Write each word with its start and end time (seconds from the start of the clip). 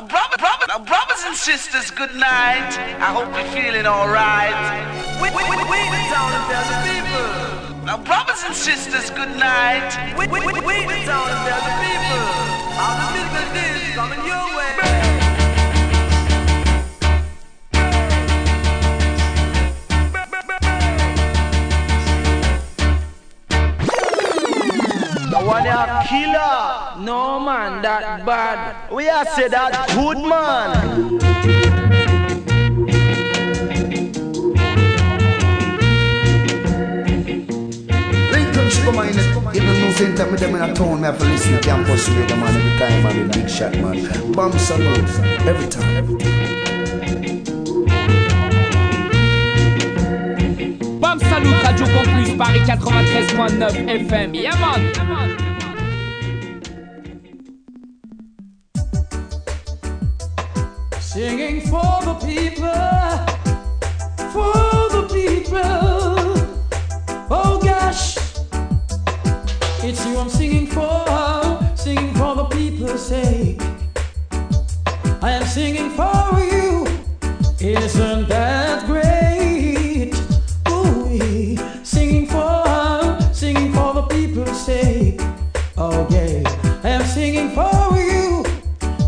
Now, 0.00 0.06
brother, 0.06 0.38
brother, 0.38 0.64
now, 0.66 0.78
brothers 0.78 1.22
and 1.26 1.36
sisters, 1.36 1.90
good 1.90 2.14
night. 2.14 2.72
I 3.04 3.12
hope 3.12 3.28
you're 3.36 3.52
feeling 3.52 3.84
alright. 3.84 4.56
We. 5.20 5.28
Now, 7.84 7.98
brothers 7.98 8.42
and 8.46 8.56
sisters, 8.56 9.10
good 9.10 9.36
night. 9.36 9.92
We, 10.16 10.26
we, 10.26 10.40
the 10.40 10.62
people. 10.64 11.20
The 13.12 13.60
is 13.60 13.94
coming 13.94 14.24
your 14.24 14.56
way. 14.56 14.59
One 25.50 25.66
a 25.66 26.04
killer. 26.08 27.04
No 27.04 27.40
man, 27.40 27.82
that 27.82 28.24
bad. 28.24 28.90
We 28.92 29.08
are 29.08 29.24
say 29.24 29.48
that 29.48 29.88
good 29.94 30.18
man. 30.18 31.18
Come 38.84 38.98
on, 38.98 39.08
even 39.54 39.80
no 39.80 39.90
same 39.92 40.14
time 40.16 40.30
with 40.32 40.40
them 40.40 40.54
in 40.54 40.62
a 40.62 40.74
town, 40.74 41.00
me 41.00 41.06
have 41.06 41.18
to 41.18 41.24
listen 41.24 41.52
to 41.52 41.60
campus 41.60 42.08
radio, 42.08 42.36
man, 42.36 42.56
every 42.56 42.78
time, 42.78 43.02
man, 43.04 43.28
the 43.28 43.38
big 43.38 43.48
shot, 43.48 43.72
man. 43.74 44.32
Bomb 44.32 44.58
salute, 44.58 44.98
every 45.46 45.68
time. 45.68 45.96
Every 45.96 47.44
time. 47.44 47.59
Salut, 51.42 51.62
Radio 51.64 51.86
Campus, 51.86 52.36
Paris 52.36 53.32
93.9 53.32 53.88
FM. 54.08 54.34
Yeah, 54.34 54.56
man. 54.60 54.80
Yeah, 54.94 55.04
man. 55.04 55.28
Singing 61.00 61.60
for 61.62 62.04
the 62.04 62.14
people, 62.20 62.66
for 64.32 64.52
the 64.90 65.02
people. 65.10 66.34
Oh 67.30 67.58
gosh, 67.62 68.16
it's 69.82 70.04
you 70.06 70.18
I'm 70.18 70.28
singing 70.28 70.66
for, 70.66 71.58
singing 71.74 72.12
for 72.14 72.34
the 72.34 72.44
people's 72.44 73.06
sake. 73.08 73.62
I 75.22 75.32
am 75.32 75.44
singing 75.46 75.90
for 75.90 76.38
you, 76.38 76.86
isn't 77.60 78.28
that 78.28 78.59
Yeah, 85.80 86.42
I 86.84 86.90
am 86.90 87.06
singing 87.06 87.48
for 87.52 87.96
you, 87.96 88.44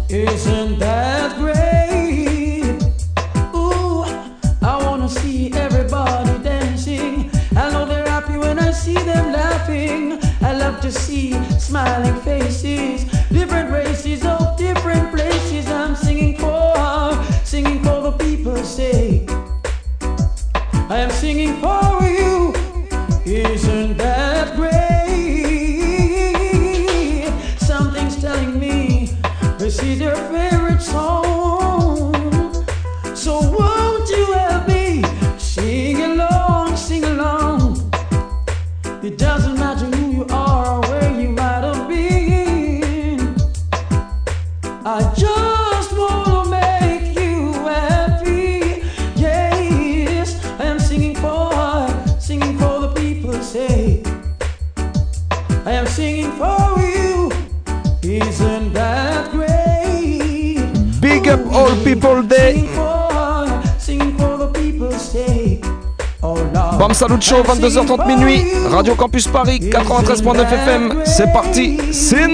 isn't 0.08 0.78
that 0.78 1.36
great? 1.36 2.82
Ooh, 3.54 4.04
I 4.62 4.82
wanna 4.82 5.06
see 5.06 5.52
everybody 5.52 6.42
dancing. 6.42 7.30
I 7.54 7.70
know 7.70 7.84
they're 7.84 8.08
happy 8.08 8.38
when 8.38 8.58
I 8.58 8.70
see 8.70 8.94
them 8.94 9.32
laughing. 9.32 10.18
I 10.40 10.54
love 10.56 10.80
to 10.80 10.90
see 10.90 11.34
smiling 11.58 12.18
faces, 12.22 13.04
different 13.28 13.70
races 13.70 14.24
of 14.24 14.56
different 14.56 15.12
places. 15.14 15.68
I'm 15.68 15.94
singing 15.94 16.38
for, 16.38 17.22
singing 17.44 17.82
for 17.82 18.00
the. 18.00 18.12
I 20.88 20.96
am 20.96 21.10
singing 21.10 21.54
for 21.60 21.91
Show, 67.02 67.42
22h30 67.42 68.06
minuit, 68.06 68.44
Radio 68.70 68.94
Campus 68.94 69.26
Paris, 69.26 69.58
93.9 69.58 70.40
FM, 70.40 70.94
c'est 71.04 71.32
parti, 71.32 71.76
Sin 71.90 72.30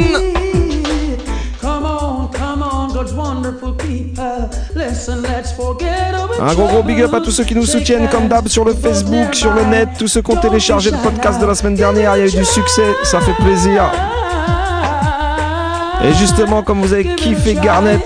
Un 6.39 6.55
gros 6.55 6.67
gros 6.67 6.83
big 6.83 7.01
up 7.01 7.15
à 7.15 7.21
tous 7.21 7.31
ceux 7.31 7.45
qui 7.45 7.55
nous 7.55 7.65
soutiennent 7.65 8.09
comme 8.11 8.29
d'hab 8.29 8.47
sur 8.47 8.67
le 8.67 8.75
Facebook, 8.75 9.35
sur 9.35 9.55
le 9.55 9.65
net, 9.65 9.89
tous 9.99 10.07
ceux 10.07 10.21
qui 10.21 10.33
ont 10.33 10.41
téléchargé 10.41 10.91
le 10.91 10.99
podcast 10.99 11.41
de 11.41 11.47
la 11.47 11.55
semaine 11.55 11.75
dernière, 11.75 12.15
il 12.17 12.21
y 12.21 12.23
a 12.25 12.27
eu 12.27 12.31
du 12.31 12.45
succès, 12.45 12.95
ça 13.05 13.21
fait 13.21 13.43
plaisir. 13.43 13.91
Et 16.05 16.13
justement, 16.13 16.63
comme 16.63 16.83
vous 16.83 16.93
avez 16.93 17.07
kiffé 17.15 17.55
Garnet, 17.55 18.05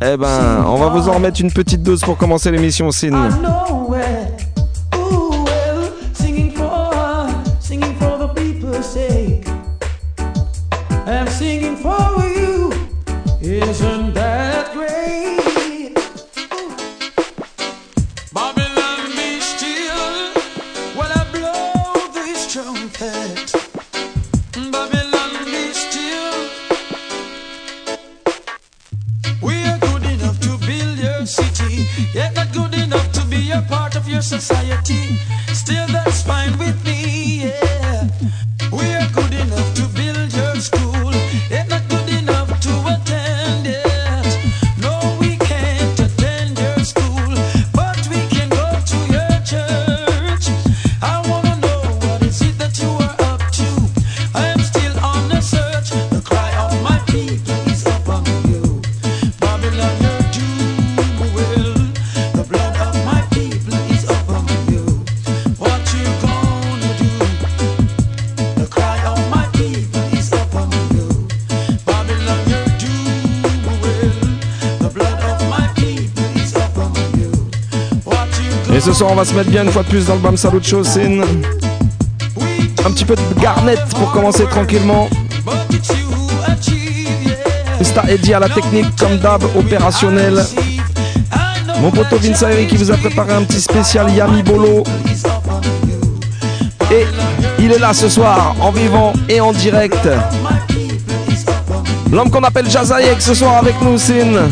eh 0.00 0.16
ben, 0.16 0.64
on 0.66 0.76
va 0.76 0.88
vous 0.88 1.06
en 1.10 1.12
remettre 1.12 1.42
une 1.42 1.52
petite 1.52 1.82
dose 1.82 2.00
pour 2.00 2.16
commencer 2.16 2.50
l'émission 2.50 2.90
Sin. 2.90 3.28
On 79.06 79.14
va 79.14 79.24
se 79.24 79.34
mettre 79.34 79.50
bien 79.50 79.64
une 79.64 79.70
fois 79.70 79.82
de 79.82 79.88
plus 79.88 80.06
dans 80.06 80.14
le 80.14 80.20
Bam 80.20 80.36
Salut 80.36 80.62
Show 80.62 80.82
Sin. 80.82 81.20
Un 82.84 82.90
petit 82.90 83.04
peu 83.04 83.14
de 83.14 83.40
Garnet 83.40 83.76
pour 83.90 84.10
commencer 84.10 84.44
tranquillement. 84.46 85.08
Mr. 87.80 88.10
Eddie 88.10 88.34
à 88.34 88.40
la 88.40 88.48
technique 88.48 88.86
comme 88.98 89.18
d'hab 89.18 89.42
opérationnel. 89.56 90.42
Mon 91.80 91.90
poteau 91.90 92.16
Vince 92.16 92.44
qui 92.68 92.76
vous 92.76 92.90
a 92.90 92.96
préparé 92.96 93.34
un 93.34 93.44
petit 93.44 93.60
spécial 93.60 94.10
Yami 94.12 94.42
Bolo. 94.42 94.82
Et 96.90 97.06
il 97.60 97.70
est 97.70 97.78
là 97.78 97.92
ce 97.92 98.08
soir 98.08 98.56
en 98.60 98.72
vivant 98.72 99.12
et 99.28 99.40
en 99.40 99.52
direct. 99.52 100.08
L'homme 102.10 102.30
qu'on 102.30 102.42
appelle 102.42 102.68
Jazayek 102.68 103.20
ce 103.20 103.34
soir 103.34 103.58
avec 103.58 103.80
nous, 103.82 103.96
Sin. 103.98 104.48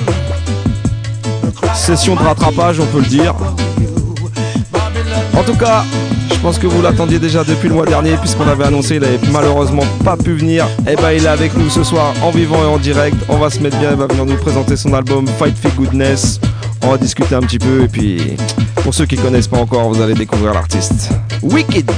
Session 1.75 2.15
de 2.15 2.21
rattrapage, 2.21 2.79
on 2.79 2.87
peut 2.87 3.01
le 3.01 3.07
dire. 3.07 3.35
En 5.37 5.43
tout 5.45 5.57
cas, 5.57 5.85
Je 6.33 6.41
pense 6.41 6.59
que 6.59 6.67
vous 6.67 6.83
l'attendiez 6.83 7.19
déjà 7.19 7.45
depuis 7.45 7.69
le 7.69 7.75
mois 7.75 7.87
dernier 7.87 8.17
puisqu'on 8.19 8.47
avait 8.47 8.65
annoncé 8.65 8.97
il 8.97 9.05
avait 9.05 9.19
malheureusement 9.33 9.83
pas 10.05 10.17
pu 10.17 10.35
venir. 10.35 10.67
Et 10.87 10.93
eh 10.93 10.97
ben 10.97 11.13
il 11.13 11.25
est 11.25 11.29
avec 11.29 11.57
nous 11.57 11.69
ce 11.69 11.83
soir 11.83 12.15
en 12.23 12.31
vivant 12.31 12.63
et 12.63 12.67
en 12.67 12.79
direct. 12.79 13.17
On 13.29 13.39
va 13.39 13.51
se 13.51 13.59
mettre 13.61 13.79
bien, 13.79 13.91
il 13.91 13.97
va 13.97 14.07
venir 14.07 14.27
nous 14.27 14.37
présenter 14.37 14.77
son 14.77 14.93
album 14.95 15.27
Fight 15.27 15.57
for 15.59 15.73
Goodness. 15.73 16.41
On 16.83 16.91
va 16.91 16.99
discuter 16.99 17.35
un 17.35 17.41
petit 17.41 17.59
peu 17.59 17.83
et 17.83 17.89
puis 17.89 18.37
pour 18.83 18.95
ceux 18.95 19.07
qui 19.07 19.17
connaissent 19.17 19.49
pas 19.49 19.59
encore, 19.59 19.89
vous 19.93 20.01
allez 20.01 20.15
découvrir 20.15 20.53
l'artiste. 20.53 21.11
Wicked. 21.43 21.91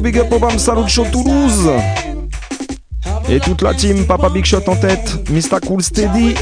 Big 0.00 0.18
up 0.18 0.32
au 0.32 0.38
Bam 0.38 0.58
Salut 0.58 0.88
Show 0.88 1.04
Toulouse. 1.10 1.70
Et 3.28 3.40
toute 3.40 3.62
la 3.62 3.74
team, 3.74 4.06
Papa 4.06 4.28
Big 4.28 4.44
Shot 4.44 4.62
en 4.66 4.76
tête, 4.76 5.28
Mr. 5.30 5.60
Cool 5.66 5.82
Steady, 5.82 6.34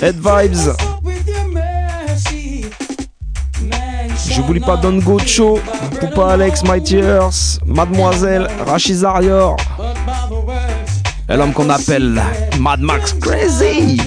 Head 0.00 0.16
Vibes. 0.16 0.74
J'oublie 4.30 4.60
pas 4.60 4.76
Don 4.76 4.98
Gocho, 4.98 5.58
Poupa 6.00 6.32
Alex, 6.32 6.62
Mighty 6.64 6.96
Earth, 6.96 7.60
Mademoiselle, 7.66 8.48
Rachid 8.66 8.96
Zarior. 8.96 9.56
Et 11.28 11.36
l'homme 11.36 11.52
qu'on 11.52 11.70
appelle 11.70 12.22
Mad 12.58 12.80
Max 12.80 13.14
Crazy. 13.14 14.00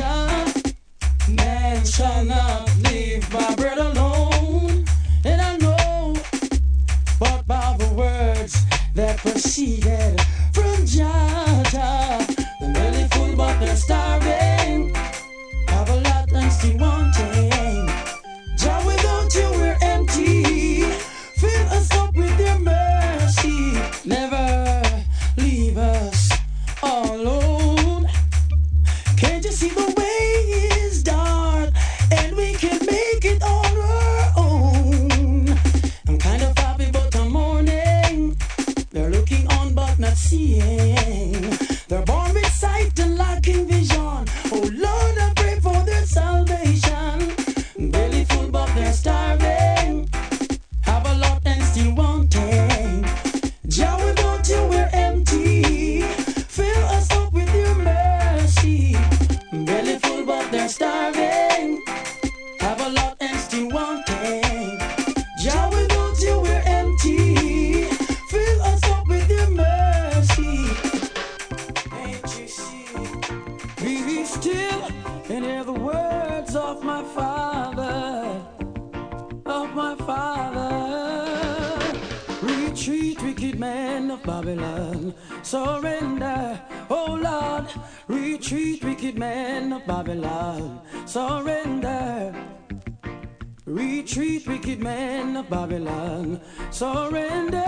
Babylon. 95.71 96.41
Surrender, 96.69 97.63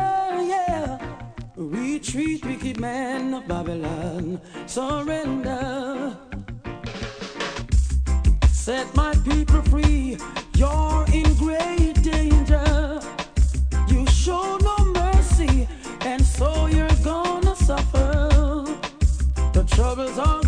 yeah. 0.51 0.97
Retreat, 1.55 2.45
wicked 2.45 2.77
men 2.77 3.33
of 3.33 3.47
Babylon. 3.47 4.41
Surrender. 4.65 6.17
Set 8.51 8.93
my 8.93 9.13
people 9.23 9.61
free. 9.61 10.17
You're 10.55 11.05
in 11.13 11.33
great 11.35 12.03
danger. 12.03 12.99
You 13.87 14.05
show 14.07 14.57
no 14.57 14.77
mercy, 14.91 15.69
and 16.01 16.21
so 16.25 16.65
you're 16.65 16.99
gonna 17.05 17.55
suffer. 17.55 18.65
The 19.53 19.63
troubles 19.63 20.17
are 20.19 20.42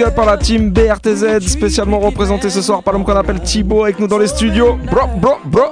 big 0.00 0.08
up 0.08 0.18
à 0.18 0.24
la 0.24 0.36
team 0.38 0.70
BRTZ, 0.70 1.40
spécialement 1.40 1.98
représenté 1.98 2.48
ce 2.48 2.62
soir 2.62 2.82
par 2.82 2.94
l'homme 2.94 3.04
qu'on 3.04 3.16
appelle 3.16 3.40
Thibaut 3.40 3.84
avec 3.84 3.98
nous 3.98 4.06
dans 4.06 4.16
les 4.16 4.28
studios. 4.28 4.78
Bro, 4.90 5.06
bro, 5.18 5.34
bro. 5.44 5.64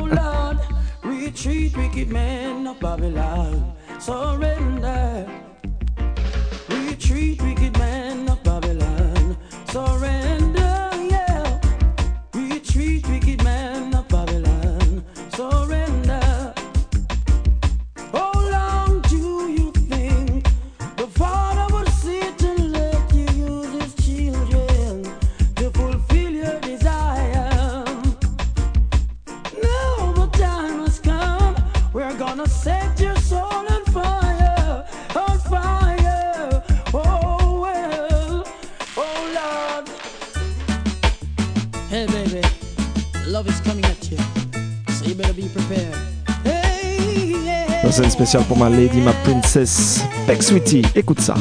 pour 48.37 48.59
ma 48.59 48.69
lady, 48.69 49.01
ma 49.01 49.13
princesse 49.25 50.05
Peck 50.27 50.43
Sweetie. 50.43 50.83
Écoute 50.95 51.21
ça. 51.21 51.35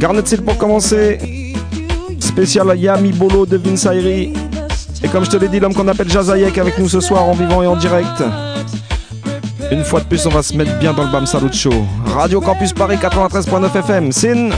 Garnet 0.00 0.24
Seal 0.24 0.40
pour 0.40 0.56
commencer. 0.56 1.18
Spécial 2.18 2.74
Yami 2.74 3.12
Bolo 3.12 3.44
de 3.44 3.58
Vince 3.58 3.84
Ayri. 3.84 4.32
Et 5.04 5.08
comme 5.08 5.26
je 5.26 5.30
te 5.30 5.36
l'ai 5.36 5.48
dit, 5.48 5.60
l'homme 5.60 5.74
qu'on 5.74 5.88
appelle 5.88 6.08
Jazayek 6.08 6.56
avec 6.56 6.78
nous 6.78 6.88
ce 6.88 7.00
soir 7.00 7.28
en 7.28 7.32
vivant 7.32 7.62
et 7.62 7.66
en 7.66 7.76
direct. 7.76 8.22
Une 9.70 9.84
fois 9.84 10.00
de 10.00 10.06
plus, 10.06 10.24
on 10.24 10.30
va 10.30 10.42
se 10.42 10.56
mettre 10.56 10.78
bien 10.78 10.94
dans 10.94 11.04
le 11.04 11.10
Bam 11.12 11.26
Salut 11.26 11.52
Show. 11.52 11.84
Radio 12.06 12.40
Campus 12.40 12.72
Paris 12.72 12.96
93.9 12.96 13.76
FM. 13.76 14.10
Sin. 14.10 14.48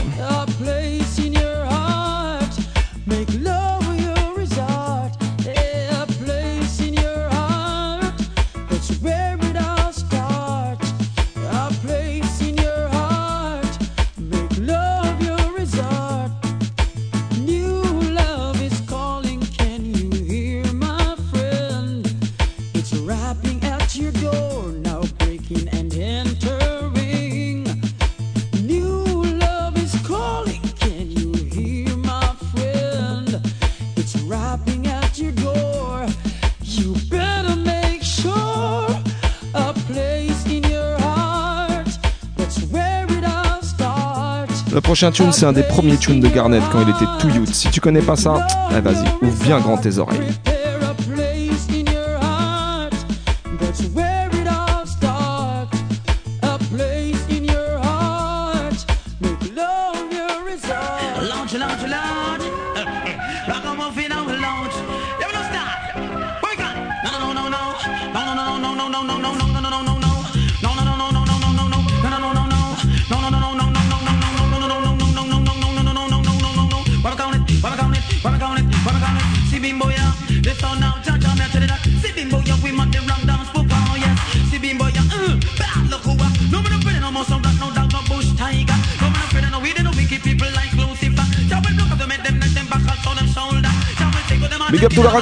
prochain 45.03 45.25
tune, 45.25 45.33
c'est 45.33 45.45
un 45.45 45.51
des 45.51 45.63
premiers 45.63 45.97
tunes 45.97 46.21
de 46.21 46.29
Garnet 46.29 46.61
quand 46.71 46.79
il 46.81 46.89
était 46.89 47.11
tout 47.19 47.27
youth. 47.27 47.53
Si 47.53 47.69
tu 47.69 47.81
connais 47.81 48.01
pas 48.01 48.15
ça, 48.15 48.47
eh, 48.71 48.79
vas-y, 48.79 49.25
ouvre 49.25 49.43
bien 49.43 49.59
grand 49.59 49.75
tes 49.77 49.97
oreilles. 49.97 50.52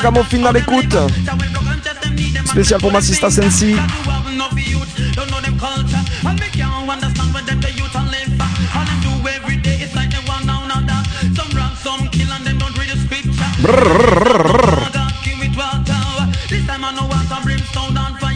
Gamofin 0.01 0.45
à 0.45 0.51
l'écoute. 0.51 0.97
Spécial 2.45 2.79
pour 2.79 2.91
ma 2.91 3.01
sista 3.01 3.29
Sensi. 3.29 3.75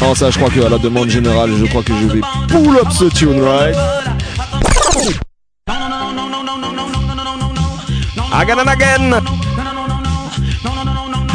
Non, 0.02 0.14
ça, 0.14 0.30
je 0.30 0.38
crois 0.38 0.50
que 0.52 0.60
à 0.62 0.70
la 0.70 0.78
demande 0.78 1.10
générale, 1.10 1.52
je 1.58 1.66
crois 1.66 1.82
que 1.82 1.94
je 1.94 2.06
vais 2.08 2.22
pull 2.48 2.78
up 2.78 2.92
ce 2.92 3.06
tune, 3.06 3.42
right? 3.42 3.76
Again 8.32 8.60
and 8.60 8.70
again! 8.70 9.45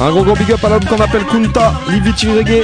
Un 0.00 0.10
gros 0.10 0.22
gros 0.22 0.34
big 0.34 0.52
up 0.52 0.64
à 0.64 0.68
l'homme 0.68 0.84
qu'on 0.84 1.00
appelle 1.00 1.24
Kunta, 1.24 1.72
Liviti 1.88 2.28
Reggae. 2.30 2.62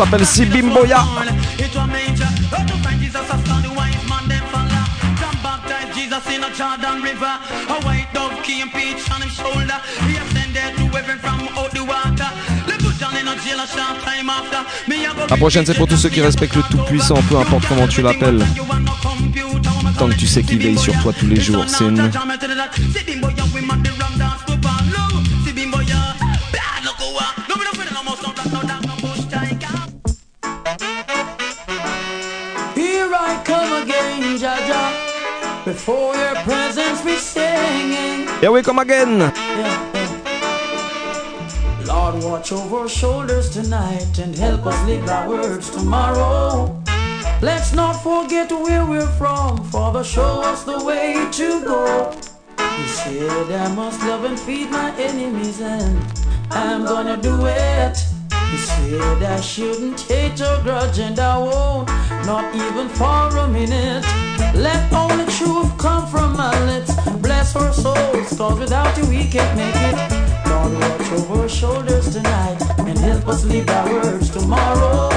A 0.00 0.06
go 0.06 0.84
La 15.30 15.36
prochaine, 15.36 15.66
c'est 15.66 15.74
pour 15.74 15.86
tous 15.86 15.96
ceux 15.96 16.08
qui 16.08 16.20
respectent 16.20 16.56
le 16.56 16.62
Tout-Puissant, 16.62 17.16
peu 17.28 17.36
importe 17.36 17.66
comment 17.68 17.88
tu 17.88 18.02
l'appelles. 18.02 18.44
Tant 19.98 20.08
que 20.08 20.14
tu 20.14 20.26
sais 20.26 20.42
qu'il 20.42 20.58
veille 20.58 20.78
sur 20.78 20.96
toi 21.02 21.12
tous 21.12 21.26
les 21.26 21.40
jours, 21.40 21.64
c'est 21.66 21.84
une. 21.84 22.10
Before 35.78 36.16
your 36.16 36.34
presence 36.42 37.04
we 37.04 37.14
singing. 37.14 38.26
Here 38.40 38.50
we 38.50 38.62
come 38.62 38.80
again. 38.80 39.20
Lord, 41.86 42.24
watch 42.24 42.50
over 42.50 42.78
our 42.78 42.88
shoulders 42.88 43.48
tonight 43.48 44.18
and 44.18 44.34
help 44.34 44.66
us 44.66 44.76
live 44.88 45.08
our 45.08 45.28
words 45.28 45.70
tomorrow. 45.70 46.82
Let's 47.40 47.72
not 47.72 47.92
forget 47.92 48.50
where 48.50 48.84
we're 48.84 49.12
from, 49.20 49.62
Father, 49.70 50.02
show 50.02 50.42
us 50.42 50.64
the 50.64 50.84
way 50.84 51.28
to 51.30 51.64
go. 51.64 52.12
You 52.58 52.88
said 52.88 53.52
I 53.52 53.72
must 53.72 54.02
love 54.02 54.24
and 54.24 54.38
feed 54.38 54.70
my 54.70 54.92
enemies, 54.98 55.60
and 55.60 55.96
I'm 56.50 56.86
gonna 56.86 57.16
do 57.16 57.46
it. 57.46 57.96
You 58.32 58.58
said 58.58 59.22
I 59.22 59.40
shouldn't 59.40 60.00
hate 60.00 60.40
or 60.40 60.60
grudge, 60.64 60.98
and 60.98 61.20
I 61.20 61.38
won't, 61.38 61.88
not 62.26 62.52
even 62.52 62.88
for 62.88 63.28
a 63.38 63.46
minute. 63.46 64.27
Let 64.54 64.92
only 64.92 65.24
truth 65.26 65.76
come 65.78 66.06
from 66.06 66.36
my 66.36 66.52
lips. 66.66 66.92
Bless 67.22 67.56
our 67.56 67.72
souls, 67.72 68.28
cause 68.36 68.58
without 68.58 68.96
you 68.98 69.06
we 69.06 69.26
can't 69.28 69.56
make 69.56 69.74
it. 69.90 69.96
Lord, 70.48 70.72
watch 70.80 71.12
over 71.12 71.42
our 71.42 71.48
shoulders 71.48 72.12
tonight 72.12 72.60
and 72.78 72.98
help 72.98 73.26
us 73.28 73.44
live 73.44 73.68
our 73.68 73.92
words 73.92 74.30
tomorrow. 74.30 75.08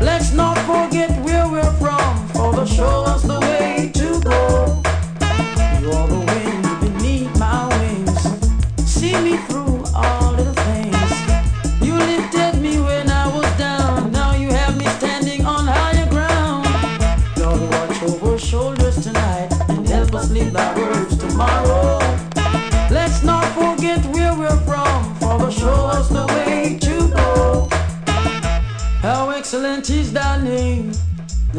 Let's 0.00 0.32
not 0.32 0.56
forget 0.70 1.10
where 1.24 1.46
we're 1.48 1.72
from, 1.74 2.28
Father, 2.28 2.66
show 2.66 3.04
us 3.12 3.22
the 3.22 3.38
way 3.40 3.49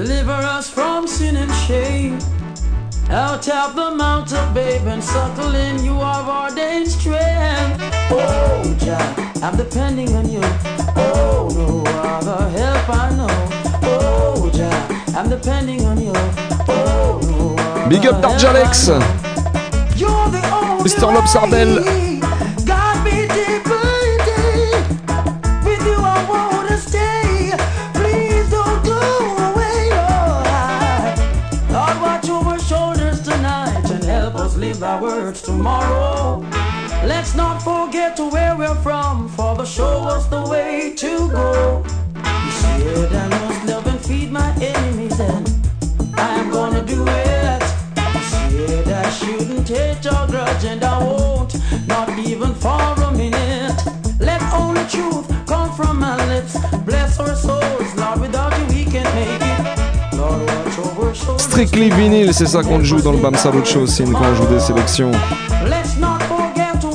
Deliver 0.02 0.32
us 0.32 0.68
from 0.68 1.08
sin 1.08 1.36
and 1.36 1.54
shame. 1.68 2.18
Out 3.12 3.48
of 3.48 3.76
the 3.76 3.92
mountain, 3.92 4.52
babe, 4.52 4.88
and 4.88 5.04
subtle 5.04 5.54
in 5.54 5.84
you 5.84 5.94
of 5.94 6.28
ordained 6.28 6.88
strength. 6.88 7.80
Oh, 8.10 8.76
Jah, 8.80 9.14
I'm 9.44 9.56
depending 9.56 10.12
on 10.16 10.28
you. 10.28 10.42
Oh, 10.98 11.52
no 11.54 11.84
other 12.02 12.50
help 12.50 12.90
I 12.90 13.16
know. 13.16 13.28
Oh, 13.84 14.50
Jah, 14.52 15.16
I'm 15.16 15.30
depending 15.30 15.86
on 15.86 16.02
you. 16.02 16.14
Oh, 16.68 17.20
no 17.22 17.88
Big 17.88 18.04
up 18.08 18.24
Darjalex. 18.24 18.88
You're 20.00 20.30
the 20.32 20.42
only 20.52 20.90
Mr. 20.90 21.14
Lobsardel. 21.14 22.11
Live 35.32 35.44
tomorrow. 35.44 36.39
Let's 37.06 37.36
not 37.36 37.62
forget 37.62 38.17
to 38.17 38.30
where 38.30 38.56
we're 38.58 38.76
from, 38.84 39.30
Father, 39.30 39.65
show 39.65 40.04
us 40.15 40.26
the 40.28 40.41
way 40.50 40.94
to 40.98 41.30
go. 41.30 41.84
You 42.15 42.52
said 42.52 43.13
I 43.13 43.28
must 43.30 43.65
love 43.65 43.88
and 43.88 44.00
feed 44.00 44.32
my 44.32 44.52
enemies, 44.62 45.20
and 45.20 45.48
I'm 46.15 46.52
gonna 46.52 46.84
do 46.84 47.06
it. 47.08 47.63
You 48.52 48.67
said 48.67 48.88
I 48.89 49.10
shouldn't 49.10 49.67
hate 49.70 50.06
or 50.06 50.28
grudge, 50.28 50.65
and 50.65 50.84
I 50.84 50.98
won't, 51.04 51.56
not 51.88 52.10
even 52.20 52.54
for 52.56 52.94
a 53.08 53.12
minute. 53.12 53.80
Let 54.20 54.41
only 54.54 54.86
truth 54.88 55.28
come 55.48 55.72
from 55.74 56.00
my 56.00 56.15
lips. 56.28 56.58
Bless 56.86 57.20
our 57.20 57.36
souls, 57.36 57.61
Strictly 61.62 61.91
vinyle, 61.91 62.34
c'est 62.34 62.47
ça 62.47 62.63
qu'on 62.63 62.84
joue 62.84 63.04
dans 63.04 63.12
le 63.12 63.19
Bam 63.19 63.36
Salut 63.36 63.63
Show, 63.63 63.86
c'est 63.86 64.04
quand 64.06 64.19
on 64.19 64.34
joue 64.34 64.47
des 64.47 64.60
sélections. 64.60 65.12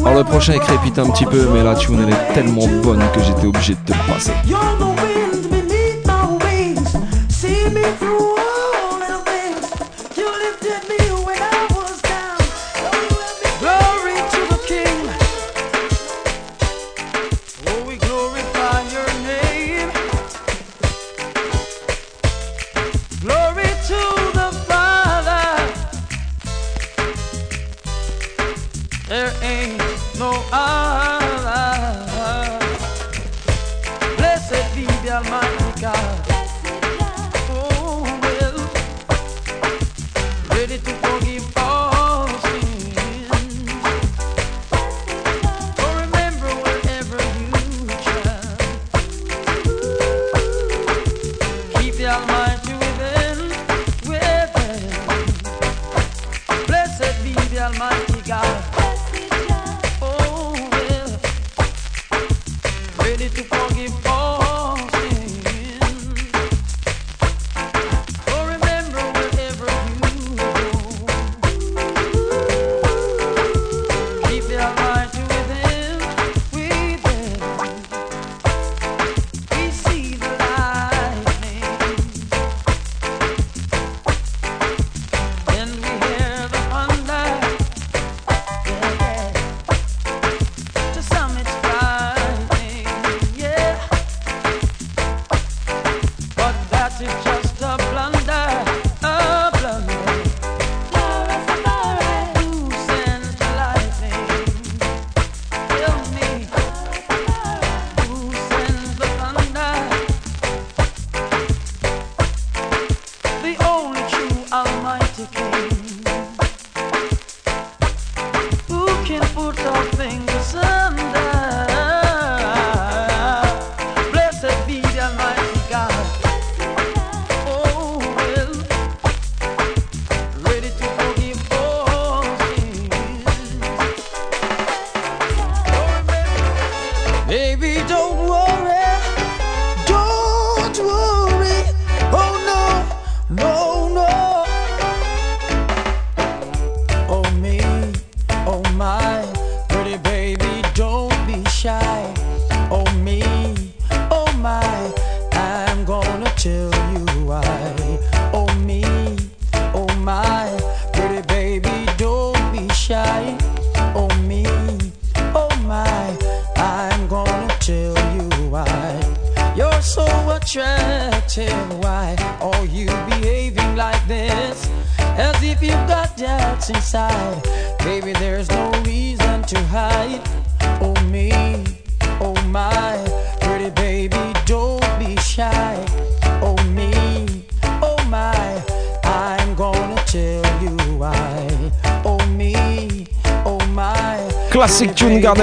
Alors 0.05 0.19
le 0.19 0.25
prochain 0.25 0.55
est 0.55 0.59
crépite 0.59 0.99
un 0.99 1.09
petit 1.09 1.25
peu, 1.25 1.49
mais 1.55 1.63
la 1.63 1.77
tune 1.77 2.05
elle 2.05 2.13
est 2.13 2.35
tellement 2.35 2.67
bonne 2.83 2.99
que 3.15 3.23
j'étais 3.23 3.47
obligé 3.47 3.75
de 3.75 3.79
te 3.87 3.93
le 3.93 4.13
passer. 4.13 4.33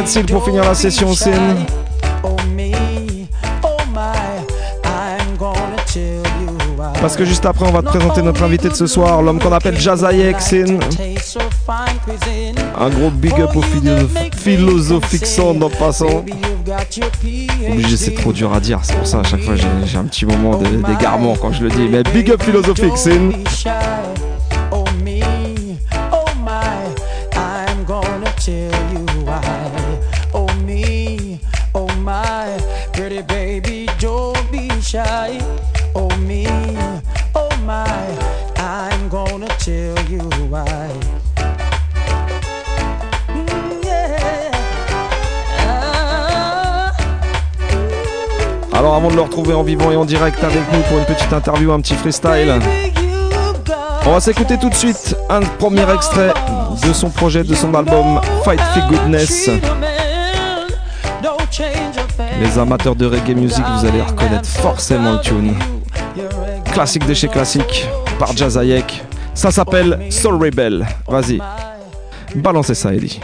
Seal 0.05 0.25
pour 0.25 0.43
finir 0.43 0.63
la 0.63 0.75
session 0.75 1.13
scène. 1.13 1.65
Parce 7.01 7.15
que 7.15 7.25
juste 7.25 7.45
après, 7.45 7.65
on 7.67 7.71
va 7.71 7.81
te 7.81 7.87
présenter 7.87 8.21
notre 8.21 8.43
invité 8.43 8.69
de 8.69 8.73
ce 8.73 8.87
soir, 8.87 9.21
l'homme 9.21 9.39
qu'on 9.39 9.51
appelle 9.51 9.79
Jazayek 9.79 10.39
Sin. 10.41 10.79
Un 12.79 12.89
gros 12.89 13.09
big 13.09 13.39
up 13.41 13.55
au 13.55 13.61
philosophique 14.37 15.25
sound 15.25 15.61
en 15.63 15.69
passant. 15.69 16.23
Obligé, 17.69 17.97
c'est 17.97 18.13
trop 18.15 18.31
dur 18.33 18.53
à 18.53 18.59
dire, 18.59 18.79
c'est 18.83 18.95
pour 18.95 19.07
ça 19.07 19.19
à 19.19 19.23
chaque 19.23 19.41
fois 19.41 19.55
j'ai 19.55 19.97
un 19.97 20.05
petit 20.05 20.25
moment 20.25 20.57
d'égarement 20.57 21.35
quand 21.35 21.51
je 21.51 21.63
le 21.63 21.69
dis. 21.69 21.87
Mais 21.89 22.03
big 22.03 22.31
up 22.31 22.41
philosophique 22.41 22.97
Sin. 22.97 23.31
En 49.37 49.63
vivant 49.63 49.91
et 49.91 49.95
en 49.95 50.05
direct 50.05 50.43
avec 50.43 50.61
nous 50.71 50.79
pour 50.81 50.99
une 50.99 51.05
petite 51.05 51.31
interview, 51.33 51.71
un 51.71 51.81
petit 51.81 51.95
freestyle, 51.95 52.59
on 54.05 54.11
va 54.11 54.19
s'écouter 54.19 54.57
tout 54.59 54.69
de 54.69 54.75
suite 54.75 55.15
un 55.29 55.41
premier 55.41 55.91
extrait 55.91 56.33
de 56.85 56.93
son 56.93 57.09
projet, 57.09 57.43
de 57.43 57.55
son 57.55 57.73
album 57.73 58.21
Fight 58.43 58.59
for 58.59 58.87
Goodness. 58.89 59.49
Les 62.41 62.59
amateurs 62.59 62.95
de 62.95 63.05
reggae 63.05 63.35
music, 63.35 63.63
vous 63.79 63.85
allez 63.87 64.01
reconnaître 64.01 64.47
forcément 64.47 65.13
le 65.13 65.19
tune. 65.21 65.55
Classique 66.71 67.07
de 67.07 67.13
chez 67.13 67.27
classique 67.27 67.87
par 68.19 68.35
Jazayek. 68.35 69.03
Ça 69.33 69.49
s'appelle 69.51 69.99
Soul 70.11 70.35
Rebel. 70.35 70.85
Vas-y, 71.07 71.39
balancez 72.35 72.75
ça, 72.75 72.93
Eddie. 72.93 73.19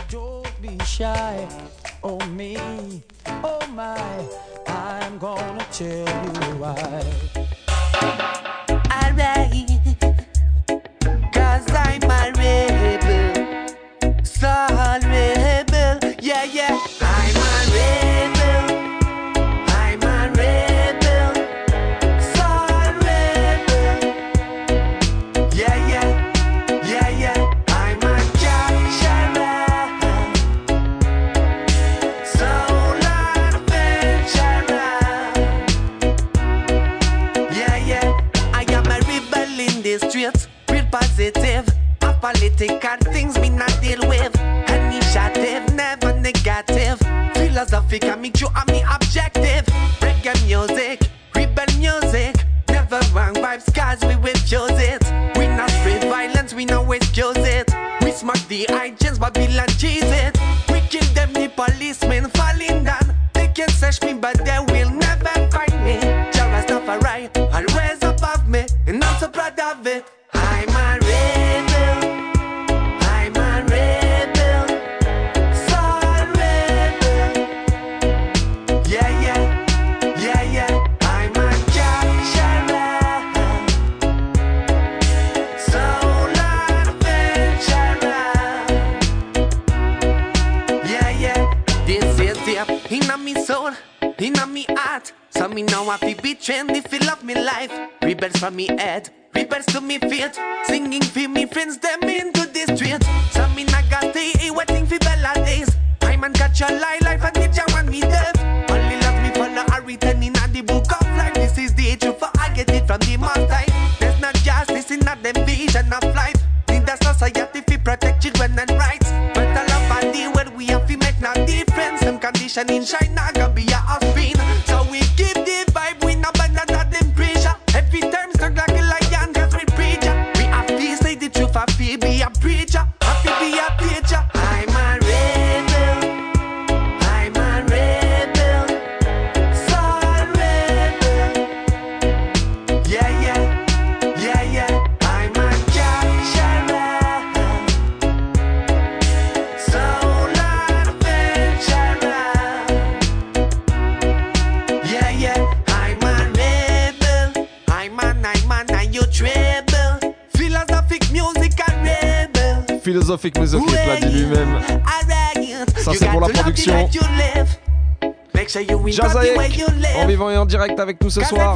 Jazayek, 168.92 169.64
en 169.98 170.08
vivant 170.08 170.30
et 170.30 170.38
en 170.38 170.46
direct 170.46 170.80
avec 170.80 171.02
nous 171.02 171.10
ce 171.10 171.22
soir. 171.22 171.56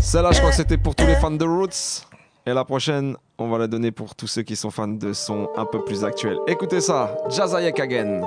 Celle-là, 0.00 0.32
je 0.32 0.38
crois 0.38 0.50
que 0.50 0.56
c'était 0.56 0.76
pour 0.76 0.94
tous 0.94 1.06
les 1.06 1.16
fans 1.16 1.30
de 1.30 1.44
Roots. 1.44 2.06
Et 2.44 2.52
la 2.52 2.64
prochaine, 2.64 3.16
on 3.38 3.48
va 3.48 3.58
la 3.58 3.66
donner 3.68 3.92
pour 3.92 4.14
tous 4.16 4.26
ceux 4.26 4.42
qui 4.42 4.56
sont 4.56 4.70
fans 4.70 4.88
de 4.88 5.12
son 5.12 5.48
un 5.56 5.64
peu 5.64 5.84
plus 5.84 6.04
actuel. 6.04 6.36
Écoutez 6.48 6.80
ça, 6.80 7.16
Jazayek 7.30 7.78
again. 7.78 8.22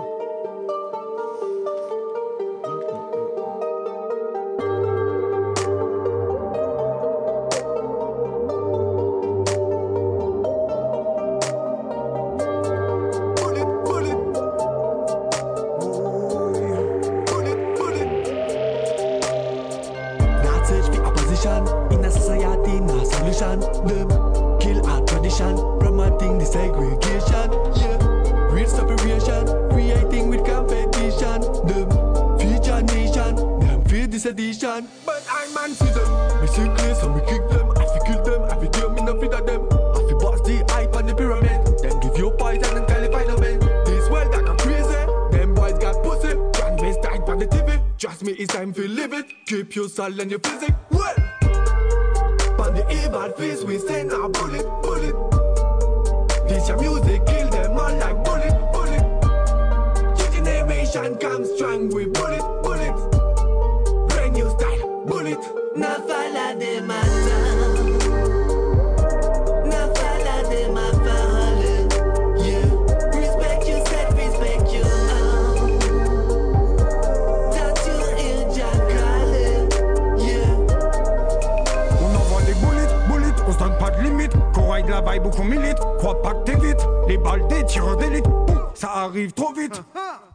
Sal 49.96 50.20
en 50.20 50.30
your 50.30 50.42
physique 50.42 50.85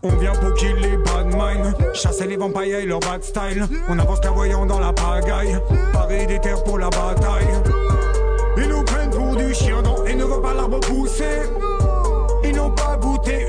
On 0.02 0.16
vient 0.16 0.32
pour 0.32 0.54
kill 0.54 0.76
les 0.76 0.96
bad 0.96 1.34
minds. 1.34 1.74
Chasser 1.94 2.26
les 2.26 2.36
vampires 2.36 2.78
et 2.78 2.86
leur 2.86 3.00
bad 3.00 3.22
style. 3.22 3.66
On 3.88 3.98
avance 3.98 4.20
voyant 4.34 4.66
dans 4.66 4.78
la 4.78 4.92
pagaille. 4.92 5.58
Parer 5.92 6.26
des 6.26 6.38
terres 6.40 6.64
pour 6.64 6.78
la 6.78 6.88
bataille. 6.90 7.48
Ils 8.56 8.68
nous 8.68 8.82
prennent 8.84 9.10
pour 9.10 9.36
du 9.36 9.54
chien 9.54 9.82
et 10.06 10.14
ne 10.14 10.24
voient 10.24 10.42
pas 10.42 10.54
l'arbre 10.54 10.80
pousser. 10.80 11.42
Ils 12.44 12.56
n'ont 12.56 12.70
pas 12.70 12.96
goûté 12.96 13.46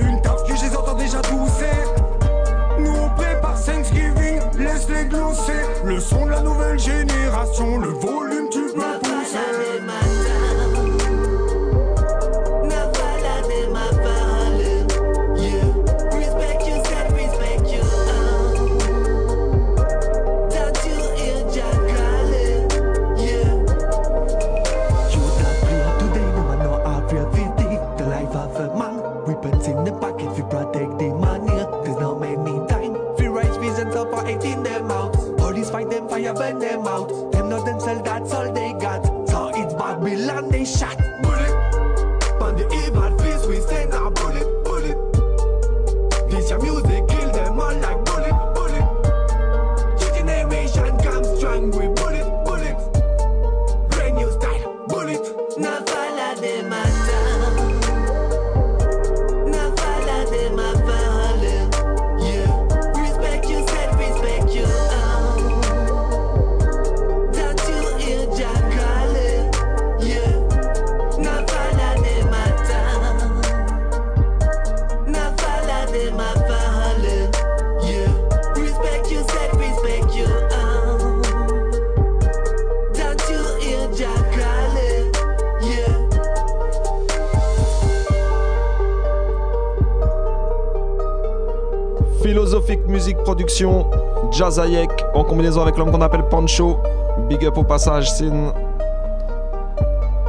Production, 93.51 93.85
Jazayek, 94.31 94.89
en 95.13 95.25
combinaison 95.25 95.61
avec 95.61 95.77
l'homme 95.77 95.91
qu'on 95.91 95.99
appelle 95.99 96.23
Pancho. 96.29 96.79
Big 97.27 97.45
up 97.45 97.57
au 97.57 97.63
passage, 97.63 98.09
Sin. 98.09 98.53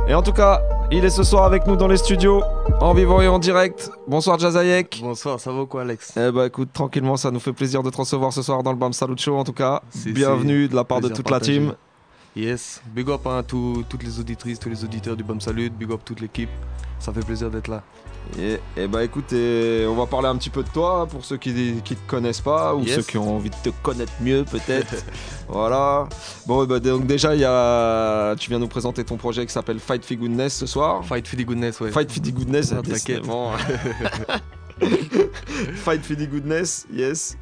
Et 0.09 0.15
en 0.15 0.23
tout 0.23 0.33
cas, 0.33 0.61
il 0.91 1.05
est 1.05 1.11
ce 1.11 1.23
soir 1.23 1.45
avec 1.45 1.65
nous 1.69 1.77
dans 1.77 1.87
les 1.87 1.99
studios, 1.99 2.43
en 2.81 2.93
vivant 2.95 3.21
et 3.21 3.29
en 3.29 3.39
direct. 3.39 3.93
Bonsoir 4.09 4.41
Jazayek. 4.41 5.03
Bonsoir, 5.05 5.39
ça 5.39 5.53
va 5.53 5.65
quoi 5.67 5.83
Alex? 5.83 6.15
Eh 6.17 6.33
bah 6.33 6.47
écoute, 6.47 6.71
tranquillement, 6.73 7.17
ça 7.17 7.31
nous 7.31 7.39
fait 7.39 7.53
plaisir 7.53 7.85
de 7.85 7.91
te 7.91 7.97
recevoir 7.97 8.33
ce 8.33 8.43
soir 8.43 8.65
dans 8.65 8.73
le 8.73 8.79
BAM 8.79 8.93
Salut 8.93 9.17
Show 9.17 9.37
en 9.37 9.45
tout 9.45 9.53
cas. 9.53 9.83
Bienvenue 10.05 10.67
de 10.67 10.75
la 10.75 10.83
part 10.83 11.01
de 11.01 11.09
toute 11.09 11.31
la 11.31 11.39
team. 11.39 11.75
Yes, 12.35 12.83
big 12.87 13.09
up 13.09 13.25
à 13.29 13.45
toutes 13.45 14.03
les 14.03 14.19
auditrices, 14.19 14.59
tous 14.59 14.69
les 14.69 14.83
auditeurs 14.83 15.15
du 15.15 15.23
BAM 15.23 15.41
Salut, 15.41 15.71
big 15.71 15.93
up 15.93 16.01
toute 16.05 16.19
l'équipe. 16.19 16.51
Ça 16.99 17.13
fait 17.13 17.25
plaisir 17.25 17.51
d'être 17.51 17.69
là. 17.69 17.83
Et, 18.39 18.59
et 18.77 18.87
bah 18.87 19.05
écoute, 19.05 19.33
et 19.33 19.85
on 19.87 19.95
va 19.95 20.07
parler 20.07 20.29
un 20.29 20.37
petit 20.37 20.49
peu 20.49 20.63
de 20.63 20.69
toi 20.69 21.07
pour 21.11 21.25
ceux 21.25 21.37
qui, 21.37 21.75
qui 21.85 21.97
te 21.97 22.09
connaissent 22.09 22.41
pas 22.41 22.75
ou 22.75 22.83
Yes. 22.83 22.97
ceux 22.97 23.03
qui 23.03 23.19
ont 23.19 23.37
envie 23.37 23.51
de 23.51 23.57
te 23.63 23.69
connaître 23.83 24.13
mieux 24.21 24.45
peut-être. 24.45 25.05
voilà. 25.49 26.09
Bon, 26.47 26.65
bah, 26.65 26.81
donc 26.81 27.07
déjà, 27.07 27.35
il 27.35 27.41
y 27.41 27.45
a, 27.45 28.35
tu 28.39 28.49
viens 28.49 28.59
nous 28.59 28.69
présenter 28.69 29.05
ton 29.05 29.17
projet 29.17 29.45
qui 29.45 29.53
s'appelle 29.53 29.81
Fight 29.81 30.05
for 30.05 30.17
Goodness 30.17 30.55
ce 30.57 30.67
soir. 30.67 31.05
Fight 31.05 31.27
for 31.29 31.39
the 31.39 31.45
Goodness, 31.45 31.81
ouais. 31.81 31.91
Fight 31.91 32.11
for 32.11 32.23
the 32.23 32.33
Goodness, 32.33 32.73
Non, 32.73 32.83
t'inquiète. 32.83 33.23
Fight 35.77 36.03
for 36.05 36.17
the 36.17 36.27
Goodness, 36.29 36.87
yes. 36.93 37.37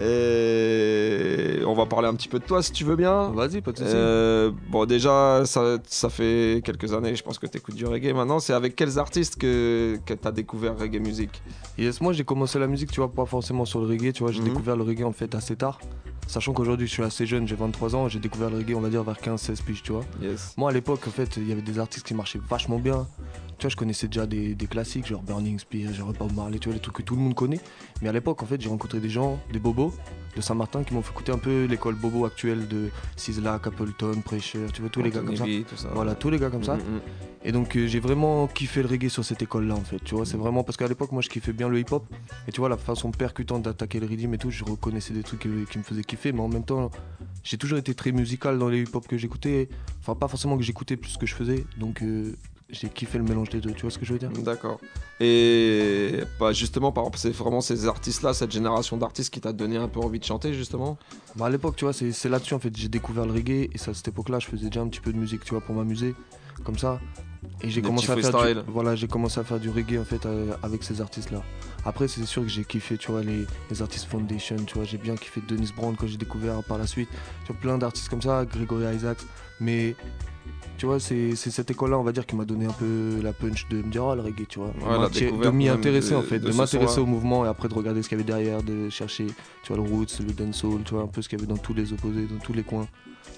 Et 0.00 1.62
on 1.66 1.74
va 1.74 1.86
parler 1.86 2.08
un 2.08 2.14
petit 2.14 2.28
peu 2.28 2.38
de 2.38 2.44
toi 2.44 2.62
si 2.62 2.72
tu 2.72 2.84
veux 2.84 2.96
bien. 2.96 3.30
Vas-y, 3.30 3.60
pas 3.60 3.72
de 3.72 3.78
soucis. 3.78 3.90
Euh, 3.94 4.50
bon, 4.68 4.84
déjà, 4.86 5.42
ça, 5.44 5.78
ça 5.86 6.08
fait 6.08 6.62
quelques 6.64 6.92
années, 6.92 7.14
je 7.16 7.22
pense 7.22 7.38
que 7.38 7.46
tu 7.46 7.58
écoutes 7.58 7.74
du 7.74 7.86
reggae 7.86 8.12
maintenant. 8.14 8.38
C'est 8.38 8.52
avec 8.52 8.76
quels 8.76 8.98
artistes 8.98 9.36
que, 9.36 9.98
que 10.04 10.14
tu 10.14 10.28
as 10.28 10.32
découvert 10.32 10.78
reggae 10.78 11.00
music 11.00 11.30
Yes, 11.78 12.00
moi 12.00 12.12
j'ai 12.12 12.24
commencé 12.24 12.58
la 12.58 12.66
musique, 12.66 12.90
tu 12.92 13.00
vois, 13.00 13.10
pas 13.12 13.24
forcément 13.26 13.64
sur 13.64 13.80
le 13.80 13.86
reggae, 13.86 14.12
tu 14.12 14.22
vois, 14.22 14.32
j'ai 14.32 14.40
Mhm. 14.40 14.48
découvert 14.50 14.76
le 14.76 14.82
reggae 14.84 15.02
en 15.04 15.12
fait 15.12 15.34
assez 15.34 15.56
tard. 15.56 15.78
Sachant 16.26 16.52
qu'aujourd'hui 16.54 16.86
je 16.86 16.92
suis 16.92 17.02
assez 17.02 17.26
jeune, 17.26 17.46
j'ai 17.46 17.54
23 17.54 17.94
ans, 17.96 18.08
j'ai 18.08 18.18
découvert 18.18 18.48
le 18.48 18.56
reggae 18.58 18.74
on 18.74 18.80
va 18.80 18.88
dire 18.88 19.02
vers 19.02 19.18
15-16 19.20 19.62
piges, 19.62 19.82
tu 19.82 19.92
vois. 19.92 20.04
Yes. 20.22 20.54
Moi 20.56 20.70
à 20.70 20.72
l'époque 20.72 21.00
en 21.06 21.10
fait 21.10 21.36
il 21.36 21.46
y 21.48 21.52
avait 21.52 21.60
des 21.62 21.78
artistes 21.78 22.06
qui 22.06 22.14
marchaient 22.14 22.40
vachement 22.48 22.78
bien. 22.78 23.06
Tu 23.58 23.62
vois, 23.62 23.70
je 23.70 23.76
connaissais 23.76 24.06
déjà 24.06 24.26
des, 24.26 24.54
des 24.54 24.66
classiques, 24.66 25.06
genre 25.06 25.22
Burning 25.22 25.58
Spear, 25.58 25.92
genre 25.92 26.12
Bob 26.12 26.32
Marley, 26.34 26.58
tu 26.58 26.68
vois, 26.68 26.74
les 26.74 26.80
trucs 26.80 26.96
que 26.96 27.02
tout 27.02 27.16
le 27.16 27.22
monde 27.22 27.34
connaît. 27.34 27.60
Mais 28.02 28.08
à 28.08 28.12
l'époque, 28.12 28.42
en 28.42 28.46
fait, 28.46 28.60
j'ai 28.60 28.68
rencontré 28.68 29.00
des 29.00 29.10
gens, 29.10 29.38
des 29.52 29.58
bobos 29.58 29.92
de 30.36 30.40
Saint-Martin 30.40 30.82
qui 30.82 30.94
m'ont 30.94 31.02
fait 31.02 31.12
écouter 31.12 31.32
un 31.32 31.38
peu 31.38 31.64
l'école 31.64 31.94
bobo 31.94 32.24
actuelle 32.24 32.66
de 32.68 32.90
Sizzla, 33.16 33.60
Capleton, 33.62 34.20
Pressure, 34.24 34.72
tu 34.72 34.80
vois, 34.80 34.90
tous 34.90 35.02
les 35.02 35.10
gars 35.10 35.20
comme 35.20 35.36
ça. 35.36 35.44
Voilà, 35.92 36.14
tous 36.14 36.30
les 36.30 36.38
gars 36.38 36.50
comme 36.50 36.64
ça. 36.64 36.76
Mm, 36.76 36.78
mm. 36.78 37.00
Et 37.46 37.52
donc 37.52 37.76
euh, 37.76 37.86
j'ai 37.86 38.00
vraiment 38.00 38.46
kiffé 38.46 38.82
le 38.82 38.88
reggae 38.88 39.10
sur 39.10 39.22
cette 39.22 39.42
école-là 39.42 39.74
en 39.74 39.82
fait, 39.82 40.02
tu 40.02 40.14
vois, 40.14 40.24
c'est 40.24 40.38
vraiment 40.38 40.64
parce 40.64 40.78
qu'à 40.78 40.88
l'époque 40.88 41.12
moi 41.12 41.20
je 41.20 41.28
kiffais 41.28 41.52
bien 41.52 41.68
le 41.68 41.78
hip-hop 41.78 42.06
et 42.48 42.52
tu 42.52 42.60
vois 42.60 42.70
la 42.70 42.78
façon 42.78 43.10
percutante 43.10 43.62
d'attaquer 43.62 44.00
le 44.00 44.06
rythme 44.06 44.32
et 44.32 44.38
tout, 44.38 44.50
je 44.50 44.64
reconnaissais 44.64 45.12
des 45.12 45.22
trucs 45.22 45.40
qui, 45.40 45.48
qui 45.70 45.78
me 45.78 45.82
faisaient 45.82 46.04
kiffer, 46.04 46.32
mais 46.32 46.40
en 46.40 46.48
même 46.48 46.64
temps 46.64 46.90
j'ai 47.42 47.58
toujours 47.58 47.76
été 47.76 47.94
très 47.94 48.12
musical 48.12 48.58
dans 48.58 48.70
les 48.70 48.84
hip-hop 48.84 49.06
que 49.06 49.18
j'écoutais, 49.18 49.68
enfin 50.00 50.14
pas 50.14 50.26
forcément 50.26 50.56
que 50.56 50.62
j'écoutais 50.62 50.96
plus 50.96 51.18
que 51.18 51.26
je 51.26 51.34
faisais, 51.34 51.66
donc 51.76 52.02
euh, 52.02 52.34
j'ai 52.74 52.88
kiffé 52.88 53.18
le 53.18 53.24
mélange 53.24 53.50
des 53.50 53.60
deux, 53.60 53.72
tu 53.72 53.82
vois 53.82 53.90
ce 53.90 53.98
que 53.98 54.04
je 54.04 54.12
veux 54.12 54.18
dire? 54.18 54.30
D'accord. 54.30 54.78
Et 55.20 56.20
bah, 56.38 56.52
justement, 56.52 56.92
par 56.92 57.04
exemple, 57.04 57.18
c'est 57.18 57.30
vraiment 57.30 57.60
ces 57.60 57.86
artistes-là, 57.86 58.34
cette 58.34 58.50
génération 58.50 58.96
d'artistes 58.96 59.32
qui 59.32 59.40
t'a 59.40 59.52
donné 59.52 59.76
un 59.76 59.88
peu 59.88 60.00
envie 60.00 60.18
de 60.18 60.24
chanter, 60.24 60.52
justement? 60.54 60.98
Bah 61.36 61.46
à 61.46 61.50
l'époque, 61.50 61.76
tu 61.76 61.84
vois, 61.84 61.92
c'est 61.92 62.12
c'est 62.12 62.28
là-dessus 62.28 62.54
en 62.54 62.58
fait, 62.58 62.76
j'ai 62.76 62.88
découvert 62.88 63.26
le 63.26 63.32
reggae 63.32 63.70
et 63.72 63.78
ça, 63.78 63.92
à 63.92 63.94
cette 63.94 64.08
époque-là, 64.08 64.38
je 64.38 64.46
faisais 64.46 64.66
déjà 64.66 64.80
un 64.80 64.88
petit 64.88 65.00
peu 65.00 65.12
de 65.12 65.18
musique, 65.18 65.44
tu 65.44 65.50
vois, 65.50 65.60
pour 65.60 65.74
m'amuser, 65.74 66.14
comme 66.64 66.78
ça. 66.78 67.00
Et 67.62 67.70
j'ai 67.70 67.82
commencé 67.82 68.10
à 68.10 68.16
faire 68.16 68.24
du, 68.24 68.36
freestyles. 68.36 68.64
voilà, 68.68 68.94
j'ai 68.96 69.06
commencé 69.06 69.38
à 69.38 69.44
faire 69.44 69.60
du 69.60 69.70
reggae 69.70 69.98
en 69.98 70.04
fait 70.04 70.26
euh, 70.26 70.54
avec 70.62 70.82
ces 70.82 71.00
artistes-là. 71.00 71.42
Après, 71.84 72.08
c'est 72.08 72.24
sûr 72.24 72.42
que 72.42 72.48
j'ai 72.48 72.64
kiffé, 72.64 72.96
tu 72.96 73.10
vois, 73.12 73.22
les, 73.22 73.46
les 73.70 73.82
artistes 73.82 74.06
Foundation, 74.06 74.56
tu 74.66 74.74
vois, 74.74 74.84
j'ai 74.84 74.98
bien 74.98 75.16
kiffé 75.16 75.42
Dennis 75.46 75.70
Brown 75.76 75.94
quand 75.96 76.06
j'ai 76.06 76.16
découvert 76.16 76.62
par 76.64 76.78
la 76.78 76.86
suite. 76.86 77.08
Tu 77.44 77.52
vois, 77.52 77.60
plein 77.60 77.78
d'artistes 77.78 78.08
comme 78.08 78.22
ça, 78.22 78.44
Gregory 78.44 78.96
Isaacs, 78.96 79.20
mais 79.60 79.94
tu 80.76 80.86
vois, 80.86 80.98
c'est 81.00 81.34
cette 81.36 81.70
école-là, 81.70 81.98
on 81.98 82.02
va 82.02 82.12
dire, 82.12 82.26
qui 82.26 82.36
m'a 82.36 82.44
donné 82.44 82.66
un 82.66 82.72
peu 82.72 83.20
la 83.22 83.32
punch 83.32 83.68
de 83.68 83.76
me 83.76 83.90
dire, 83.90 84.04
oh, 84.04 84.14
le 84.14 84.22
reggae, 84.22 84.46
tu 84.48 84.58
vois. 84.58 84.68
Ouais, 84.68 85.08
de 85.08 85.50
m'y 85.50 85.68
intéresser 85.68 86.14
en 86.14 86.22
fait, 86.22 86.38
de 86.38 86.52
m'intéresser 86.52 87.00
au 87.00 87.06
mouvement 87.06 87.44
et 87.44 87.48
après 87.48 87.68
de 87.68 87.74
regarder 87.74 88.02
ce 88.02 88.08
qu'il 88.08 88.18
y 88.18 88.20
avait 88.20 88.26
derrière, 88.26 88.62
de 88.62 88.88
chercher, 88.90 89.26
tu 89.62 89.72
vois, 89.72 89.76
le 89.76 89.90
roots, 89.90 90.20
le 90.20 90.32
dancehall, 90.32 90.82
tu 90.84 90.94
vois, 90.94 91.02
un 91.04 91.06
peu 91.06 91.22
ce 91.22 91.28
qu'il 91.28 91.38
y 91.38 91.42
avait 91.42 91.50
dans 91.50 91.56
tous 91.58 91.74
les 91.74 91.92
opposés, 91.92 92.26
dans 92.26 92.38
tous 92.42 92.52
les 92.52 92.62
coins, 92.62 92.86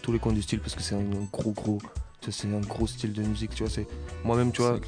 tous 0.02 0.12
les 0.12 0.18
coins 0.18 0.32
du 0.32 0.42
style, 0.42 0.60
parce 0.60 0.74
que 0.74 0.82
c'est 0.82 0.94
un, 0.94 0.98
un 1.00 1.28
gros, 1.32 1.52
gros, 1.52 1.78
c'est 2.28 2.48
un 2.48 2.60
gros 2.60 2.86
style 2.86 3.12
de 3.12 3.22
musique, 3.22 3.54
tu 3.54 3.62
vois, 3.62 3.70
c'est 3.70 3.86
moi-même, 4.24 4.50
tu 4.50 4.62
vois, 4.62 4.78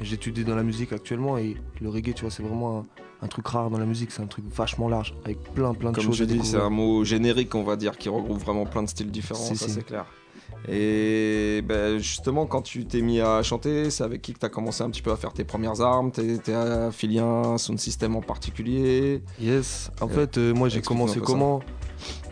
j'étudie 0.00 0.44
dans 0.44 0.56
la 0.56 0.62
musique 0.62 0.92
actuellement 0.92 1.38
et 1.38 1.56
le 1.80 1.88
reggae, 1.88 2.14
tu 2.14 2.22
vois, 2.22 2.30
c'est 2.30 2.42
vraiment 2.42 2.80
un, 2.80 2.86
un 3.22 3.28
truc 3.28 3.46
rare 3.48 3.70
dans 3.70 3.78
la 3.78 3.86
musique, 3.86 4.10
c'est 4.10 4.22
un 4.22 4.26
truc 4.26 4.44
vachement 4.54 4.88
large, 4.88 5.14
avec 5.24 5.42
plein, 5.54 5.72
plein 5.74 5.90
de 5.90 5.96
Comme 5.96 6.04
choses 6.04 6.16
je 6.16 6.24
à 6.24 6.26
dis, 6.26 6.44
c'est 6.44 6.56
un 6.56 6.70
mot 6.70 7.02
générique, 7.04 7.54
on 7.54 7.64
va 7.64 7.76
dire, 7.76 7.96
qui 7.96 8.08
regroupe 8.08 8.38
vraiment 8.38 8.66
plein 8.66 8.82
de 8.82 8.88
styles 8.88 9.10
différents, 9.10 9.54
ça 9.54 9.68
c'est 9.68 9.84
clair. 9.84 10.06
Et 10.68 11.62
ben, 11.62 11.98
justement, 11.98 12.46
quand 12.46 12.62
tu 12.62 12.84
t'es 12.86 13.02
mis 13.02 13.20
à 13.20 13.42
chanter, 13.42 13.90
c'est 13.90 14.02
avec 14.02 14.22
qui 14.22 14.32
que 14.32 14.38
tu 14.38 14.46
as 14.46 14.48
commencé 14.48 14.82
un 14.82 14.90
petit 14.90 15.02
peu 15.02 15.12
à 15.12 15.16
faire 15.16 15.32
tes 15.32 15.44
premières 15.44 15.80
armes? 15.80 16.10
T'es 16.10 16.52
affilié 16.52 17.18
à 17.20 17.24
un 17.26 17.58
sound 17.58 17.78
system 17.78 18.16
en 18.16 18.22
particulier? 18.22 19.22
Yes, 19.40 19.90
en 20.00 20.06
Euh, 20.06 20.08
fait, 20.08 20.38
euh, 20.38 20.54
moi 20.54 20.68
j'ai 20.68 20.80
commencé 20.80 21.20
comment? 21.20 21.60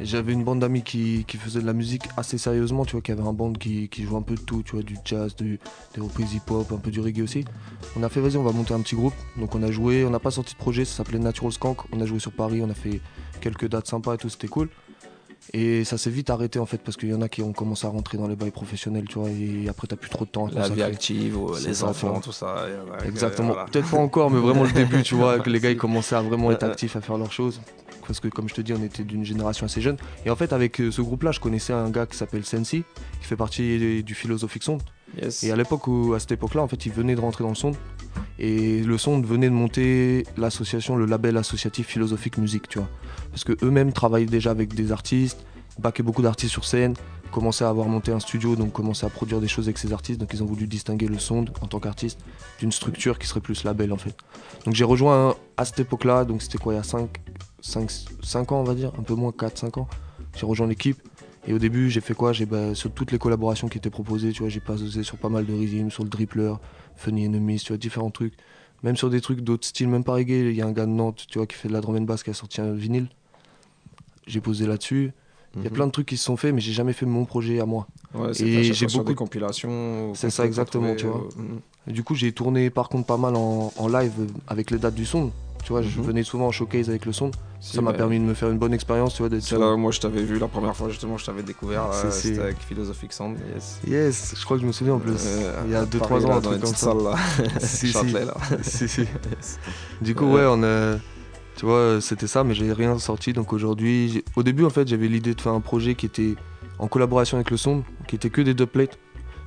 J'avais 0.01 0.33
une 0.33 0.45
bande 0.45 0.61
d'amis 0.61 0.83
qui, 0.83 1.25
qui 1.27 1.37
faisait 1.37 1.61
de 1.61 1.67
la 1.67 1.73
musique 1.73 2.03
assez 2.17 2.37
sérieusement, 2.37 2.85
tu 2.85 2.93
vois, 2.93 3.01
qui 3.01 3.13
avait 3.13 3.23
un 3.23 3.33
band 3.33 3.53
qui, 3.53 3.89
qui 3.89 4.03
jouait 4.03 4.19
un 4.19 4.23
peu 4.23 4.35
de 4.35 4.41
tout, 4.41 4.63
tu 4.63 4.73
vois, 4.73 4.83
du 4.83 4.97
jazz, 5.05 5.35
du, 5.37 5.61
des 5.95 6.01
reprises 6.01 6.35
hip-hop, 6.35 6.73
un 6.73 6.77
peu 6.79 6.91
du 6.91 7.01
reggae 7.01 7.23
aussi. 7.23 7.45
On 7.97 8.03
a 8.03 8.09
fait, 8.09 8.21
vas-y, 8.21 8.37
on 8.37 8.43
va 8.43 8.53
monter 8.53 8.75
un 8.75 8.81
petit 8.81 8.97
groupe. 8.97 9.15
Donc 9.39 9.55
on 9.55 9.63
a 9.63 9.71
joué, 9.71 10.05
on 10.05 10.11
n'a 10.11 10.19
pas 10.19 10.31
sorti 10.31 10.55
de 10.55 10.59
projet, 10.59 10.85
ça 10.85 10.97
s'appelait 10.97 11.19
Natural 11.19 11.53
Skank. 11.53 11.79
On 11.93 12.01
a 12.01 12.07
joué 12.07 12.19
sur 12.19 12.33
Paris, 12.33 12.61
on 12.63 12.69
a 12.71 12.75
fait 12.75 13.01
quelques 13.41 13.69
dates 13.69 13.87
sympas 13.87 14.15
et 14.15 14.19
tout, 14.19 14.29
c'était 14.29 14.49
cool. 14.49 14.69
Et 15.53 15.85
ça 15.85 15.99
s'est 15.99 16.11
vite 16.11 16.31
arrêté 16.31 16.59
en 16.59 16.67
fait, 16.67 16.79
parce 16.79 16.97
qu'il 16.97 17.09
y 17.11 17.15
en 17.15 17.21
a 17.21 17.29
qui 17.29 17.43
ont 17.43 17.53
commencé 17.53 17.87
à 17.87 17.91
rentrer 17.91 18.17
dans 18.17 18.29
les 18.29 18.37
bails 18.37 18.53
professionnels, 18.53 19.05
tu 19.09 19.19
vois, 19.19 19.29
et 19.29 19.69
après 19.69 19.87
t'as 19.89 19.97
plus 19.97 20.09
trop 20.09 20.25
de 20.25 20.31
temps 20.31 20.47
à 20.47 20.51
La 20.51 20.63
vie 20.63 20.69
consacrer. 20.71 20.83
active, 20.85 21.37
ou 21.37 21.55
C'est 21.55 21.69
les 21.69 21.75
ça, 21.75 21.89
enfants, 21.89 22.21
tout 22.21 22.33
ça. 22.33 22.67
Exactement. 23.05 23.49
voilà. 23.53 23.65
Peut-être 23.67 23.91
pas 23.91 23.97
encore, 23.99 24.31
mais 24.31 24.39
vraiment 24.41 24.63
le 24.65 24.73
début, 24.73 25.03
tu 25.03 25.15
vois, 25.17 25.39
que 25.41 25.51
les 25.51 25.61
gars 25.61 25.71
ils 25.71 25.77
commençaient 25.77 26.15
à 26.15 26.23
vraiment 26.23 26.51
être 26.53 26.63
Ouais, 26.63 26.67
ouais. 26.67 26.73
actifs, 26.73 26.97
à 26.97 27.01
faire 27.01 27.19
leurs 27.19 27.33
choses. 27.33 27.61
Parce 28.07 28.19
que 28.19 28.27
comme 28.29 28.49
je 28.49 28.55
te 28.55 28.61
dis, 28.61 28.73
on 28.73 28.83
était 28.83 29.05
d'une 29.05 29.25
génération 29.25 29.65
assez 29.67 29.81
jeune. 29.81 29.97
Et 30.27 30.31
en 30.31 30.35
fait, 30.37 30.53
avec 30.53 30.81
euh, 30.81 30.91
ce 30.91 31.01
groupe-là, 31.03 31.31
je 31.31 31.39
connaissais 31.39 31.73
un 31.73 31.89
gars 31.89 32.05
qui 32.05 32.17
s'appelle 32.17 32.45
Sensi, 32.45 32.83
qui 33.21 33.27
fait 33.27 33.37
partie 33.37 34.03
du 34.03 34.15
Philosophic 34.17 34.63
Sound. 34.65 34.83
Yes. 35.21 35.45
Et 35.45 35.53
à 35.53 35.57
l'époque 35.57 35.83
à 36.15 36.19
cette 36.19 36.33
époque-là, 36.33 36.63
en 36.63 36.69
fait, 36.69 36.85
il 36.85 36.93
venait 36.93 37.15
de 37.15 37.21
rentrer 37.21 37.45
dans 37.45 37.51
le 37.51 37.55
son. 37.57 37.73
Et 38.41 38.81
le 38.83 38.99
son 38.99 39.21
venait 39.21 39.49
de 39.49 39.55
monter 39.55 40.27
l'association, 40.37 40.97
le 40.97 41.07
label 41.07 41.37
associatif 41.37 41.87
philosophique 41.87 42.39
musique, 42.39 42.69
tu 42.69 42.79
vois. 42.79 42.89
Parce 43.33 43.43
que 43.45 43.57
eux-mêmes 43.65 43.93
travaillaient 43.93 44.27
déjà 44.27 44.53
avec 44.53 44.75
des 44.75 44.93
artistes, 44.93 45.45
baquaient 45.81 46.05
beaucoup 46.05 46.23
d'artistes 46.23 46.53
sur 46.53 46.65
scène, 46.65 46.95
commençaient 47.33 47.65
à 47.65 47.71
avoir 47.71 47.89
monté 47.89 48.13
un 48.13 48.21
studio, 48.21 48.55
donc 48.55 48.73
commençaient 48.73 49.07
à 49.07 49.11
produire 49.11 49.41
des 49.41 49.49
choses 49.49 49.67
avec 49.67 49.79
ces 49.79 49.93
artistes. 49.93 50.21
Donc 50.21 50.31
ils 50.33 50.43
ont 50.43 50.47
voulu 50.47 50.69
distinguer 50.69 51.09
le 51.09 51.19
son 51.19 51.47
en 51.61 51.67
tant 51.67 51.81
qu'artiste 51.81 52.21
d'une 52.61 52.71
structure 52.71 53.19
qui 53.19 53.27
serait 53.27 53.41
plus 53.41 53.65
label 53.65 53.93
en 53.93 53.97
fait. 53.97 54.15
Donc 54.65 54.75
j'ai 54.75 54.85
rejoint 54.85 55.35
à 55.57 55.65
cette 55.65 55.81
époque-là, 55.81 56.25
donc 56.25 56.43
c'était 56.43 56.59
quoi, 56.59 56.75
il 56.75 56.77
y 56.77 56.81
a 56.81 56.85
5, 56.85 57.11
5, 57.61 57.91
5 58.23 58.53
ans 58.53 58.61
on 58.61 58.65
va 58.65 58.75
dire, 58.75 58.93
un 58.99 59.03
peu 59.03 59.15
moins 59.15 59.33
4, 59.33 59.59
5 59.59 59.79
ans. 59.79 59.89
J'ai 60.37 60.47
rejoint 60.47 60.67
l'équipe. 60.67 60.99
Et 61.45 61.53
au 61.53 61.59
début, 61.59 61.91
j'ai 61.91 62.01
fait 62.01 62.15
quoi? 62.15 62.33
J'ai 62.33 62.47
bah, 62.47 62.73
sur 62.75 62.93
toutes 62.93 63.11
les 63.11 63.19
collaborations 63.19 63.69
qui 63.69 63.77
étaient 63.77 63.91
proposées, 63.91 64.31
tu 64.33 64.43
vois, 64.43 64.49
j'ai 64.49 64.61
passé 64.61 65.03
sur 65.03 65.19
pas 65.19 65.29
mal 65.29 65.45
de 65.45 65.53
rythmes, 65.53 65.91
sur 65.91 66.05
le 66.05 66.09
drippler, 66.09 66.55
Funny 66.95 67.27
Enemies, 67.27 67.59
tu 67.59 67.69
vois, 67.69 67.79
différents 67.79 68.11
trucs. 68.11 68.35
Même 68.85 68.97
sur 68.97 69.11
des 69.11 69.21
trucs 69.21 69.41
d'autres 69.41 69.67
styles, 69.67 69.89
même 69.89 70.05
pas 70.05 70.13
reggae. 70.13 70.51
Il 70.51 70.55
y 70.55 70.63
a 70.63 70.67
un 70.67 70.73
gars 70.73 70.87
de 70.87 70.93
Nantes, 70.93 71.25
tu 71.29 71.39
vois, 71.39 71.47
qui 71.47 71.57
fait 71.57 71.69
de 71.69 71.73
la 71.73 71.81
drum 71.81 71.97
and 71.97 72.03
bass, 72.03 72.23
qui 72.23 72.31
a 72.31 72.35
sorti 72.35 72.61
un 72.61 72.73
vinyle. 72.73 73.09
J'ai 74.27 74.41
posé 74.41 74.67
là-dessus. 74.67 75.13
Il 75.55 75.63
y 75.63 75.67
a 75.67 75.71
Mhm. 75.71 75.75
plein 75.75 75.87
de 75.87 75.93
trucs 75.93 76.07
qui 76.07 76.17
se 76.17 76.25
sont 76.25 76.37
faits, 76.37 76.55
mais 76.55 76.61
j'ai 76.63 76.73
jamais 76.73 76.95
fait 76.95 77.05
mon 77.05 77.25
projet 77.27 77.61
à 77.61 77.67
moi. 77.67 77.87
Ouais, 78.15 78.31
et 78.43 78.73
j'ai 78.73 78.87
beaucoup 78.87 79.05
des 79.05 79.15
compilations. 79.15 80.13
C'est 80.15 80.31
ça 80.31 80.47
exactement, 80.47 80.95
tu 80.97 81.07
vois. 81.07 81.17
euh, 81.39 81.43
mhm. 81.43 81.61
Et 81.89 81.93
du 81.93 82.03
coup, 82.05 82.15
j'ai 82.15 82.33
tourné 82.33 82.71
par 82.71 82.89
contre 82.89 83.07
pas 83.07 83.17
mal 83.17 83.35
en, 83.37 83.73
en 83.77 83.89
live 83.89 84.13
avec 84.49 84.71
les 84.71 84.79
dates 84.79 84.95
du 84.95 85.05
son. 85.05 85.31
Tu 85.65 85.73
vois, 85.73 85.83
je 85.83 85.99
Mhm. 86.01 86.07
venais 86.07 86.23
souvent 86.23 86.47
en 86.47 86.51
showcase 86.51 86.89
avec 86.89 87.05
le 87.07 87.13
son. 87.13 87.31
Si, 87.61 87.77
ça 87.77 87.83
m'a 87.83 87.93
bah, 87.93 87.99
permis 87.99 88.19
de 88.19 88.25
me 88.25 88.35
faire 88.35 88.51
une 88.51 88.59
bonne 88.59 88.73
expérience, 88.75 89.15
tu 89.15 89.23
vois, 89.23 89.29
d'être 89.29 89.49
là 89.53 89.77
moi 89.77 89.93
je 89.93 90.01
t'avais 90.01 90.23
vu 90.25 90.39
la 90.39 90.49
première 90.49 90.75
fois, 90.75 90.89
justement, 90.89 91.17
je 91.19 91.25
t'avais 91.25 91.45
découvert. 91.45 91.85
Euh, 91.93 92.11
C'était 92.11 92.41
avec 92.41 92.59
Philosophic 92.59 93.13
Sound. 93.13 93.39
Yes. 93.55 93.79
Yes, 93.87 94.35
je 94.37 94.45
crois 94.45 94.57
que 94.57 94.63
je 94.63 94.67
me 94.67 94.73
souviens 94.73 94.95
en 94.95 94.99
plus. 94.99 95.23
Euh, 95.25 95.63
il 95.67 95.71
y 95.71 95.75
a 95.77 95.81
à 95.81 95.85
2-3 95.87 96.09
Paris, 96.09 96.25
ans, 96.25 96.29
là, 96.31 96.35
un 96.37 96.41
dans 96.41 96.51
truc 96.51 96.55
les 96.55 96.61
comme 96.67 96.75
ça. 96.75 96.87
salles, 96.87 97.03
là. 97.05 97.15
si, 97.61 97.93
si. 97.93 98.13
Là. 98.13 98.35
si, 98.63 98.89
si. 98.89 99.05
Du 100.01 100.15
coup, 100.17 100.33
ouais, 100.33 100.45
on 100.49 100.63
a. 100.65 100.97
Tu 101.57 101.67
vois, 101.67 102.01
c'était 102.01 102.27
ça, 102.27 102.45
mais 102.45 102.55
j'ai 102.55 102.73
rien 102.73 102.99
sorti. 102.99 103.33
Donc 103.33 103.53
aujourd'hui, 103.53 104.25
au 104.37 104.43
début, 104.43 104.65
en 104.65 104.71
fait, 104.71 104.89
j'avais 104.89 105.09
l'idée 105.09 105.35
de 105.35 105.41
faire 105.41 105.53
un 105.53 105.61
projet 105.61 105.95
qui 105.95 106.07
était 106.07 106.35
en 106.79 106.89
collaboration 106.89 107.37
avec 107.37 107.51
le 107.51 107.57
son, 107.57 107.85
qui 108.09 108.17
était 108.17 108.31
que 108.31 108.41
des 108.41 108.55
dubplates. 108.55 108.99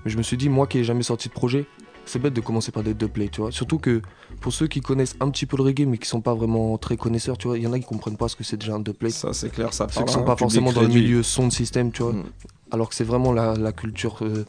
Mais 0.03 0.11
je 0.11 0.17
me 0.17 0.23
suis 0.23 0.37
dit, 0.37 0.49
moi 0.49 0.67
qui 0.67 0.77
n'ai 0.77 0.83
jamais 0.83 1.03
sorti 1.03 1.29
de 1.29 1.33
projet, 1.33 1.65
c'est 2.05 2.19
bête 2.19 2.33
de 2.33 2.41
commencer 2.41 2.71
par 2.71 2.83
des 2.83 2.93
dubplates, 2.93 3.31
tu 3.31 3.41
vois. 3.41 3.51
Surtout 3.51 3.79
que 3.79 4.01
pour 4.39 4.53
ceux 4.53 4.67
qui 4.67 4.81
connaissent 4.81 5.15
un 5.19 5.29
petit 5.29 5.45
peu 5.45 5.57
le 5.57 5.63
reggae, 5.63 5.85
mais 5.87 5.97
qui 5.97 6.07
sont 6.07 6.21
pas 6.21 6.35
vraiment 6.35 6.77
très 6.77 6.97
connaisseurs, 6.97 7.37
tu 7.37 7.47
vois, 7.47 7.57
il 7.57 7.63
y 7.63 7.67
en 7.67 7.73
a 7.73 7.79
qui 7.79 7.85
comprennent 7.85 8.17
pas 8.17 8.27
ce 8.27 8.35
que 8.35 8.43
c'est 8.43 8.57
déjà 8.57 8.75
un 8.75 8.79
dubplate. 8.79 9.11
Ça, 9.11 9.33
c'est 9.33 9.49
clair, 9.49 9.73
ça 9.73 9.87
Ceux 9.89 10.03
qui 10.03 10.13
sont 10.13 10.23
pas 10.23 10.35
forcément 10.35 10.71
dans 10.71 10.81
le 10.81 10.87
milieu 10.87 11.23
son 11.23 11.47
de 11.47 11.53
système, 11.53 11.91
tu 11.91 12.03
vois. 12.03 12.13
Mm. 12.13 12.23
Alors 12.71 12.89
que 12.89 12.95
c'est 12.95 13.03
vraiment 13.03 13.33
la, 13.33 13.55
la 13.55 13.71
culture 13.71 14.17
euh, 14.21 14.45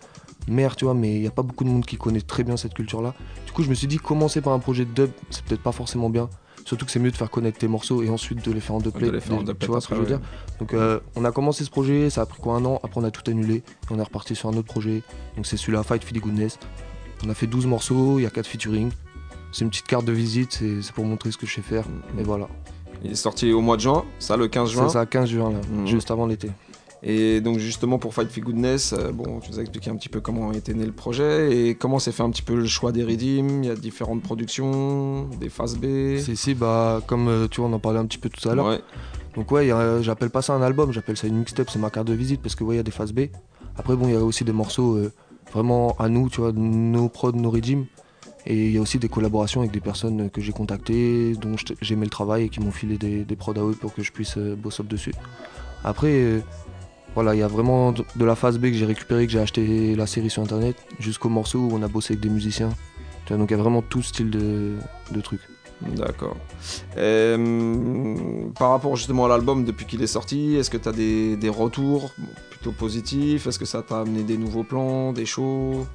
mère, 0.48 0.76
tu 0.76 0.84
vois, 0.84 0.94
mais 0.94 1.14
il 1.14 1.20
n'y 1.20 1.26
a 1.26 1.30
pas 1.30 1.42
beaucoup 1.42 1.64
de 1.64 1.70
monde 1.70 1.86
qui 1.86 1.96
connaît 1.96 2.20
très 2.20 2.44
bien 2.44 2.56
cette 2.56 2.74
culture-là. 2.74 3.14
Du 3.46 3.52
coup, 3.52 3.62
je 3.62 3.70
me 3.70 3.74
suis 3.74 3.86
dit, 3.86 3.98
commencer 3.98 4.40
par 4.40 4.52
un 4.52 4.58
projet 4.58 4.84
de 4.84 4.92
dub, 4.92 5.10
c'est 5.30 5.44
peut-être 5.44 5.62
pas 5.62 5.72
forcément 5.72 6.10
bien. 6.10 6.28
Surtout 6.66 6.84
que 6.84 6.90
c'est 6.90 6.98
mieux 6.98 7.12
de 7.12 7.16
faire 7.16 7.30
connaître 7.30 7.58
tes 7.58 7.68
morceaux 7.68 8.02
et 8.02 8.10
ensuite 8.10 8.44
de 8.44 8.52
les 8.52 8.60
faire 8.60 8.74
en 8.74 8.80
dubplate. 8.80 9.04
De 9.10 9.14
les 9.14 9.20
faire 9.20 9.38
en 9.38 9.44
Tu 9.44 9.66
vois 9.66 9.80
ce 9.80 9.86
que 9.88 9.94
je 9.94 10.00
veux 10.00 10.06
dire 10.06 10.20
Donc, 10.58 10.74
euh, 10.74 10.98
on 11.14 11.24
a 11.24 11.30
commencé 11.30 11.64
ce 11.64 11.70
projet, 11.70 12.10
ça 12.10 12.22
a 12.22 12.26
pris 12.26 12.40
quoi 12.42 12.56
un 12.56 12.64
an 12.64 12.80
Après, 12.82 13.00
on 13.00 13.04
a 13.04 13.10
tout 13.12 13.22
annulé 13.30 13.54
et 13.54 13.62
on 13.90 13.98
est 13.98 14.02
reparti 14.02 14.34
sur 14.34 14.48
un 14.48 14.52
autre 14.52 14.66
projet. 14.66 15.02
Donc, 15.36 15.46
c'est 15.46 15.56
celui-là, 15.56 15.84
Fight 15.84 16.02
for 16.02 16.12
the 16.12 16.18
Goodness. 16.20 16.58
On 17.24 17.30
a 17.30 17.34
fait 17.34 17.46
12 17.46 17.66
morceaux, 17.66 18.18
il 18.18 18.22
y 18.22 18.26
a 18.26 18.30
4 18.30 18.46
featuring. 18.46 18.90
C'est 19.52 19.62
une 19.64 19.70
petite 19.70 19.86
carte 19.86 20.04
de 20.04 20.12
visite, 20.12 20.60
c'est 20.82 20.92
pour 20.92 21.04
montrer 21.06 21.30
ce 21.30 21.38
que 21.38 21.46
je 21.46 21.54
sais 21.54 21.62
faire. 21.62 21.84
Mm. 21.88 22.18
Et 22.18 22.22
voilà. 22.24 22.48
Il 23.04 23.12
est 23.12 23.14
sorti 23.14 23.52
au 23.52 23.60
mois 23.60 23.76
de 23.76 23.82
juin, 23.82 24.04
ça 24.18 24.36
le 24.36 24.48
15 24.48 24.70
juin. 24.70 24.88
C'est 24.88 24.94
ça, 24.94 25.06
15 25.06 25.28
juin, 25.28 25.52
là, 25.52 25.60
Mhm. 25.70 25.86
juste 25.86 26.10
avant 26.10 26.26
l'été. 26.26 26.50
Et 27.08 27.40
donc 27.40 27.58
justement 27.58 27.98
pour 28.00 28.14
Fight 28.14 28.28
for 28.32 28.42
Goodness, 28.42 28.92
euh, 28.92 29.12
bon, 29.12 29.38
tu 29.38 29.52
nous 29.52 29.58
as 29.60 29.62
expliqué 29.62 29.90
un 29.90 29.94
petit 29.96 30.08
peu 30.08 30.20
comment 30.20 30.50
était 30.50 30.74
né 30.74 30.84
le 30.84 30.90
projet 30.90 31.56
et 31.68 31.74
comment 31.76 32.00
s'est 32.00 32.10
fait 32.10 32.24
un 32.24 32.30
petit 32.30 32.42
peu 32.42 32.56
le 32.56 32.66
choix 32.66 32.90
des 32.90 33.04
rythms. 33.04 33.62
Il 33.62 33.66
y 33.68 33.70
a 33.70 33.76
différentes 33.76 34.22
productions, 34.22 35.28
des 35.40 35.48
phases 35.48 35.76
B. 35.76 36.18
Si, 36.18 36.36
si, 36.36 36.54
bah, 36.54 37.00
comme 37.06 37.28
euh, 37.28 37.46
tu 37.48 37.60
vois, 37.60 37.70
on 37.70 37.72
en 37.74 37.78
parlait 37.78 38.00
un 38.00 38.06
petit 38.06 38.18
peu 38.18 38.28
tout 38.28 38.48
à 38.48 38.56
l'heure. 38.56 38.66
Ouais. 38.66 38.80
Donc 39.36 39.52
ouais, 39.52 39.70
a- 39.70 40.02
j'appelle 40.02 40.30
pas 40.30 40.42
ça 40.42 40.54
un 40.54 40.62
album, 40.62 40.90
j'appelle 40.92 41.16
ça 41.16 41.28
une 41.28 41.36
mixtape, 41.38 41.70
c'est 41.70 41.78
ma 41.78 41.90
carte 41.90 42.08
de 42.08 42.14
visite 42.14 42.42
parce 42.42 42.56
que 42.56 42.64
ouais, 42.64 42.74
il 42.74 42.78
y 42.78 42.80
a 42.80 42.82
des 42.82 42.90
phases 42.90 43.12
B. 43.12 43.26
Après 43.78 43.94
bon, 43.94 44.08
il 44.08 44.14
y 44.14 44.16
a 44.16 44.24
aussi 44.24 44.42
des 44.42 44.52
morceaux 44.52 44.96
euh, 44.96 45.12
vraiment 45.52 45.94
à 46.00 46.08
nous, 46.08 46.28
tu 46.28 46.40
vois, 46.40 46.50
nos 46.52 47.08
prods, 47.08 47.32
nos 47.32 47.50
régimes. 47.50 47.86
Et 48.48 48.66
il 48.66 48.72
y 48.72 48.78
a 48.78 48.80
aussi 48.80 48.98
des 48.98 49.08
collaborations 49.08 49.60
avec 49.60 49.72
des 49.72 49.80
personnes 49.80 50.22
euh, 50.22 50.28
que 50.28 50.40
j'ai 50.40 50.52
contactées, 50.52 51.34
dont 51.34 51.54
j'aimais 51.80 52.04
le 52.06 52.10
travail 52.10 52.44
et 52.44 52.48
qui 52.48 52.58
m'ont 52.58 52.72
filé 52.72 52.98
des, 52.98 53.24
des 53.24 53.36
prods 53.36 53.52
à 53.54 53.60
eux 53.62 53.76
pour 53.80 53.94
que 53.94 54.02
je 54.02 54.10
puisse 54.10 54.36
euh, 54.38 54.56
bosser 54.56 54.82
dessus. 54.82 55.12
Après, 55.84 56.10
euh, 56.12 56.40
voilà, 57.16 57.34
il 57.34 57.38
y 57.38 57.42
a 57.42 57.48
vraiment 57.48 57.92
de, 57.92 58.24
la 58.24 58.36
phase 58.36 58.58
B 58.58 58.66
que 58.66 58.74
j'ai 58.74 58.84
récupéré, 58.84 59.26
que 59.26 59.32
j'ai 59.32 59.40
acheté 59.40 59.96
la 59.96 60.06
série 60.06 60.28
sur 60.28 60.42
internet, 60.42 60.76
jusqu'au 61.00 61.30
morceau 61.30 61.60
où 61.60 61.70
on 61.72 61.82
a 61.82 61.88
bossé 61.88 62.12
avec 62.12 62.20
des 62.20 62.28
musiciens. 62.28 62.68
Donc 63.30 63.50
il 63.50 63.56
y 63.56 63.58
a 63.58 63.62
vraiment 63.62 63.80
tout 63.80 64.02
style 64.02 64.30
de, 64.30 64.74
de 65.10 65.20
trucs. 65.22 65.40
D'accord. 65.80 66.36
Euh, 66.98 68.14
par 68.58 68.70
rapport 68.70 68.96
justement 68.96 69.24
à 69.24 69.28
l'album, 69.28 69.64
depuis 69.64 69.86
qu'il 69.86 70.02
est 70.02 70.06
sorti, 70.06 70.56
est-ce 70.56 70.68
que 70.68 70.76
tu 70.76 70.88
as 70.90 70.92
des, 70.92 71.36
des 71.36 71.48
retours 71.48 72.12
plutôt 72.50 72.72
positifs? 72.72 73.46
Est-ce 73.46 73.58
que 73.58 73.64
ça 73.64 73.82
t'a 73.82 74.00
amené 74.00 74.22
des 74.22 74.36
nouveaux 74.36 74.64
plans, 74.64 75.14
des 75.14 75.24
shows? 75.24 75.86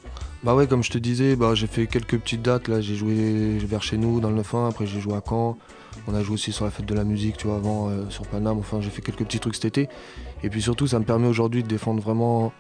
Bah 0.44 0.56
ouais, 0.56 0.66
comme 0.66 0.84
je 0.84 0.90
te 0.90 0.98
disais, 0.98 1.36
bah, 1.36 1.54
j'ai 1.54 1.68
fait 1.68 1.86
quelques 1.86 2.18
petites 2.18 2.42
dates. 2.42 2.68
Là, 2.68 2.82
j'ai 2.82 2.96
joué 2.96 3.60
vers 3.60 3.84
chez 3.84 3.98
nous 3.98 4.20
dans 4.20 4.32
le 4.32 4.42
9-1, 4.42 4.70
après 4.70 4.88
j'ai 4.88 5.00
joué 5.00 5.14
à 5.14 5.22
Caen. 5.28 5.56
On 6.08 6.16
a 6.16 6.24
joué 6.24 6.34
aussi 6.34 6.52
sur 6.52 6.66
la 6.66 6.72
fête 6.72 6.86
de 6.86 6.96
la 6.96 7.04
musique, 7.04 7.38
tu 7.38 7.48
vois, 7.48 7.58
avant 7.58 7.90
euh, 7.90 8.10
sur 8.10 8.26
Paname. 8.26 8.58
Enfin, 8.58 8.82
j'ai 8.82 8.90
fait 8.90 9.02
quelques 9.02 9.24
petits 9.24 9.40
trucs 9.40 9.56
cet 9.56 9.66
été. 9.66 9.90
Et 10.44 10.50
puis 10.50 10.62
surtout, 10.62 10.88
ça 10.88 11.00
me 11.00 11.06
permet 11.06 11.28
aujourd'hui 11.28 11.64
de 11.64 11.68
défendre 11.68 12.02
vraiment, 12.02 12.52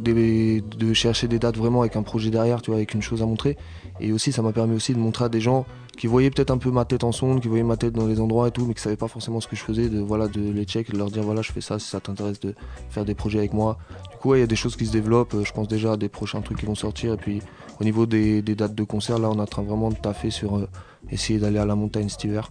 des- 0.00 0.60
de 0.60 0.92
chercher 0.92 1.28
des 1.28 1.38
dates 1.38 1.56
vraiment 1.56 1.80
avec 1.80 1.96
un 1.96 2.02
projet 2.02 2.30
derrière, 2.30 2.62
tu 2.62 2.70
vois, 2.70 2.76
avec 2.78 2.94
une 2.94 3.02
chose 3.02 3.22
à 3.22 3.26
montrer. 3.26 3.56
Et 4.00 4.12
aussi, 4.12 4.32
ça 4.32 4.42
m'a 4.42 4.52
permis 4.52 4.74
aussi 4.74 4.92
de 4.92 4.98
montrer 4.98 5.24
à 5.24 5.28
des 5.28 5.40
gens 5.40 5.66
qui 5.96 6.08
voyaient 6.08 6.30
peut-être 6.30 6.50
un 6.50 6.58
peu 6.58 6.70
ma 6.72 6.84
tête 6.84 7.04
en 7.04 7.12
sonde, 7.12 7.40
qui 7.40 7.46
voyaient 7.46 7.62
ma 7.62 7.76
tête 7.76 7.92
dans 7.92 8.06
les 8.06 8.20
endroits 8.20 8.48
et 8.48 8.50
tout, 8.50 8.66
mais 8.66 8.74
qui 8.74 8.82
savaient 8.82 8.96
pas 8.96 9.06
forcément 9.06 9.40
ce 9.40 9.46
que 9.46 9.54
je 9.54 9.62
faisais, 9.62 9.88
de 9.88 10.00
voilà, 10.00 10.26
de 10.26 10.40
les 10.50 10.64
check, 10.64 10.90
de 10.90 10.98
leur 10.98 11.10
dire 11.10 11.22
voilà, 11.22 11.42
je 11.42 11.52
fais 11.52 11.60
ça, 11.60 11.78
si 11.78 11.88
ça 11.88 12.00
t'intéresse 12.00 12.40
de 12.40 12.54
faire 12.90 13.04
des 13.04 13.14
projets 13.14 13.38
avec 13.38 13.52
moi. 13.52 13.78
Du 14.10 14.16
coup, 14.18 14.34
il 14.34 14.40
y 14.40 14.42
a 14.42 14.46
des 14.48 14.56
choses 14.56 14.74
qui 14.76 14.86
se 14.86 14.92
développent. 14.92 15.34
euh, 15.34 15.44
Je 15.44 15.52
pense 15.52 15.68
déjà 15.68 15.92
à 15.92 15.96
des 15.96 16.08
prochains 16.08 16.40
trucs 16.40 16.58
qui 16.58 16.66
vont 16.66 16.74
sortir. 16.74 17.14
Et 17.14 17.16
puis, 17.16 17.40
au 17.80 17.84
niveau 17.84 18.06
des, 18.06 18.42
des 18.42 18.56
dates 18.56 18.74
de 18.74 18.82
concert, 18.84 19.18
là, 19.20 19.30
on 19.30 19.36
est 19.36 19.40
en 19.40 19.46
train 19.46 19.62
vraiment 19.62 19.90
de 19.90 19.94
taffer 19.96 20.30
sur 20.30 20.56
euh, 20.56 20.68
essayer 21.10 21.38
d'aller 21.38 21.58
à 21.58 21.66
la 21.66 21.76
montagne 21.76 22.08
cet 22.08 22.24
hiver. 22.24 22.50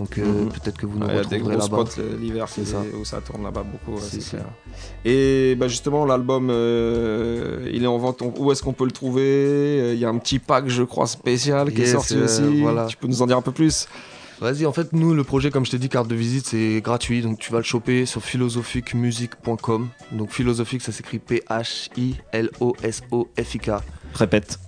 Donc, 0.00 0.16
euh, 0.16 0.24
Mhm. 0.24 0.48
peut-être 0.48 0.78
que 0.78 0.86
vous 0.86 0.98
nous 0.98 1.04
Ouais, 1.04 1.12
Il 1.12 1.16
y 1.16 1.20
a 1.20 1.24
des 1.24 1.38
gros 1.40 1.60
spots 1.60 1.84
euh, 1.98 2.16
l'hiver 2.18 2.46
où 2.98 3.04
ça 3.04 3.20
tourne 3.20 3.42
là-bas 3.42 3.64
beaucoup, 3.64 3.98
C'est 4.00 4.26
clair. 4.26 4.46
Et 5.04 5.54
bah, 5.58 5.68
justement, 5.68 6.06
l'album, 6.06 6.48
euh, 6.50 7.68
il 7.70 7.84
est 7.84 7.86
en 7.86 7.98
vente. 7.98 8.22
Où 8.38 8.50
est-ce 8.50 8.62
qu'on 8.62 8.72
peut 8.72 8.86
le 8.86 8.92
trouver? 8.92 9.90
Il 9.92 9.98
y 9.98 10.06
a 10.06 10.08
un 10.08 10.16
petit 10.16 10.38
pack, 10.38 10.68
je 10.68 10.84
crois, 10.84 11.06
spécial 11.06 11.70
qui 11.70 11.82
est 11.82 11.92
sorti 11.92 12.14
euh, 12.16 12.24
aussi. 12.24 12.62
voilà. 12.62 12.86
Tu 12.86 12.96
peux 12.96 13.08
nous 13.08 13.20
en 13.20 13.26
dire 13.26 13.36
un 13.36 13.42
peu 13.42 13.52
plus? 13.52 13.88
Vas-y, 14.40 14.64
en 14.64 14.72
fait, 14.72 14.94
nous, 14.94 15.12
le 15.12 15.22
projet, 15.22 15.50
comme 15.50 15.66
je 15.66 15.70
t'ai 15.72 15.78
dit, 15.78 15.90
carte 15.90 16.08
de 16.08 16.14
visite, 16.14 16.46
c'est 16.46 16.80
gratuit. 16.80 17.20
Donc, 17.20 17.38
tu 17.38 17.52
vas 17.52 17.58
le 17.58 17.64
choper 17.64 18.06
sur 18.06 18.22
philosophiquemusique.com. 18.22 19.88
Donc, 20.12 20.30
philosophique, 20.30 20.80
ça 20.80 20.92
s'écrit 20.92 21.18
P-H-I-L-O-S-O-F-I-K. 21.18 23.70
Répète. 24.14 24.58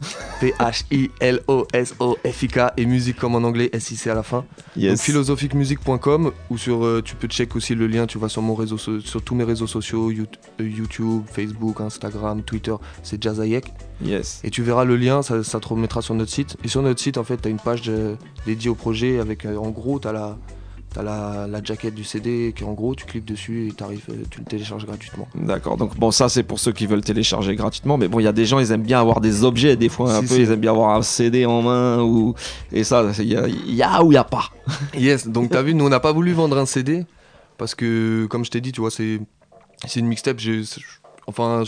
P-H-I-L-O-S-O-F-I-K. 0.40 2.58
Et 2.76 2.86
musique 2.86 3.16
comme 3.16 3.34
en 3.34 3.42
anglais, 3.44 3.70
S-I-C 3.72 4.10
à 4.10 4.14
la 4.14 4.22
fin. 4.22 4.44
Yes. 4.76 4.92
Donc, 4.92 5.00
philosophiquemusique.com. 5.00 6.32
Ou 6.50 6.58
sur, 6.58 6.84
euh, 6.84 7.02
tu 7.02 7.14
peux 7.16 7.28
check 7.28 7.54
aussi 7.56 7.74
le 7.74 7.86
lien. 7.86 8.06
Tu 8.06 8.18
vas 8.18 8.28
sur, 8.28 8.42
mon 8.42 8.54
réseau, 8.54 8.78
so- 8.78 9.00
sur 9.00 9.22
tous 9.22 9.34
mes 9.34 9.44
réseaux 9.44 9.66
sociaux 9.66 10.10
euh, 10.10 10.62
YouTube, 10.64 11.22
Facebook, 11.32 11.80
Instagram, 11.80 12.42
Twitter. 12.42 12.74
C'est 13.02 13.22
Jazayek. 13.22 13.72
Yes. 14.04 14.40
Et 14.44 14.50
tu 14.50 14.62
verras 14.62 14.84
le 14.84 14.96
lien, 14.96 15.22
ça, 15.22 15.42
ça 15.44 15.60
te 15.60 15.68
remettra 15.68 16.02
sur 16.02 16.14
notre 16.14 16.30
site. 16.32 16.56
Et 16.64 16.68
sur 16.68 16.82
notre 16.82 17.00
site, 17.00 17.18
en 17.18 17.24
fait, 17.24 17.38
tu 17.40 17.48
as 17.48 17.50
une 17.50 17.58
page 17.60 17.82
euh, 17.88 18.16
dédiée 18.46 18.70
au 18.70 18.74
projet 18.74 19.20
avec, 19.20 19.44
euh, 19.44 19.56
en 19.56 19.70
gros, 19.70 19.98
tu 20.00 20.08
as, 20.08 20.12
la, 20.12 20.36
t'as 20.94 21.02
la, 21.02 21.46
la 21.48 21.62
jaquette 21.62 21.94
du 21.94 22.04
CD 22.04 22.52
qui, 22.56 22.64
en 22.64 22.72
gros, 22.72 22.94
tu 22.94 23.04
cliques 23.06 23.24
dessus 23.24 23.68
et 23.68 23.72
t'arrives, 23.72 24.04
euh, 24.10 24.22
tu 24.30 24.40
le 24.40 24.44
télécharges 24.44 24.84
gratuitement. 24.86 25.26
D'accord, 25.34 25.76
donc 25.76 25.96
bon, 25.98 26.10
ça 26.10 26.28
c'est 26.28 26.42
pour 26.42 26.58
ceux 26.60 26.72
qui 26.72 26.86
veulent 26.86 27.02
télécharger 27.02 27.54
gratuitement, 27.56 27.96
mais 27.98 28.08
bon, 28.08 28.20
il 28.20 28.24
y 28.24 28.28
a 28.28 28.32
des 28.32 28.44
gens, 28.46 28.58
ils 28.58 28.70
aiment 28.72 28.82
bien 28.82 29.00
avoir 29.00 29.20
des 29.20 29.44
objets, 29.44 29.76
des 29.76 29.88
fois 29.88 30.14
un 30.14 30.20
Si, 30.22 30.26
peu, 30.28 30.34
si. 30.34 30.42
ils 30.42 30.50
aiment 30.50 30.60
bien 30.60 30.72
avoir 30.72 30.94
un 30.96 31.02
CD 31.02 31.46
en 31.46 31.62
main, 31.62 32.02
ou... 32.02 32.34
et 32.72 32.84
ça, 32.84 33.10
il 33.18 33.28
y 33.28 33.36
a, 33.36 33.48
il 33.48 33.74
y 33.74 33.82
a 33.82 34.02
ou 34.04 34.12
il 34.12 34.14
y 34.14 34.18
a 34.18 34.24
pas. 34.24 34.50
Yes, 34.94 35.26
donc 35.28 35.50
t'as 35.50 35.62
vu, 35.62 35.74
nous 35.74 35.84
on 35.84 35.88
n'a 35.88 36.00
pas 36.00 36.12
voulu 36.12 36.32
vendre 36.32 36.58
un 36.58 36.66
CD 36.66 37.06
parce 37.58 37.74
que, 37.74 38.26
comme 38.30 38.44
je 38.44 38.50
t'ai 38.50 38.60
dit, 38.60 38.72
tu 38.72 38.80
vois, 38.80 38.90
c'est 38.90 39.20
c'est 39.86 40.00
une 40.00 40.06
mixtape. 40.06 40.38
j'ai- 40.38 40.62
Enfin, 41.26 41.62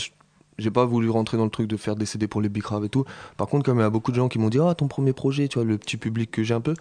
j'ai 0.57 0.71
pas 0.71 0.85
voulu 0.85 1.09
rentrer 1.09 1.37
dans 1.37 1.43
le 1.45 1.49
truc 1.49 1.67
de 1.67 1.77
faire 1.77 1.95
des 1.95 2.05
CD 2.05 2.27
pour 2.27 2.41
les 2.41 2.49
Bicraves 2.49 2.83
et 2.85 2.89
tout. 2.89 3.05
Par 3.37 3.47
contre, 3.47 3.63
comme 3.65 3.77
il 3.77 3.81
y 3.81 3.85
a 3.85 3.89
beaucoup 3.89 4.11
de 4.11 4.17
gens 4.17 4.27
qui 4.29 4.37
m'ont 4.39 4.49
dit, 4.49 4.59
ah, 4.59 4.73
ton 4.75 4.87
premier 4.87 5.13
projet, 5.13 5.47
tu 5.47 5.57
vois, 5.59 5.65
le 5.65 5.77
petit 5.77 5.97
public 5.97 6.29
que 6.31 6.43
j'ai 6.43 6.53
un 6.53 6.61
peu, 6.61 6.73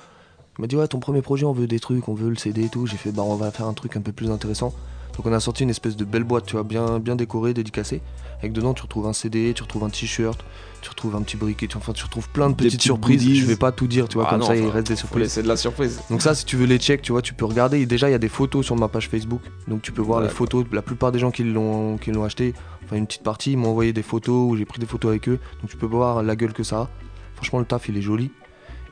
il 0.58 0.60
m'a 0.62 0.66
dit, 0.66 0.76
ouais, 0.76 0.86
ton 0.88 1.00
premier 1.00 1.22
projet, 1.22 1.44
on 1.44 1.52
veut 1.52 1.66
des 1.66 1.80
trucs, 1.80 2.08
on 2.08 2.14
veut 2.14 2.30
le 2.30 2.36
CD 2.36 2.64
et 2.64 2.68
tout. 2.68 2.86
J'ai 2.86 2.96
fait, 2.96 3.10
bah, 3.12 3.22
on 3.22 3.36
va 3.36 3.50
faire 3.50 3.66
un 3.66 3.72
truc 3.74 3.96
un 3.96 4.00
peu 4.00 4.12
plus 4.12 4.30
intéressant. 4.30 4.72
Donc 5.16 5.26
on 5.26 5.32
a 5.32 5.38
sorti 5.38 5.62
une 5.62 5.70
espèce 5.70 5.96
de 5.96 6.04
belle 6.04 6.24
boîte, 6.24 6.44
tu 6.46 6.54
vois, 6.54 6.64
bien, 6.64 6.98
bien 6.98 7.14
décorée, 7.14 7.54
dédicacée. 7.54 8.00
Avec 8.40 8.52
dedans, 8.52 8.74
tu 8.74 8.82
retrouves 8.82 9.06
un 9.06 9.12
CD, 9.12 9.52
tu 9.54 9.62
retrouves 9.62 9.84
un 9.84 9.88
t-shirt, 9.88 10.44
tu 10.82 10.90
retrouves 10.90 11.14
un 11.14 11.22
petit 11.22 11.36
briquet, 11.36 11.68
tu, 11.68 11.76
enfin, 11.76 11.92
tu 11.92 12.02
retrouves 12.04 12.28
plein 12.30 12.50
de 12.50 12.54
petites 12.54 12.70
petites 12.72 12.82
surprises. 12.82 13.22
goodies. 13.24 13.36
Je 13.36 13.46
vais 13.46 13.54
pas 13.54 13.70
tout 13.70 13.86
dire, 13.86 14.08
tu 14.08 14.14
vois, 14.14 14.26
Ah 14.26 14.30
comme 14.30 14.40
non, 14.40 14.46
ça, 14.46 14.56
il 14.56 14.66
reste 14.66 14.88
des 14.88 14.96
surprises. 14.96 15.22
laisser 15.22 15.42
de 15.44 15.48
la 15.48 15.56
surprise. 15.56 16.00
Donc 16.10 16.20
ça, 16.20 16.34
si 16.34 16.44
tu 16.44 16.56
veux 16.56 16.66
les 16.66 16.78
check, 16.78 17.00
tu 17.00 17.12
vois, 17.12 17.22
tu 17.22 17.32
peux 17.32 17.44
regarder. 17.44 17.78
Et 17.80 17.86
déjà, 17.86 18.08
il 18.08 18.12
y 18.12 18.16
a 18.16 18.18
des 18.18 18.28
photos 18.28 18.66
sur 18.66 18.74
ma 18.74 18.88
page 18.88 19.08
Facebook. 19.08 19.40
Donc 19.68 19.82
tu 19.82 19.92
peux 19.92 20.02
voir 20.02 20.20
les 20.20 20.28
photos. 20.28 20.64
La 20.72 20.82
plupart 20.82 21.12
des 21.12 21.20
gens 21.20 21.30
qui 21.30 21.44
l'ont 21.44 21.96
qui 21.96 22.10
l'ont 22.10 22.24
acheté, 22.24 22.52
enfin 22.84 22.96
une 22.96 23.06
petite 23.06 23.22
partie, 23.22 23.52
ils 23.52 23.56
m'ont 23.56 23.70
envoyé 23.70 23.92
des 23.92 24.02
photos 24.02 24.50
où 24.50 24.56
j'ai 24.56 24.64
pris 24.64 24.80
des 24.80 24.86
photos 24.86 25.10
avec 25.10 25.28
eux. 25.28 25.38
Donc 25.62 25.70
tu 25.70 25.76
peux 25.76 25.86
voir 25.86 26.24
la 26.24 26.34
gueule 26.34 26.52
que 26.52 26.64
ça 26.64 26.76
a. 26.80 26.88
Franchement, 27.36 27.60
le 27.60 27.66
taf, 27.66 27.88
il 27.88 27.96
est 27.96 28.02
joli. 28.02 28.32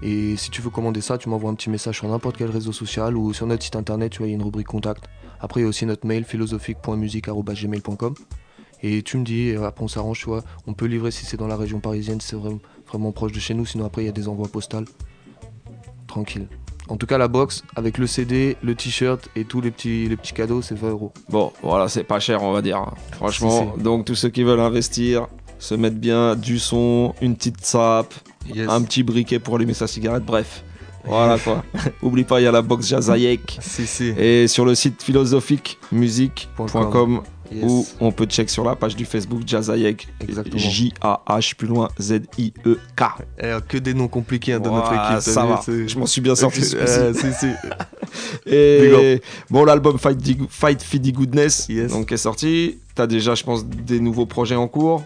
Et 0.03 0.37
si 0.37 0.51
tu 0.51 0.61
veux 0.63 0.71
commander 0.71 1.01
ça, 1.01 1.17
tu 1.17 1.29
m'envoies 1.29 1.51
un 1.51 1.55
petit 1.55 1.71
message 1.71 1.99
sur 1.99 2.09
n'importe 2.09 2.37
quel 2.37 2.51
réseau 2.51 2.73
social 2.73 3.17
ou 3.17 3.33
sur 3.33 3.47
notre 3.47 3.63
site 3.63 3.77
internet, 3.77 4.13
tu 4.13 4.19
vois, 4.19 4.27
il 4.27 4.31
y 4.31 4.33
a 4.33 4.37
une 4.37 4.43
rubrique 4.43 4.67
contact. 4.67 5.05
Après, 5.41 5.61
il 5.61 5.63
y 5.65 5.67
a 5.67 5.69
aussi 5.69 5.87
notre 5.87 6.07
mail 6.07 6.25
philosophique.musique.gmail.com. 6.25 8.15
Et 8.83 9.03
tu 9.03 9.17
me 9.17 9.25
dis, 9.25 9.51
et 9.51 9.57
après 9.57 9.85
on 9.85 9.89
s'arrange, 9.89 10.19
tu 10.19 10.27
vois, 10.27 10.43
on 10.67 10.75
peut 10.75 10.87
livrer 10.87 11.13
si 11.13 11.25
c'est 11.25 11.37
dans 11.37 11.47
la 11.47 11.57
région 11.57 11.79
parisienne, 11.79 12.21
si 12.21 12.29
c'est 12.29 12.37
vraiment, 12.37 12.59
vraiment 12.89 13.13
proche 13.13 13.31
de 13.31 13.39
chez 13.39 13.55
nous, 13.55 13.65
sinon 13.65 13.85
après 13.85 14.03
il 14.03 14.07
y 14.07 14.09
a 14.09 14.13
des 14.13 14.27
envois 14.27 14.49
postales. 14.49 14.87
Tranquille. 16.09 16.49
En 16.89 16.97
tout 16.97 17.07
cas, 17.07 17.17
la 17.17 17.29
box 17.29 17.63
avec 17.77 17.97
le 17.97 18.09
CD, 18.09 18.57
le 18.61 18.75
t-shirt 18.75 19.29
et 19.37 19.45
tous 19.45 19.61
les 19.61 19.71
petits, 19.71 20.09
les 20.09 20.17
petits 20.17 20.33
cadeaux, 20.33 20.63
c'est 20.63 20.75
20 20.75 20.91
euros. 20.91 21.13
Bon, 21.29 21.53
voilà, 21.63 21.89
c'est 21.89 22.03
pas 22.03 22.19
cher, 22.19 22.43
on 22.43 22.53
va 22.53 22.61
dire. 22.61 22.85
Franchement, 23.13 23.75
Si, 23.77 23.83
donc 23.83 24.05
tous 24.05 24.17
ceux 24.17 24.31
qui 24.31 24.43
veulent 24.43 24.59
investir, 24.59 25.29
se 25.61 25.77
mettre 25.77 25.97
bien 25.97 26.35
du 26.35 26.59
son, 26.59 27.15
une 27.23 27.37
petite 27.37 27.65
sape, 27.65 28.13
Yes. 28.55 28.69
un 28.69 28.83
petit 28.83 29.03
briquet 29.03 29.39
pour 29.39 29.57
allumer 29.57 29.75
sa 29.75 29.87
cigarette, 29.87 30.25
bref. 30.25 30.65
Voilà 31.05 31.39
quoi. 31.39 31.63
Oublie 32.03 32.25
pas, 32.25 32.41
il 32.41 32.45
y 32.45 32.47
a 32.47 32.53
la 32.53 32.63
box 32.63 32.87
Jazayek. 32.89 33.59
Si, 33.61 33.87
si. 33.87 34.09
Et 34.17 34.49
sur 34.49 34.65
le 34.65 34.75
site 34.75 35.03
philosophiquemusique.com 35.03 37.21
Yes. 37.55 37.65
où 37.67 37.87
on 38.01 38.13
peut 38.13 38.25
check 38.25 38.49
sur 38.49 38.65
la 38.65 38.75
page 38.77 38.97
du 38.97 39.05
Facebook 39.05 39.43
Jazayek. 39.45 40.09
J-A-H 40.55 41.55
plus 41.57 41.67
loin 41.69 41.89
Z-I-E-K. 42.01 43.03
Eh, 43.39 43.57
que 43.69 43.77
des 43.77 43.93
noms 43.93 44.09
compliqués 44.09 44.55
hein, 44.55 44.61
de 44.61 44.71
notre 44.71 44.91
équipe. 44.95 45.21
ça 45.21 45.45
va. 45.45 45.61
Je 45.67 45.99
m'en 45.99 46.07
suis 46.07 46.23
bien 46.23 46.35
sorti, 46.35 46.61
coup-ci. 46.61 46.77
si, 47.15 47.27
si. 47.39 47.49
Et 48.51 49.21
bon, 49.51 49.67
l'album 49.67 49.99
Fight, 49.99 50.19
Fight 50.49 50.83
Fiddy 50.83 51.13
Goodness 51.13 51.67
Yes. 51.69 51.93
donc, 51.93 52.11
est 52.11 52.17
sorti. 52.17 52.79
T'as 52.95 53.07
déjà, 53.07 53.35
je 53.35 53.43
pense, 53.45 53.67
des 53.67 54.01
nouveaux 54.01 54.25
projets 54.25 54.57
en 54.57 54.67
cours. 54.69 55.05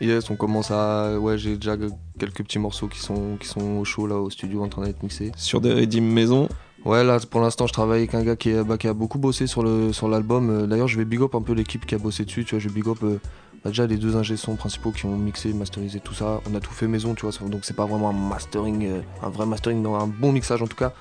Yes, 0.00 0.30
on 0.30 0.36
commence 0.36 0.70
à. 0.70 1.18
Ouais, 1.18 1.38
j'ai 1.38 1.56
déjà 1.56 1.76
quelques 2.20 2.44
petits 2.44 2.58
morceaux 2.58 2.86
qui 2.86 3.00
sont, 3.00 3.36
qui 3.40 3.48
sont 3.48 3.78
au 3.78 3.84
show 3.84 4.06
là, 4.06 4.16
au 4.16 4.30
studio 4.30 4.62
en 4.62 4.68
train 4.68 4.84
d'être 4.84 5.02
mixés. 5.02 5.32
Sur 5.36 5.60
des 5.60 5.72
redeem 5.72 6.04
maison. 6.04 6.48
Ouais, 6.84 7.02
là 7.04 7.18
pour 7.30 7.40
l'instant, 7.40 7.66
je 7.66 7.72
travaille 7.72 7.98
avec 7.98 8.14
un 8.14 8.22
gars 8.22 8.36
qui, 8.36 8.52
bah, 8.66 8.78
qui 8.78 8.88
a 8.88 8.94
beaucoup 8.94 9.18
bossé 9.18 9.46
sur 9.46 9.62
le 9.62 9.92
sur 9.92 10.08
l'album. 10.08 10.50
Euh, 10.50 10.66
D'ailleurs, 10.66 10.88
je 10.88 10.96
vais 10.96 11.04
big 11.04 11.20
up 11.20 11.34
un 11.34 11.42
peu 11.42 11.52
l'équipe 11.52 11.84
qui 11.84 11.94
a 11.94 11.98
bossé 11.98 12.24
dessus. 12.24 12.44
Tu 12.44 12.54
vois, 12.54 12.60
je 12.60 12.68
big 12.68 12.86
up 12.88 12.98
euh, 13.02 13.18
bah, 13.62 13.70
déjà 13.70 13.86
les 13.86 13.96
deux 13.96 14.16
ingé 14.16 14.36
sons 14.36 14.56
principaux 14.56 14.90
qui 14.90 15.04
ont 15.04 15.16
mixé, 15.16 15.52
masterisé 15.52 16.00
tout 16.00 16.14
ça. 16.14 16.40
On 16.50 16.54
a 16.54 16.60
tout 16.60 16.72
fait 16.72 16.86
maison, 16.86 17.14
tu 17.14 17.26
vois. 17.26 17.48
Donc 17.48 17.64
c'est 17.64 17.76
pas 17.76 17.84
vraiment 17.84 18.10
un 18.10 18.14
mastering, 18.14 18.86
euh, 18.86 19.00
un 19.22 19.28
vrai 19.28 19.46
mastering, 19.46 19.82
non, 19.82 19.96
un 19.96 20.06
bon 20.06 20.32
mixage 20.32 20.62
en 20.62 20.66
tout 20.66 20.76
cas. 20.76 20.92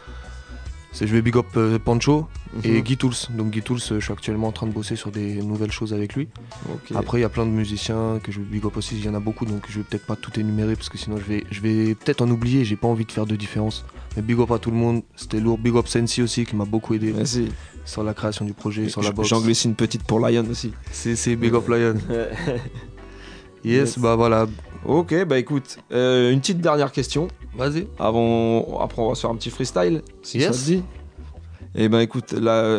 Je 0.93 1.05
vais 1.05 1.21
big 1.21 1.37
up 1.37 1.45
euh, 1.55 1.77
Pancho 1.79 2.27
et 2.63 2.77
Mhm. 2.77 2.81
Guy 2.81 2.97
Tools. 2.97 3.13
Donc 3.29 3.51
Guy 3.51 3.61
Tools, 3.61 3.79
euh, 3.91 3.99
je 3.99 4.03
suis 4.05 4.11
actuellement 4.11 4.47
en 4.47 4.51
train 4.51 4.65
de 4.67 4.73
bosser 4.73 4.95
sur 4.95 5.11
des 5.11 5.35
nouvelles 5.43 5.71
choses 5.71 5.93
avec 5.93 6.15
lui. 6.15 6.27
Après, 6.95 7.19
il 7.19 7.21
y 7.21 7.25
a 7.25 7.29
plein 7.29 7.45
de 7.45 7.51
musiciens 7.51 8.19
que 8.23 8.31
je 8.31 8.39
big 8.39 8.65
up 8.65 8.75
aussi. 8.75 8.97
Il 8.97 9.05
y 9.05 9.09
en 9.09 9.13
a 9.13 9.19
beaucoup, 9.19 9.45
donc 9.45 9.65
je 9.69 9.77
vais 9.79 9.83
peut-être 9.83 10.05
pas 10.05 10.15
tout 10.15 10.37
énumérer 10.39 10.75
parce 10.75 10.89
que 10.89 10.97
sinon 10.97 11.17
je 11.17 11.23
vais, 11.23 11.43
je 11.51 11.61
vais 11.61 11.95
peut-être 11.95 12.21
en 12.21 12.29
oublier. 12.29 12.65
J'ai 12.65 12.75
pas 12.75 12.87
envie 12.87 13.05
de 13.05 13.11
faire 13.11 13.25
de 13.27 13.35
différence. 13.35 13.85
Mais 14.17 14.23
big 14.23 14.39
up 14.39 14.51
à 14.51 14.57
tout 14.57 14.71
le 14.71 14.77
monde. 14.77 15.03
C'était 15.15 15.39
lourd. 15.39 15.57
Big 15.59 15.75
up 15.75 15.87
Sensi 15.87 16.21
aussi 16.23 16.43
qui 16.45 16.55
m'a 16.55 16.65
beaucoup 16.65 16.95
aidé 16.95 17.13
Merci. 17.15 17.49
sur 17.85 18.03
la 18.03 18.15
création 18.15 18.43
du 18.43 18.53
projet, 18.53 18.89
sur 18.89 19.01
la 19.01 19.09
J- 19.09 19.13
box. 19.13 19.29
J'en 19.29 19.41
glisse 19.41 19.65
une 19.65 19.75
petite 19.75 20.03
pour 20.03 20.19
Lion 20.19 20.45
aussi. 20.49 20.73
C'est 20.91 21.35
big 21.35 21.53
up 21.53 21.67
Lion. 21.69 21.93
yes, 23.63 23.97
bah 23.99 24.15
voilà. 24.15 24.47
Ok, 24.85 25.13
bah 25.25 25.37
écoute, 25.37 25.77
euh, 25.91 26.31
une 26.31 26.39
petite 26.39 26.61
dernière 26.61 26.91
question. 26.91 27.27
Vas-y. 27.55 27.87
Avant, 27.99 28.79
après, 28.81 29.01
on 29.01 29.09
va 29.09 29.15
faire 29.15 29.29
un 29.29 29.35
petit 29.35 29.49
freestyle, 29.49 30.01
si 30.21 30.37
Yes. 30.39 30.47
ça 30.55 30.59
te 30.59 30.65
dit. 30.65 30.83
Et 31.75 31.87
ben 31.87 31.99
écoute, 31.99 32.33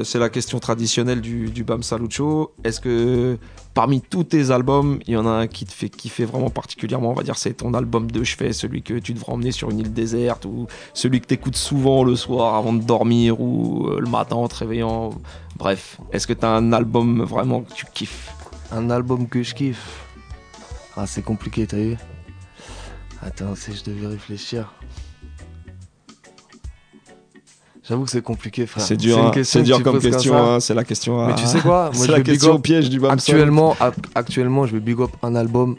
c'est 0.04 0.18
la 0.18 0.28
question 0.30 0.58
traditionnelle 0.58 1.20
du, 1.20 1.48
du 1.50 1.62
Bam 1.62 1.82
Salut 1.82 2.10
Show. 2.10 2.52
Est-ce 2.64 2.80
que 2.80 3.38
parmi 3.72 4.00
tous 4.00 4.24
tes 4.24 4.50
albums, 4.50 4.98
il 5.06 5.14
y 5.14 5.16
en 5.16 5.26
a 5.26 5.30
un 5.30 5.46
qui 5.46 5.64
te 5.64 5.72
fait 5.72 5.88
kiffer 5.88 6.24
vraiment 6.24 6.50
particulièrement 6.50 7.10
On 7.10 7.14
va 7.14 7.22
dire 7.22 7.36
c'est 7.38 7.52
ton 7.54 7.72
album 7.74 8.10
de 8.10 8.24
chevet, 8.24 8.52
celui 8.52 8.82
que 8.82 8.94
tu 8.94 9.12
devrais 9.14 9.32
emmener 9.32 9.52
sur 9.52 9.70
une 9.70 9.78
île 9.78 9.92
déserte 9.92 10.44
ou 10.44 10.66
celui 10.92 11.20
que 11.20 11.26
tu 11.28 11.34
écoutes 11.34 11.54
souvent 11.56 12.02
le 12.02 12.16
soir 12.16 12.56
avant 12.56 12.72
de 12.72 12.82
dormir 12.82 13.40
ou 13.40 13.86
euh, 13.90 14.00
le 14.00 14.10
matin 14.10 14.34
en 14.36 14.48
te 14.48 14.56
réveillant. 14.56 15.10
Bref, 15.56 15.98
est-ce 16.12 16.26
que 16.26 16.32
tu 16.32 16.44
as 16.44 16.50
un 16.50 16.72
album 16.72 17.22
vraiment 17.22 17.60
que 17.60 17.72
tu 17.72 17.86
kiffes? 17.94 18.32
Un 18.72 18.90
album 18.90 19.28
que 19.28 19.44
je 19.44 19.54
kiffe. 19.54 20.04
Ah, 21.03 21.07
c'est 21.07 21.22
compliqué, 21.22 21.66
t'as 21.66 21.78
vu 21.78 21.96
Attends, 23.22 23.55
si 23.55 23.74
je 23.74 23.82
devais 23.84 24.07
réfléchir. 24.07 24.70
J'avoue 27.82 28.05
que 28.05 28.11
c'est 28.11 28.20
compliqué, 28.22 28.66
frère. 28.66 28.84
C'est 28.84 28.98
dur, 28.98 29.18
hein, 29.18 29.30
c'est 29.42 29.61
que 29.61 29.64
dur 29.64 29.82
comme 29.82 29.98
question, 29.98 30.36
hein, 30.36 30.61
c'est 30.61 30.74
la 30.74 30.84
question. 30.84 31.26
Mais 31.26 31.32
à- 31.32 31.36
tu 31.36 31.46
sais 31.46 31.61
quoi 31.61 31.84
Moi, 31.94 31.94
C'est 31.94 32.07
je 32.09 32.12
la 32.12 32.20
question 32.20 32.57
up- 32.57 32.62
piège 32.62 32.90
du 32.90 33.01
Bam 33.01 33.18
Salut. 33.18 33.38
Actuellement, 33.40 33.74
ac- 33.80 33.94
actuellement, 34.14 34.66
je 34.66 34.72
vais 34.74 34.80
big 34.80 35.01
up 35.01 35.11
un 35.22 35.34
album. 35.34 35.76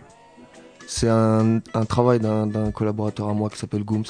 C'est 0.87 1.07
un, 1.07 1.59
un 1.75 1.85
travail 1.85 2.19
d'un 2.19 2.71
collaborateur 2.71 3.29
à 3.29 3.33
moi 3.35 3.49
qui 3.51 3.59
s'appelle 3.59 3.83
Gooms. 3.83 4.03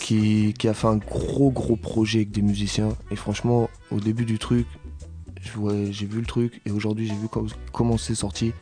qui, 0.00 0.54
qui 0.58 0.68
a 0.68 0.74
fait 0.74 0.86
un 0.88 0.96
gros 0.96 1.50
gros 1.50 1.76
projet 1.76 2.20
avec 2.20 2.30
des 2.30 2.42
musiciens. 2.42 2.88
Et 3.10 3.16
franchement, 3.16 3.68
au 3.92 4.00
début 4.00 4.24
du 4.24 4.38
truc, 4.38 4.66
j'ai 5.90 6.06
vu 6.06 6.20
le 6.20 6.26
truc 6.26 6.60
et 6.66 6.70
aujourd'hui 6.70 7.06
j'ai 7.06 7.14
vu 7.14 7.28
com- 7.28 7.46
comment 7.72 7.98
c'est 7.98 8.14
sorti. 8.14 8.52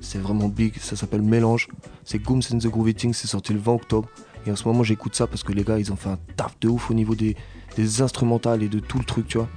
C'est 0.00 0.18
vraiment 0.18 0.48
big, 0.48 0.76
ça 0.78 0.96
s'appelle 0.96 1.22
Mélange. 1.22 1.68
C'est 2.04 2.18
Gooms 2.18 2.42
and 2.52 2.58
the 2.58 2.66
Groovy 2.66 2.94
Things, 2.94 3.14
c'est 3.14 3.28
sorti 3.28 3.52
le 3.52 3.58
20 3.58 3.72
octobre. 3.72 4.08
Et 4.46 4.50
en 4.50 4.56
ce 4.56 4.66
moment 4.68 4.82
j'écoute 4.82 5.14
ça 5.14 5.26
parce 5.26 5.42
que 5.42 5.52
les 5.52 5.64
gars 5.64 5.78
ils 5.78 5.92
ont 5.92 5.96
fait 5.96 6.10
un 6.10 6.18
taf 6.36 6.58
de 6.60 6.68
ouf 6.68 6.90
au 6.90 6.94
niveau 6.94 7.14
des, 7.14 7.36
des 7.76 8.02
instrumentales 8.02 8.62
et 8.62 8.68
de 8.68 8.78
tout 8.78 8.98
le 8.98 9.04
truc, 9.04 9.26
tu 9.26 9.38
vois. 9.38 9.48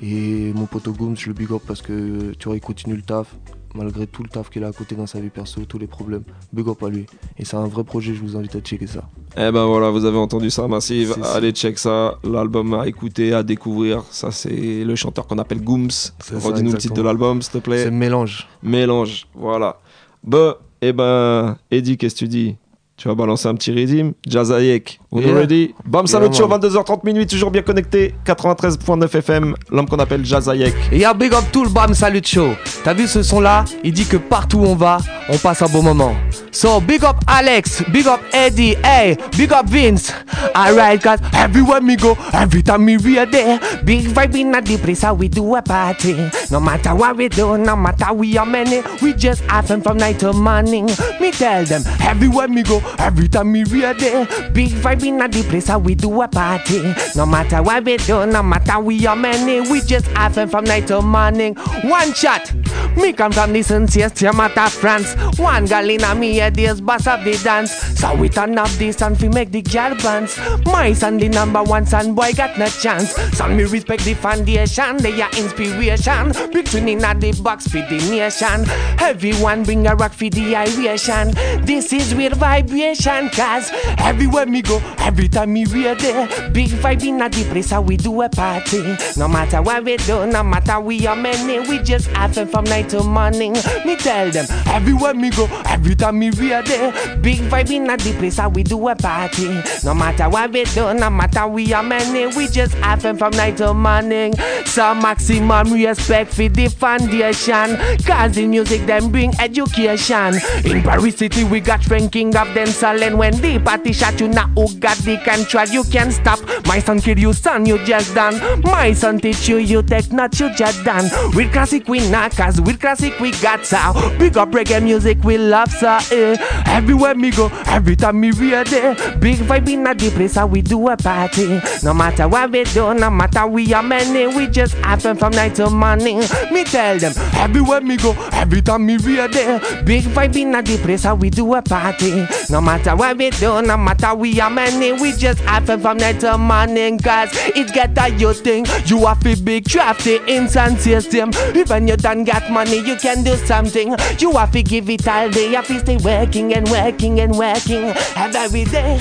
Et 0.00 0.52
mon 0.52 0.66
pote 0.66 0.88
Gooms, 0.88 1.16
je 1.16 1.26
le 1.26 1.34
big 1.34 1.50
up 1.50 1.62
parce 1.66 1.82
que 1.82 2.32
tu 2.38 2.48
vois, 2.48 2.56
il 2.56 2.60
continue 2.60 2.94
le 2.94 3.02
taf, 3.02 3.34
malgré 3.78 4.06
tout 4.06 4.22
le 4.22 4.28
taf 4.28 4.50
qu'il 4.50 4.64
a 4.64 4.68
à 4.68 4.72
côté 4.72 4.94
dans 4.96 5.06
sa 5.06 5.20
vie 5.20 5.30
perso, 5.30 5.60
tous 5.66 5.78
les 5.78 5.86
problèmes. 5.86 6.24
Big 6.52 6.68
up 6.68 6.82
à 6.82 6.88
lui. 6.88 7.06
Et 7.38 7.44
c'est 7.44 7.56
un 7.56 7.66
vrai 7.66 7.84
projet, 7.84 8.12
je 8.12 8.20
vous 8.20 8.36
invite 8.36 8.56
à 8.56 8.60
checker 8.60 8.86
ça. 8.86 9.08
Eh 9.36 9.50
ben 9.52 9.64
voilà, 9.66 9.90
vous 9.90 10.04
avez 10.04 10.18
entendu 10.18 10.50
ça, 10.50 10.66
Massive. 10.66 11.14
Ça. 11.22 11.34
Allez, 11.34 11.52
check 11.52 11.78
ça. 11.78 12.18
L'album 12.24 12.74
à 12.74 12.86
écouter, 12.86 13.32
à 13.32 13.42
découvrir. 13.42 14.02
Ça, 14.10 14.30
c'est 14.32 14.84
le 14.84 14.94
chanteur 14.96 15.26
qu'on 15.26 15.38
appelle 15.38 15.62
Gooms. 15.62 15.88
Redis-nous 16.32 16.72
le 16.72 16.78
titre 16.78 16.94
de 16.94 17.02
l'album, 17.02 17.40
s'il 17.40 17.52
te 17.52 17.58
plaît. 17.58 17.84
C'est 17.84 17.90
Mélange. 17.90 18.48
Mélange, 18.62 19.26
voilà. 19.34 19.80
Bah, 20.24 20.58
eh 20.82 20.92
ben, 20.92 21.56
Eddie, 21.70 21.96
qu'est-ce 21.96 22.14
que 22.16 22.18
tu 22.20 22.28
dis? 22.28 22.56
Tu 22.96 23.06
vas 23.06 23.14
balancer 23.14 23.46
un 23.46 23.54
petit 23.54 23.70
rythme? 23.70 24.12
Jazayek, 24.26 24.98
on 25.10 25.20
est 25.20 25.24
Yeah. 25.26 25.34
ready 25.38 25.74
Bam 25.84 26.04
Yeah, 26.06 26.12
Salut 26.12 26.34
Show, 26.34 26.48
man. 26.48 26.60
22h30 26.60 27.04
minutes, 27.04 27.30
toujours 27.30 27.50
bien 27.50 27.62
connecté. 27.62 28.14
93.9 28.24 29.14
FM, 29.14 29.54
l'homme 29.70 29.88
qu'on 29.88 29.98
appelle 29.98 30.24
Jazayek. 30.24 30.74
Et 30.92 30.98
y'a 30.98 31.14
big 31.14 31.32
up 31.32 31.44
tout 31.52 31.64
le 31.64 31.70
bam 31.70 31.94
salut 31.94 32.20
show. 32.24 32.48
T'as 32.84 32.92
vu 32.94 33.06
ce 33.06 33.22
son 33.22 33.40
là 33.40 33.64
Il 33.84 33.92
dit 33.92 34.04
que 34.06 34.16
partout 34.18 34.58
où 34.58 34.66
on 34.66 34.74
va, 34.74 34.98
on 35.30 35.36
passe 35.38 35.62
un 35.62 35.66
bon 35.68 35.82
moment. 35.82 36.14
So 36.52 36.80
big 36.80 37.04
up 37.04 37.16
Alex, 37.26 37.82
big 37.90 38.06
up 38.06 38.20
Eddie, 38.32 38.76
hey, 38.84 39.16
big 39.36 39.52
up 39.52 39.66
Vince. 39.66 40.12
Alright, 40.54 41.02
cause 41.02 41.18
everywhere 41.32 41.80
me 41.80 41.96
go, 41.96 42.16
every 42.32 42.62
time 42.62 42.84
me 42.84 42.96
we 42.98 43.18
are 43.18 43.26
there. 43.26 43.58
Big 43.84 44.06
vibe 44.08 44.36
in 44.36 44.54
a 44.54 44.60
deep 44.60 44.82
place, 44.82 45.02
how 45.02 45.14
we 45.14 45.28
do 45.28 45.54
a 45.54 45.62
party. 45.62 46.16
No 46.50 46.60
matter 46.60 46.94
what 46.94 47.16
we 47.16 47.28
do, 47.28 47.56
no 47.56 47.76
matter 47.76 48.12
we 48.12 48.36
are 48.36 48.46
many, 48.46 48.82
we 49.02 49.14
just 49.14 49.42
fun 49.44 49.80
from 49.80 49.96
night 49.98 50.18
to 50.20 50.32
morning. 50.32 50.86
Me 51.20 51.30
tell 51.32 51.64
them, 51.64 51.82
everywhere 52.02 52.48
me 52.48 52.62
go, 52.62 52.82
every 52.98 53.28
time 53.28 53.52
me 53.52 53.64
we 53.72 53.84
are 53.84 53.94
there. 53.94 54.26
Big 54.52 54.70
vibe 54.70 54.97
in 55.04 55.20
a 55.20 55.28
deep 55.28 55.46
place, 55.46 55.68
how 55.68 55.78
we 55.78 55.94
do 55.94 56.22
a 56.22 56.28
party. 56.28 56.94
No 57.16 57.26
matter 57.26 57.62
what 57.62 57.84
we 57.84 57.96
do, 57.98 58.26
no 58.26 58.42
matter 58.42 58.78
we 58.80 59.06
are 59.06 59.16
many, 59.16 59.60
we 59.70 59.80
just 59.80 60.06
fun 60.06 60.48
from 60.48 60.64
night 60.64 60.86
to 60.88 61.02
morning. 61.02 61.54
One 61.84 62.12
shot. 62.12 62.52
Me 62.96 63.12
come 63.12 63.30
from 63.30 63.52
the 63.52 63.62
sincere 63.62 64.32
matter 64.32 64.68
France. 64.68 65.14
One 65.38 65.66
girl 65.66 65.88
in 65.88 66.02
a 66.02 66.14
me 66.14 66.36
head 66.36 66.58
is 66.58 66.80
boss 66.80 67.06
of 67.06 67.22
the 67.22 67.38
dance. 67.44 67.72
So 67.72 68.14
we 68.16 68.28
turn 68.28 68.58
up 68.58 68.70
this 68.70 69.00
and 69.02 69.20
we 69.20 69.28
make 69.28 69.52
the 69.52 69.62
girl 69.62 69.94
dance. 69.94 70.38
My 70.64 70.92
son 70.92 71.18
the 71.18 71.28
number 71.28 71.62
one 71.62 71.86
son 71.86 72.14
boy 72.14 72.32
got 72.32 72.58
no 72.58 72.66
chance. 72.66 73.12
Son 73.36 73.56
me 73.56 73.64
respect 73.64 74.04
the 74.04 74.14
foundation, 74.14 74.96
they 74.96 75.20
are 75.20 75.30
inspiration. 75.36 76.32
Big 76.52 76.66
tune 76.66 76.88
in 76.88 76.98
the 76.98 77.40
box 77.42 77.68
for 77.68 77.78
the 77.78 77.98
nation. 78.10 78.64
Everyone 79.00 79.62
bring 79.62 79.86
a 79.86 79.94
rock 79.94 80.12
for 80.12 80.28
the 80.30 80.54
aeration. 80.54 81.30
This 81.64 81.92
is 81.92 82.14
real 82.14 82.34
vibration, 82.34 83.28
cause 83.30 83.70
everywhere 83.98 84.46
me 84.46 84.62
go, 84.62 84.80
every 84.98 85.28
time 85.28 85.52
me 85.52 85.66
we 85.66 85.86
are 85.86 85.94
there. 85.94 86.26
Big 86.50 86.68
vibe 86.68 87.04
in 87.04 87.18
the 87.18 87.48
place 87.50 87.70
how 87.70 87.80
we 87.80 87.96
do 87.96 88.22
a 88.22 88.28
party. 88.28 88.96
No 89.16 89.28
matter 89.28 89.62
what 89.62 89.84
we 89.84 89.96
do, 89.98 90.26
no 90.26 90.42
matter 90.42 90.80
we 90.80 91.06
are 91.06 91.16
many, 91.16 91.60
we 91.68 91.78
just 91.82 92.08
fun 92.08 92.46
from 92.46 92.64
night 92.64 92.88
to 92.90 93.02
morning. 93.02 93.52
Me 93.84 93.96
tell 93.96 94.30
them, 94.30 94.46
everywhere 94.66 95.14
me 95.14 95.30
go, 95.30 95.46
every 95.66 95.94
time 95.94 96.18
me 96.18 96.30
we 96.30 96.52
are 96.52 96.62
there. 96.62 96.92
Big 97.18 97.38
vibe 97.50 97.70
in 97.70 97.84
the 97.84 98.14
place 98.18 98.36
how 98.36 98.48
we 98.48 98.62
do 98.62 98.88
a 98.88 98.94
party. 98.94 99.60
No 99.84 99.94
matter 99.94 100.28
what 100.28 100.52
we 100.52 100.64
do, 100.64 100.92
no 100.94 101.10
matter 101.10 101.46
we 101.46 101.72
are 101.72 101.82
many, 101.82 102.26
we 102.36 102.48
just 102.48 102.74
have 102.74 103.02
from 103.02 103.30
night 103.32 103.56
to 103.58 103.72
morning. 103.74 104.34
So 104.66 104.94
maximum 104.94 105.72
respect 105.72 106.32
for 106.34 106.48
the 106.48 106.68
foundation. 106.68 107.76
Cause 108.04 108.36
in 108.36 108.50
music 108.50 108.86
them 108.86 109.10
bring 109.10 109.32
education. 109.40 110.34
In 110.64 110.82
Paris 110.82 111.16
City 111.16 111.44
we 111.44 111.60
got 111.60 111.86
ranking 111.88 112.36
of 112.36 112.52
them 112.54 112.66
selling 112.68 113.16
when 113.16 113.34
the 113.40 113.58
party 113.58 113.92
shot 113.92 114.20
you 114.20 114.28
now 114.28 114.50
got 114.78 114.96
the 114.98 115.18
control 115.18 115.66
you 115.66 115.84
can't 115.84 116.12
stop. 116.12 116.38
My 116.66 116.78
son 116.78 117.00
kill 117.00 117.18
you 117.18 117.32
son 117.32 117.66
you 117.66 117.84
just 117.84 118.14
done. 118.14 118.60
My 118.62 118.92
son 118.92 119.18
teach 119.20 119.48
you 119.48 119.58
you 119.58 119.82
take 119.82 120.12
not 120.12 120.38
you 120.40 120.54
just 120.54 120.84
done. 120.84 121.10
With 121.34 121.52
classic 121.52 121.88
we 121.88 122.00
cause 122.10 122.60
with 122.60 122.80
classic 122.80 123.18
we 123.20 123.32
got 123.40 123.66
so 123.66 123.78
Big 124.18 124.36
up 124.36 124.50
reggae 124.50 124.82
music 124.82 125.22
we 125.24 125.38
love 125.38 125.70
so 125.72 125.98
eh. 126.12 126.36
Everywhere 126.66 127.14
me 127.14 127.30
go, 127.30 127.48
every 127.66 127.96
time 127.96 128.20
me 128.20 128.32
we 128.32 128.54
are 128.54 128.64
there. 128.64 128.94
Big 129.18 129.36
vibe 129.38 129.68
in 129.68 129.86
a 129.86 129.94
the 129.94 130.10
place 130.10 130.36
how 130.36 130.46
we 130.46 130.62
do 130.62 130.88
a 130.88 130.96
party. 130.96 131.60
No 131.82 131.92
matter 131.92 132.28
what 132.28 132.50
we 132.50 132.64
do, 132.64 132.94
no 132.94 133.10
matter 133.10 133.46
we 133.46 133.72
are 133.72 133.82
many, 133.82 134.26
we 134.34 134.46
just 134.46 134.74
happen 134.74 135.16
from 135.16 135.32
night 135.32 135.54
to 135.56 135.70
morning. 135.70 136.20
Me 136.52 136.64
tell 136.64 136.98
them, 136.98 137.12
everywhere 137.34 137.80
me 137.80 137.96
go, 137.96 138.12
every 138.32 138.62
time 138.62 138.86
me 138.86 138.96
we 138.98 139.18
are 139.18 139.28
there. 139.28 139.58
Big 139.84 140.04
vibe 140.04 140.36
in 140.36 140.54
a 140.54 140.62
the 140.62 140.78
place 140.78 141.04
how 141.04 141.14
we 141.14 141.30
do 141.30 141.54
a 141.54 141.62
party. 141.62 142.26
No 142.50 142.60
matter 142.60 142.94
what 142.94 143.16
we 143.16 143.30
do, 143.30 143.60
no 143.62 143.76
matter 143.76 144.14
we 144.14 144.40
are 144.40 144.50
many, 144.50 144.67
we 144.76 145.12
just 145.12 145.40
fun 145.40 145.80
from 145.80 145.96
night 145.96 146.20
to 146.20 146.36
morning. 146.36 146.98
Cause 146.98 147.30
it 147.32 147.72
get 147.72 147.96
a 147.98 148.08
you 148.16 148.32
thing, 148.32 148.66
you 148.86 149.06
have 149.06 149.20
to 149.20 149.36
big 149.42 149.68
crafty 149.70 150.16
instant 150.26 150.80
system. 150.80 151.30
Even 151.54 151.88
you 151.88 151.96
done 151.96 152.24
got 152.24 152.50
money, 152.50 152.78
you 152.78 152.96
can 152.96 153.22
do 153.22 153.34
something. 153.36 153.94
You 154.18 154.32
have 154.32 154.52
to 154.52 154.62
give 154.62 154.90
it 154.90 155.06
all 155.08 155.30
day, 155.30 155.50
you 155.50 155.56
have 155.56 155.66
to 155.68 155.78
stay 155.80 155.96
working 155.96 156.54
and 156.54 156.68
working 156.70 157.20
and 157.20 157.36
working. 157.36 157.84
And 158.16 158.36
every 158.36 158.64
day, 158.64 159.00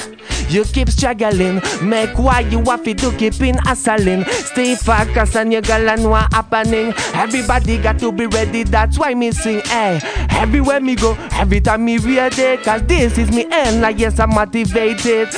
you 0.49 0.63
keep 0.63 0.89
struggling. 0.89 1.61
Make 1.81 2.17
why 2.17 2.41
you 2.41 2.63
have 2.63 2.83
to 2.83 2.93
do 2.93 3.11
keep 3.17 3.39
in 3.41 3.57
hustling. 3.57 4.23
Stay 4.25 4.75
focused 4.75 5.35
on 5.35 5.51
your 5.51 5.61
girl 5.61 5.89
and 5.89 6.09
what 6.09 6.31
happening. 6.33 6.93
Everybody 7.13 7.77
got 7.77 7.99
to 7.99 8.11
be 8.11 8.27
ready, 8.27 8.63
that's 8.63 8.97
why 8.97 9.13
me 9.13 9.31
sing. 9.31 9.61
Hey, 9.65 9.99
everywhere 10.31 10.79
me 10.79 10.95
go, 10.95 11.15
every 11.33 11.59
time 11.61 11.85
me 11.85 11.97
ready. 11.97 12.61
Cause 12.63 12.83
this 12.83 13.17
is 13.17 13.31
me 13.31 13.45
end, 13.51 13.81
like 13.81 13.99
yes, 13.99 14.19
I'm 14.19 14.29
motivated. 14.29 15.29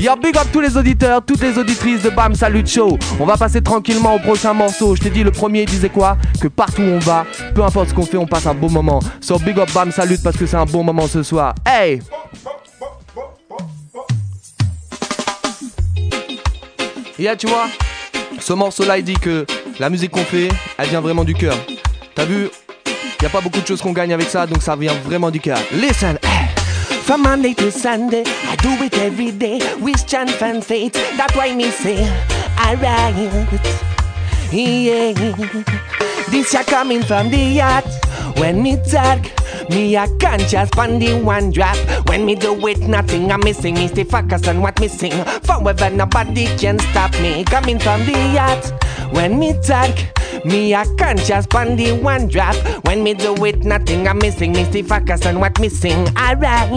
Yo, 0.00 0.16
big 0.16 0.34
up 0.38 0.46
tous 0.50 0.62
les 0.62 0.78
auditeurs, 0.78 1.20
toutes 1.22 1.42
les 1.42 1.58
auditrices 1.58 2.00
de 2.00 2.08
Bam 2.08 2.34
Salut 2.34 2.66
Show. 2.66 2.98
On 3.20 3.26
va 3.26 3.36
passer 3.36 3.60
tranquillement 3.60 4.14
au 4.14 4.18
prochain 4.18 4.54
morceau. 4.54 4.96
Je 4.96 5.02
t'ai 5.02 5.10
dit, 5.10 5.22
le 5.22 5.30
premier 5.30 5.66
disait 5.66 5.90
quoi? 5.90 6.16
Que 6.40 6.48
partout 6.48 6.80
où 6.80 6.86
on 6.86 6.98
va, 7.00 7.26
peu 7.54 7.62
importe 7.62 7.90
ce 7.90 7.94
qu'on 7.94 8.06
fait, 8.06 8.16
on 8.16 8.26
passe 8.26 8.46
un 8.46 8.54
bon 8.54 8.70
moment. 8.70 9.00
So 9.20 9.38
big 9.38 9.58
up 9.58 9.70
Bam 9.74 9.92
Salut 9.92 10.16
parce 10.24 10.38
que 10.38 10.46
c'est 10.46 10.56
un 10.56 10.64
bon 10.64 10.82
moment 10.82 11.06
ce 11.06 11.22
soir. 11.22 11.54
Hey! 11.66 12.00
Là, 17.18 17.36
tu 17.36 17.46
vois, 17.46 17.66
ce 18.38 18.54
morceau-là, 18.54 18.96
il 18.96 19.04
dit 19.04 19.12
que 19.12 19.44
la 19.78 19.90
musique 19.90 20.12
qu'on 20.12 20.24
fait, 20.24 20.48
elle 20.78 20.88
vient 20.88 21.02
vraiment 21.02 21.24
du 21.24 21.34
cœur. 21.34 21.58
T'as 22.14 22.24
vu? 22.24 22.48
Y 23.20 23.26
a 23.26 23.28
pas 23.28 23.42
beaucoup 23.42 23.60
de 23.60 23.66
choses 23.66 23.82
qu'on 23.82 23.92
gagne 23.92 24.14
avec 24.14 24.30
ça, 24.30 24.46
donc 24.46 24.62
ça 24.62 24.76
vient 24.76 24.94
vraiment 25.04 25.30
du 25.30 25.40
cœur. 25.40 25.58
Listen. 25.74 26.18
From 27.10 27.22
Monday 27.22 27.54
to 27.54 27.72
Sunday, 27.72 28.22
I 28.24 28.54
do 28.54 28.70
it 28.84 28.96
every 28.98 29.32
day. 29.32 29.58
With 29.80 30.06
chant 30.06 30.40
and 30.40 30.64
faith, 30.64 30.92
that's 31.16 31.34
why 31.34 31.52
me 31.52 31.72
say, 31.72 32.04
alright. 32.56 33.16
Yeah. 34.52 35.12
This 36.30 36.54
ya 36.54 36.62
coming 36.62 37.02
from 37.02 37.28
the 37.30 37.58
heart. 37.58 37.84
When 38.38 38.62
me 38.62 38.76
talk, 38.88 39.26
me 39.70 39.96
a 39.96 40.06
conscious 40.20 40.70
on 40.78 41.00
the 41.00 41.20
one 41.20 41.50
drop. 41.50 41.76
When 42.08 42.24
me 42.24 42.36
do 42.36 42.54
it, 42.68 42.78
nothing 42.78 43.32
I'm 43.32 43.40
missing. 43.40 43.74
Me 43.74 43.88
stay 43.88 44.04
focused 44.04 44.46
on 44.46 44.62
what 44.62 44.78
me 44.78 44.86
sing. 44.86 45.24
Forever 45.42 45.90
nobody 45.90 46.46
can 46.58 46.78
stop 46.78 47.10
me. 47.14 47.42
Coming 47.42 47.80
from 47.80 48.06
the 48.06 48.14
heart. 48.38 48.72
When 49.12 49.36
me 49.36 49.54
talk, 49.64 49.90
me 50.44 50.72
a 50.74 50.84
conscious 50.96 51.46
on 51.54 51.76
the 51.76 51.92
one 51.92 52.28
drop. 52.28 52.54
When 52.86 53.02
me 53.02 53.14
do 53.14 53.34
it, 53.44 53.64
nothing 53.64 54.06
I'm 54.08 54.18
missing. 54.18 54.52
Me 54.52 54.64
focus 54.82 55.26
on 55.26 55.40
what 55.40 55.58
missing. 55.60 56.06
sing. 56.06 56.16
Alright. 56.16 56.70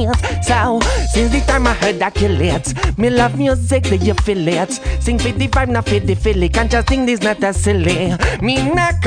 So 0.43 0.79
since 1.13 1.31
the 1.31 1.43
time 1.47 1.67
I 1.67 1.73
heard 1.73 1.99
that 1.99 2.15
kill 2.15 2.39
it, 2.39 2.73
me 2.97 3.09
love 3.09 3.37
music, 3.37 3.83
do 3.83 3.95
you 3.95 4.13
feel 4.15 4.47
it? 4.47 4.71
Sing 5.01 5.19
for 5.19 5.31
the 5.31 5.47
vibe, 5.47 5.69
not 5.69 5.85
for. 5.85 6.49
Can't 6.49 6.71
just 6.71 6.89
sing 6.89 7.05
this 7.05 7.21
not 7.21 7.43
a 7.43 7.53
silly. 7.53 8.13
Me 8.41 8.73
not 8.73 9.01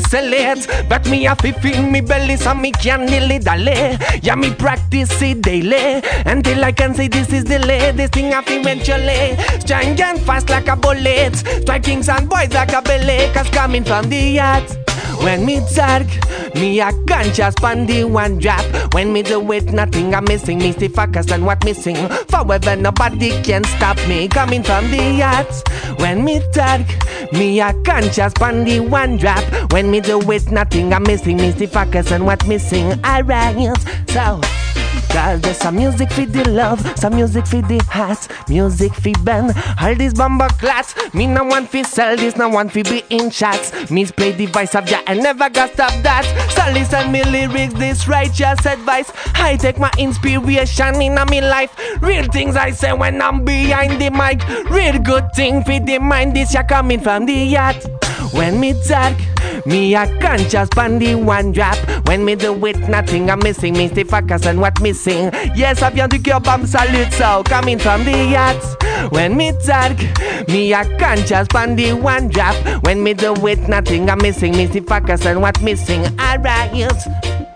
sell 0.00 0.32
it, 0.32 0.88
but 0.88 1.08
me 1.08 1.26
to 1.26 1.52
feel 1.60 1.82
me 1.82 2.00
belly 2.00 2.36
so 2.36 2.54
me 2.54 2.72
can 2.72 3.06
dilly 3.06 3.38
dally. 3.38 3.98
Yeah, 4.22 4.34
me 4.34 4.52
practice 4.54 5.20
it 5.22 5.42
daily 5.42 6.02
until 6.26 6.64
I 6.64 6.72
can 6.72 6.94
say 6.94 7.08
this 7.08 7.32
is 7.32 7.44
the. 7.44 7.60
This 7.60 8.10
thing 8.10 8.32
have 8.32 8.48
eventually 8.48 9.36
strong 9.60 10.00
and 10.00 10.20
fast 10.22 10.48
like 10.48 10.68
a 10.68 10.76
bullet. 10.76 11.36
Strike 11.36 11.84
kings 11.84 12.08
and 12.08 12.28
boys 12.28 12.52
like 12.52 12.72
a 12.72 12.82
belly, 12.82 13.32
cause 13.32 13.48
coming 13.50 13.84
from 13.84 13.99
heart. 14.08 14.76
When 15.22 15.44
me 15.44 15.60
talk, 15.74 16.06
me 16.54 16.80
a 16.80 16.92
conscious 17.06 17.54
the 17.54 18.04
one 18.04 18.38
drop. 18.38 18.64
When 18.94 19.12
me 19.12 19.22
do 19.22 19.52
it, 19.52 19.72
nothing 19.72 20.14
I'm 20.14 20.24
missing. 20.24 20.58
Me 20.58 20.72
stay 20.72 20.88
focused 20.88 21.30
on 21.30 21.44
what 21.44 21.62
missing. 21.64 21.96
Forever 22.28 22.76
nobody 22.76 23.30
can 23.42 23.64
stop 23.64 23.96
me 24.08 24.28
coming 24.28 24.62
from 24.62 24.90
the 24.90 25.20
heart. 25.20 25.52
When 26.00 26.24
me 26.24 26.40
talk, 26.52 26.86
me 27.32 27.60
a 27.60 27.74
conscious 27.84 28.32
the 28.32 28.80
one 28.80 29.18
drop. 29.18 29.44
When 29.72 29.90
me 29.90 30.00
do 30.00 30.18
it, 30.30 30.50
nothing 30.50 30.92
I'm 30.92 31.02
missing. 31.02 31.36
Me 31.36 31.52
stay 31.52 31.66
focused 31.66 32.12
on 32.12 32.24
what 32.24 32.46
missing. 32.46 32.98
I 33.04 33.20
Alright, 33.20 33.76
so. 34.08 34.40
Cause 35.10 35.40
there's 35.40 35.56
some 35.56 35.76
music 35.76 36.10
for 36.12 36.24
the 36.24 36.48
love, 36.48 36.80
some 36.98 37.16
music 37.16 37.46
for 37.46 37.62
the 37.62 37.78
heart, 37.90 38.28
music 38.48 38.94
for 38.94 39.12
band. 39.24 39.54
All 39.80 39.94
this 39.94 40.14
bumper 40.14 40.48
class, 40.54 40.94
me 41.12 41.26
no 41.26 41.44
want 41.44 41.68
fi 41.68 41.82
sell 41.82 42.16
this, 42.16 42.36
no 42.36 42.48
want 42.48 42.72
fi 42.72 42.82
be 42.82 43.02
in 43.10 43.30
chats. 43.30 43.90
Me 43.90 44.06
play 44.06 44.32
the 44.32 44.46
voice 44.46 44.74
of 44.74 44.88
ya 44.88 45.00
and 45.06 45.22
never 45.22 45.50
got 45.50 45.72
stop 45.72 45.92
that. 46.02 46.24
So 46.54 46.72
listen 46.72 47.10
me 47.10 47.24
lyrics, 47.24 47.74
this 47.74 48.06
righteous 48.06 48.64
advice. 48.64 49.10
I 49.34 49.56
take 49.56 49.78
my 49.78 49.90
inspiration 49.98 51.02
in 51.02 51.18
a 51.18 51.26
me 51.26 51.40
life. 51.40 51.76
Real 52.00 52.24
things 52.24 52.56
I 52.56 52.70
say 52.70 52.92
when 52.92 53.20
I'm 53.20 53.44
behind 53.44 54.00
the 54.00 54.10
mic. 54.10 54.46
Real 54.70 54.98
good 55.00 55.32
thing 55.34 55.64
for 55.64 55.80
the 55.80 55.98
mind, 55.98 56.36
this 56.36 56.54
ya 56.54 56.62
coming 56.62 57.00
from 57.00 57.26
the 57.26 57.54
heart. 57.54 57.84
When 58.32 58.60
me 58.60 58.74
talk, 58.86 59.16
me 59.66 59.92
can't 59.92 60.48
just 60.48 60.72
pan 60.72 60.98
the 60.98 61.16
one 61.16 61.50
drop. 61.50 61.76
When 62.06 62.24
me 62.24 62.36
do 62.36 62.54
it, 62.66 62.76
nothing 62.88 63.30
I'm 63.30 63.40
missing. 63.40 63.72
Me 63.72 63.88
stay 63.88 64.04
focused 64.04 64.46
on 64.46 64.60
what 64.60 64.80
missing. 65.06 65.30
Yes, 65.54 65.82
I 65.82 65.90
vient 65.90 66.10
du 66.10 66.18
bam, 66.40 66.66
salute, 66.66 67.12
so 67.12 67.42
coming 67.44 67.78
from 67.78 68.04
the 68.04 68.34
heart. 68.34 69.12
When 69.12 69.36
me 69.36 69.52
talk, 69.64 69.96
me 70.48 70.72
can't 70.98 71.26
just 71.26 71.50
pan 71.50 71.76
the 71.76 71.92
one 71.92 72.28
drop. 72.28 72.54
When 72.84 73.02
me 73.02 73.14
do 73.14 73.34
it, 73.46 73.68
nothing 73.68 74.10
I'm 74.10 74.18
missing. 74.18 74.52
Me 74.52 74.66
stay 74.66 74.80
focused 74.80 75.26
on 75.26 75.40
what 75.40 75.60
missing. 75.62 76.06
Alright. 76.18 77.49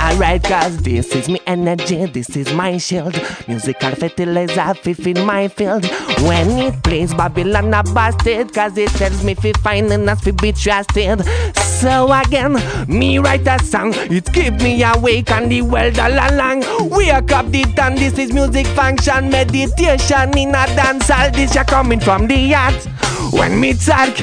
Alright, 0.00 0.42
cause 0.44 0.76
this 0.78 1.14
is 1.14 1.28
me 1.28 1.40
energy, 1.46 2.06
this 2.06 2.36
is 2.36 2.52
my 2.52 2.78
shield. 2.78 3.14
Musical 3.48 3.94
fertilizer, 3.94 4.74
fifth 4.74 5.06
in 5.06 5.24
my 5.24 5.48
field. 5.48 5.84
When 6.22 6.50
it 6.58 6.82
plays 6.82 7.12
Babylon, 7.14 7.74
I 7.74 7.82
busted, 7.82 8.52
cause 8.52 8.76
it 8.78 8.90
tells 8.90 9.24
me 9.24 9.34
fi 9.34 9.52
fine 9.62 9.90
and 9.92 10.08
us 10.08 10.20
fi 10.20 10.30
be 10.30 10.52
trusted. 10.52 11.24
So 11.56 12.12
again, 12.12 12.54
me 12.88 13.18
write 13.18 13.46
a 13.46 13.62
song, 13.62 13.92
it 13.94 14.32
keep 14.32 14.54
me 14.54 14.82
awake 14.82 15.30
and 15.30 15.50
the 15.50 15.62
world 15.62 15.98
all 15.98 16.12
along. 16.12 16.60
Wake 16.90 17.32
up 17.32 17.50
the 17.50 17.64
dawn, 17.74 17.96
this 17.96 18.18
is 18.18 18.32
music 18.32 18.66
function, 18.68 19.30
meditation 19.30 20.36
in 20.38 20.50
a 20.50 20.66
dance 20.76 21.08
hall. 21.08 21.30
This 21.30 21.54
ya 21.54 21.64
coming 21.64 22.00
from 22.00 22.26
the 22.26 22.52
heart. 22.52 22.88
When 23.32 23.60
me 23.60 23.74
talk, 23.74 24.16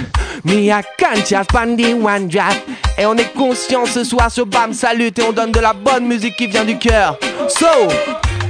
me 0.46 0.70
a 0.72 0.84
just 1.26 1.50
pan 1.50 1.76
the 1.76 1.94
one 1.94 2.28
drop. 2.28 2.56
Et 2.98 3.06
on 3.06 3.18
est 3.18 3.34
conscient 3.34 3.86
ce 3.86 4.04
soir 4.04 4.30
sur 4.30 4.46
BAM 4.46 4.72
Salut 4.74 5.12
et 5.18 5.22
on 5.24 5.34
donne 5.34 5.52
de 5.52 5.60
la 5.64 5.72
bonne 5.72 6.06
musique 6.06 6.36
qui 6.36 6.48
vient 6.48 6.66
du 6.66 6.78
cœur. 6.78 7.18
So, 7.48 7.66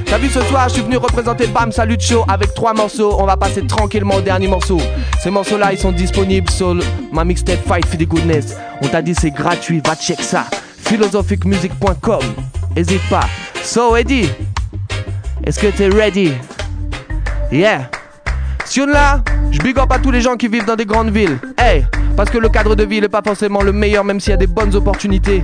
t'as 0.07 0.17
vu 0.17 0.29
ce 0.29 0.41
soir, 0.41 0.67
je 0.67 0.73
suis 0.73 0.81
venu 0.81 0.97
représenter 0.97 1.45
BAM 1.45 1.71
Salut 1.71 1.97
Show 1.99 2.25
avec 2.27 2.55
trois 2.55 2.73
morceaux. 2.73 3.15
On 3.19 3.25
va 3.25 3.37
passer 3.37 3.65
tranquillement 3.67 4.15
au 4.15 4.21
dernier 4.21 4.47
morceau. 4.47 4.79
Ces 5.21 5.29
morceaux-là, 5.29 5.73
ils 5.73 5.77
sont 5.77 5.91
disponibles 5.91 6.49
sur 6.49 6.75
ma 7.11 7.23
mixtape 7.23 7.59
Fight 7.67 7.85
for 7.85 7.99
the 7.99 8.07
Goodness. 8.07 8.55
On 8.81 8.87
t'a 8.87 9.03
dit 9.03 9.13
c'est 9.13 9.29
gratuit, 9.29 9.79
va 9.85 9.95
check 9.95 10.21
ça. 10.21 10.45
philosophicmusic.com. 10.79 12.23
Hésite 12.75 13.07
pas. 13.11 13.27
So, 13.63 13.95
Eddie, 13.95 14.27
est-ce 15.45 15.59
que 15.59 15.67
t'es 15.67 15.89
ready? 15.89 16.33
Yeah. 17.51 17.91
Sur 18.65 18.87
là, 18.87 19.21
je 19.51 19.59
big 19.59 19.77
up 19.77 19.91
à 19.91 19.99
tous 19.99 20.11
les 20.11 20.21
gens 20.21 20.35
qui 20.35 20.47
vivent 20.47 20.65
dans 20.65 20.75
des 20.75 20.85
grandes 20.85 21.11
villes. 21.11 21.37
Hey, 21.57 21.85
parce 22.15 22.29
que 22.29 22.37
le 22.37 22.49
cadre 22.49 22.75
de 22.75 22.83
vie 22.83 23.01
n'est 23.01 23.09
pas 23.09 23.21
forcément 23.21 23.61
le 23.61 23.71
meilleur, 23.71 24.03
même 24.03 24.19
s'il 24.19 24.31
y 24.31 24.33
a 24.33 24.37
des 24.37 24.47
bonnes 24.47 24.73
opportunités. 24.75 25.43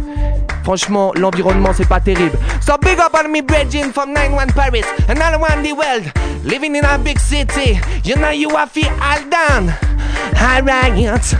Franchement, 0.63 1.11
l'environnement 1.15 1.71
c'est 1.75 1.87
pas 1.87 1.99
terrible. 1.99 2.37
So 2.61 2.73
big 2.81 2.99
up 2.99 3.13
on 3.13 3.29
me 3.29 3.41
brethren 3.41 3.91
from 3.91 4.13
91 4.13 4.51
Paris 4.53 4.83
and 5.07 5.19
all 5.19 5.41
around 5.41 5.63
the 5.63 5.73
world, 5.73 6.11
living 6.45 6.75
in 6.75 6.83
a 6.85 6.97
big 6.97 7.19
city. 7.19 7.79
You 8.03 8.15
know 8.15 8.31
you 8.31 8.49
are 8.55 8.67
feel 8.67 8.89
all 9.01 9.21
down. 9.29 9.73
Alright, 10.35 11.35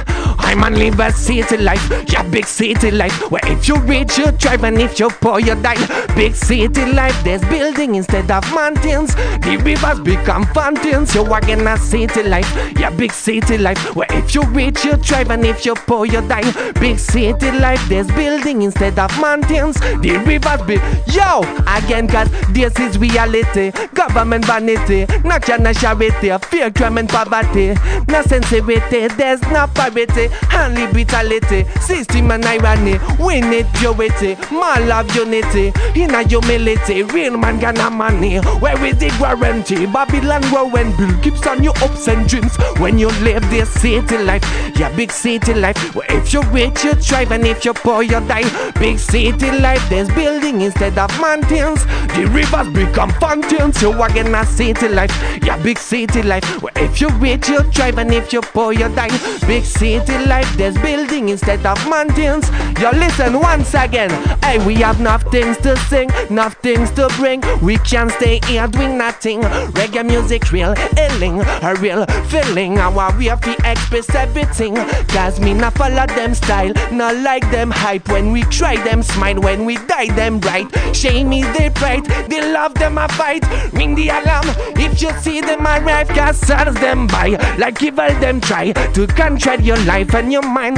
I'm 0.50 0.64
on 0.64 0.74
live 0.74 1.00
a 1.00 1.12
city 1.12 1.58
life, 1.58 1.91
yeah, 2.12 2.24
big 2.24 2.47
city 2.47 2.89
life. 2.89 3.30
Where 3.30 3.39
if 3.43 3.68
you 3.68 3.76
rich, 3.82 4.18
you 4.18 4.32
thrive, 4.32 4.64
and 4.64 4.82
if 4.82 5.00
you 5.00 5.10
poor, 5.10 5.39
you 5.39 5.54
die. 5.54 5.78
Big 6.16 6.34
city 6.34 6.86
life, 6.91 7.16
there's 7.24 7.41
building 7.43 7.93
instead 7.93 8.32
of 8.32 8.43
mountains. 8.52 9.14
The 9.14 9.62
rivers 9.64 10.00
become 10.00 10.45
fountains. 10.47 11.14
You 11.14 11.24
walk 11.24 11.50
in 11.50 11.68
a 11.68 11.78
city 11.78 12.24
life, 12.24 12.50
yeah, 12.80 12.89
big 12.89 13.12
city 13.12 13.60
life. 13.60 13.95
Where 13.95 14.08
if 14.10 14.34
you 14.34 14.41
rich, 14.45 14.84
you 14.86 14.95
thrive, 14.95 15.30
and 15.30 15.45
if 15.45 15.68
you 15.68 15.76
poor, 15.76 16.08
you 16.08 16.28
die. 16.28 16.52
Big 16.80 16.97
city 16.97 17.52
life, 17.52 17.88
there's 17.88 18.08
building 18.08 18.64
instead 18.64 18.97
of 18.97 19.16
mountains. 19.20 19.80
The 19.80 20.24
rivers 20.26 20.64
be 20.64 20.80
yo 21.14 21.41
again, 21.68 22.08
cause 22.08 22.30
this 22.50 22.74
is 22.80 22.97
reality. 22.97 23.70
Government 23.93 24.45
vanity, 24.45 25.06
not 25.24 25.47
your 25.47 25.60
nationality, 25.60 26.36
fear, 26.47 26.72
crime, 26.72 26.97
and 26.97 27.08
poverty. 27.08 27.76
No 28.08 28.24
sincerity, 28.24 29.10
there's 29.10 29.41
no 29.43 29.68
parity, 29.76 30.30
only 30.54 30.88
brutality. 30.92 31.66
System 31.82 32.32
and 32.32 32.46
irony, 32.46 33.00
we 33.20 33.42
need 33.42 33.68
purity, 33.76 34.36
more 34.52 34.80
love, 34.86 35.14
unity. 35.16 35.74
In 35.96 36.14
a 36.16 36.24
humility, 36.24 37.04
real 37.04 37.38
man 37.38 37.60
gonna 37.60 37.90
money. 37.90 38.38
Where 38.60 38.84
is 38.86 38.98
the 38.98 39.10
guarantee? 39.20 39.86
Babylon 39.86 40.42
growing 40.50 40.96
bill 40.98 41.18
keeps 41.22 41.46
on 41.48 41.64
your 41.64 41.78
ups 41.84 42.08
and 42.08 42.28
dreams. 42.28 42.56
When 42.80 42.98
you 42.98 43.10
live 43.22 43.48
this 43.50 43.70
city 43.70 44.18
life, 44.18 44.44
yeah, 44.78 44.96
big 44.96 45.12
city 45.12 45.54
life. 45.54 45.96
Where 45.96 46.06
if 46.10 46.34
you're 46.34 46.46
rich, 46.52 46.84
you 46.84 46.94
thrive, 46.96 47.32
and 47.32 47.46
if 47.46 47.66
you're 47.66 47.74
poor, 47.74 48.04
you 48.04 48.20
die. 48.28 48.50
Big 48.80 49.00
city 49.00 49.52
life, 49.60 49.84
there's 49.90 50.10
building 50.10 50.62
instead 50.62 50.98
of 50.98 51.10
mountains. 51.20 51.84
The 52.16 52.30
rivers 52.32 52.70
become 52.74 53.12
fountains. 53.20 53.82
You 53.82 53.92
walk 53.98 54.16
in 54.16 54.34
a 54.34 54.46
city 54.46 54.88
life, 54.90 55.12
yeah, 55.44 55.62
big 55.62 55.78
city 55.78 56.22
life. 56.22 56.44
Where 56.62 56.74
if 56.76 57.02
you're 57.02 57.12
rich, 57.14 57.50
you 57.50 57.62
thrive, 57.72 57.98
and 57.98 58.14
if 58.14 58.32
you're 58.32 58.42
poor, 58.42 58.74
you 58.74 58.90
die. 58.90 59.10
Big 59.48 59.64
city 59.64 60.14
life, 60.26 60.29
there's 60.30 60.78
building 60.78 61.30
instead 61.30 61.66
of 61.66 61.78
mountains. 61.90 62.50
You 62.80 62.92
listen 62.92 63.40
once 63.40 63.74
again. 63.74 64.12
Hey, 64.44 64.64
we 64.66 64.76
have 64.76 65.00
enough 65.00 65.24
things 65.32 65.58
to 65.58 65.76
sing, 65.90 66.10
enough 66.30 66.54
things 66.62 66.92
to 66.92 67.08
bring. 67.18 67.42
We 67.64 67.78
can 67.78 68.10
stay 68.12 68.40
here 68.46 68.68
doing 68.68 68.98
nothing. 68.98 69.42
Reggae 69.42 70.06
music, 70.06 70.52
real 70.52 70.76
healing, 70.96 71.42
a 71.42 71.76
real 71.80 72.06
feeling. 72.30 72.78
Our 72.78 73.12
way 73.18 73.30
to 73.30 73.72
express 73.72 74.14
everything. 74.14 74.76
Cause 75.08 75.40
me 75.40 75.54
not 75.54 75.74
follow 75.74 76.06
them 76.06 76.36
style, 76.36 76.74
not 76.92 77.16
like 77.18 77.50
them 77.50 77.72
hype. 77.72 78.08
When 78.10 78.32
we 78.32 78.44
try 78.44 78.76
them 78.84 79.02
smile, 79.02 79.42
when 79.42 79.66
we 79.66 79.78
die 79.88 80.14
them 80.14 80.40
right. 80.42 80.68
Shame 80.96 81.34
is 81.34 81.58
they 81.58 81.72
pride, 81.72 82.06
they 82.30 82.54
love 82.54 82.76
them 82.76 83.00
a 83.00 83.08
fight. 83.10 83.44
Ring 83.74 83.96
the 83.96 84.10
alarm 84.10 84.46
if 84.78 85.02
you 85.02 85.12
see 85.22 85.42
them 85.42 85.66
arrive. 85.66 86.08
Cause 86.10 86.38
serves 86.38 86.80
them 86.80 87.08
by 87.08 87.30
like 87.58 87.82
evil 87.82 88.14
them 88.20 88.40
try 88.40 88.72
to 88.72 89.08
control 89.08 89.60
your 89.60 89.78
life 89.86 90.14
and 90.20 90.34
your 90.34 90.42
mind. 90.42 90.78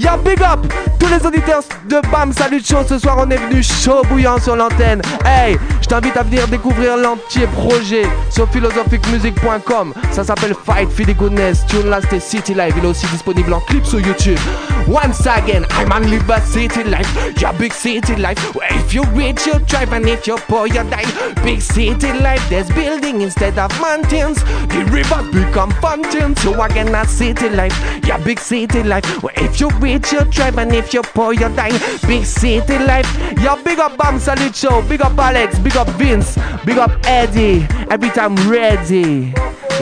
Yo, 0.00 0.16
big 0.24 0.40
up 0.40 0.66
tous 1.00 1.08
les 1.08 1.26
auditeurs 1.26 1.62
de 1.88 2.00
BAM 2.12 2.32
Salut 2.32 2.60
Show. 2.64 2.84
Ce 2.88 2.98
soir, 2.98 3.16
on 3.18 3.30
est 3.30 3.36
venu 3.36 3.62
chaud 3.62 4.02
bouillant 4.08 4.38
sur 4.38 4.54
l'antenne. 4.54 5.00
Hey, 5.24 5.58
je 5.80 5.88
t'invite 5.88 6.16
à 6.16 6.22
venir 6.22 6.46
découvrir 6.48 6.96
l'entier 6.96 7.46
projet 7.46 8.04
sur 8.30 8.48
philosophicmusic.com. 8.50 9.94
Ça 10.12 10.22
s'appelle 10.22 10.54
Fight 10.54 10.90
for 10.90 11.06
the 11.06 11.16
Goodness. 11.16 11.64
Tune 11.66 11.88
là, 11.88 12.00
c'était 12.02 12.20
City 12.20 12.54
Live. 12.54 12.74
Il 12.76 12.84
est 12.84 12.88
aussi 12.88 13.06
disponible 13.06 13.52
en 13.52 13.60
clip 13.60 13.84
sur 13.84 14.00
YouTube. 14.00 14.38
Once 14.86 15.26
again, 15.26 15.64
I'm 15.78 15.92
on 15.92 16.08
live 16.08 16.28
a 16.30 16.40
city 16.40 16.84
life. 16.84 17.08
Yeah, 17.40 17.52
big 17.52 17.72
city 17.72 18.16
life. 18.16 18.54
Where 18.54 18.68
if 18.70 18.92
you 18.92 19.02
rich, 19.14 19.46
you 19.46 19.54
thrive, 19.66 19.92
and 19.92 20.06
if 20.06 20.26
you're 20.26 20.38
poor, 20.48 20.66
you 20.66 20.82
die. 20.84 21.04
Big 21.44 21.60
city 21.60 22.12
life, 22.20 22.42
there's 22.48 22.68
building 22.70 23.20
instead 23.20 23.58
of 23.58 23.70
mountains. 23.80 24.42
The 24.68 24.84
rivers 24.90 25.30
become 25.32 25.70
fountains. 25.80 26.40
So 26.40 26.60
again, 26.62 26.94
a 26.94 27.06
city 27.06 27.50
life. 27.50 27.74
Yeah, 28.04 28.18
big 28.18 28.40
city 28.40 28.82
life. 28.82 29.04
Where 29.22 29.34
if 29.36 29.60
you 29.60 29.68
rich, 29.80 29.89
you 29.90 30.24
thrive, 30.32 30.58
and 30.58 30.72
if 30.72 30.92
you're 30.92 31.02
poor, 31.02 31.32
you 31.32 31.48
die. 31.54 31.78
Big 32.06 32.24
city 32.24 32.78
life. 32.78 33.08
Yo, 33.42 33.56
big 33.64 33.78
up 33.78 33.96
Bam 33.96 34.18
Salute 34.18 34.54
Show. 34.54 34.82
Big 34.82 35.00
up 35.02 35.18
Alex. 35.18 35.58
Big 35.58 35.76
up 35.76 35.88
Vince. 35.98 36.38
Big 36.64 36.78
up 36.78 36.92
Eddie. 37.06 37.66
Every 37.90 38.10
time 38.10 38.34
ready. 38.48 39.32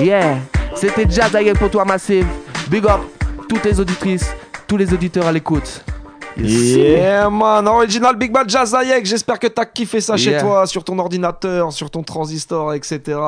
Yeah. 0.00 0.40
C'était 0.74 1.10
Jazz 1.10 1.32
pour 1.58 1.70
toi, 1.70 1.84
Massive. 1.84 2.26
Big 2.70 2.86
up 2.86 3.00
toutes 3.48 3.64
les 3.64 3.80
auditrices, 3.80 4.30
tous 4.66 4.76
les 4.76 4.92
auditeurs 4.92 5.26
à 5.26 5.32
l'écoute. 5.32 5.84
Yeah 6.36 7.28
man, 7.28 7.66
original 7.66 8.14
Big 8.14 8.30
Bad 8.30 8.48
Jazz 8.48 8.72
Ayek, 8.72 9.04
j'espère 9.04 9.40
que 9.40 9.48
t'as 9.48 9.64
kiffé 9.64 10.00
ça 10.00 10.16
chez 10.16 10.38
toi, 10.38 10.68
sur 10.68 10.84
ton 10.84 10.96
ordinateur, 11.00 11.72
sur 11.72 11.90
ton 11.90 12.04
transistor, 12.04 12.74
etc. 12.74 13.18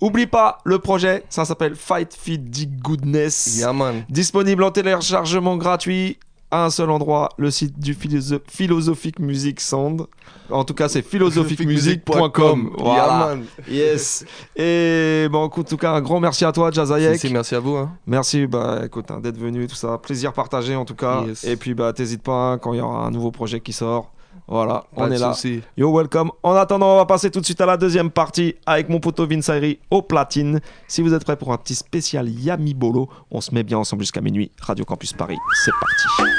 Oublie 0.00 0.28
pas 0.28 0.58
le 0.64 0.78
projet, 0.78 1.24
ça 1.28 1.44
s'appelle 1.44 1.74
Fight 1.74 2.14
Feed 2.14 2.48
the 2.52 2.68
Goodness. 2.80 3.56
Yeah, 3.58 3.72
man. 3.72 4.04
Disponible 4.08 4.62
en 4.62 4.70
téléchargement 4.70 5.56
gratuit 5.56 6.18
à 6.50 6.64
un 6.64 6.70
seul 6.70 6.90
endroit, 6.90 7.28
le 7.38 7.50
site 7.50 7.78
du 7.78 7.94
philosoph- 7.94 8.40
Philosophic 8.48 9.18
Music 9.18 9.60
Sound. 9.60 10.02
En 10.50 10.64
tout 10.64 10.74
cas, 10.74 10.88
c'est 10.88 11.02
philosophicmusic.com. 11.02 12.72
Voilà. 12.78 13.36
Yes. 13.68 14.24
Et 14.56 15.28
bon, 15.30 15.44
en 15.44 15.48
tout 15.48 15.76
cas, 15.76 15.92
un 15.92 16.00
grand 16.00 16.20
merci 16.20 16.44
à 16.44 16.52
toi, 16.52 16.70
Jazz 16.72 16.90
Ayek. 16.92 17.14
Si, 17.20 17.28
si, 17.28 17.32
merci 17.32 17.54
à 17.54 17.60
vous. 17.60 17.76
Hein. 17.76 17.92
Merci 18.06 18.46
bah, 18.46 18.80
écoute, 18.84 19.10
hein, 19.10 19.20
d'être 19.20 19.38
venu, 19.38 19.66
tout 19.66 19.74
ça. 19.76 19.98
Plaisir 19.98 20.32
partagé 20.32 20.74
en 20.74 20.84
tout 20.84 20.94
cas. 20.96 21.22
Yes. 21.26 21.44
Et 21.44 21.56
puis 21.56 21.74
bah, 21.74 21.92
t'hésites 21.92 22.22
pas 22.22 22.52
hein, 22.52 22.58
quand 22.58 22.72
il 22.72 22.78
y 22.78 22.80
aura 22.80 23.06
un 23.06 23.10
nouveau 23.10 23.30
projet 23.30 23.60
qui 23.60 23.72
sort. 23.72 24.12
Voilà, 24.48 24.84
Pas 24.96 25.02
on 25.04 25.10
est 25.12 25.18
là. 25.18 25.32
souci. 25.32 25.60
Yo, 25.76 25.96
welcome. 25.96 26.32
En 26.42 26.56
attendant, 26.56 26.94
on 26.94 26.96
va 26.96 27.06
passer 27.06 27.30
tout 27.30 27.38
de 27.38 27.44
suite 27.44 27.60
à 27.60 27.66
la 27.66 27.76
deuxième 27.76 28.10
partie 28.10 28.56
avec 28.66 28.88
mon 28.88 28.98
poteau 28.98 29.24
Vince 29.24 29.48
Ayri 29.48 29.78
au 29.92 30.02
platine. 30.02 30.58
Si 30.88 31.02
vous 31.02 31.14
êtes 31.14 31.22
prêts 31.24 31.36
pour 31.36 31.52
un 31.52 31.56
petit 31.56 31.76
spécial 31.76 32.28
Yami 32.28 32.74
Bolo, 32.74 33.08
on 33.30 33.40
se 33.40 33.54
met 33.54 33.62
bien 33.62 33.78
ensemble 33.78 34.02
jusqu'à 34.02 34.20
minuit. 34.20 34.50
Radio 34.60 34.84
Campus 34.84 35.12
Paris, 35.12 35.38
c'est 35.64 35.70
parti. 35.80 36.32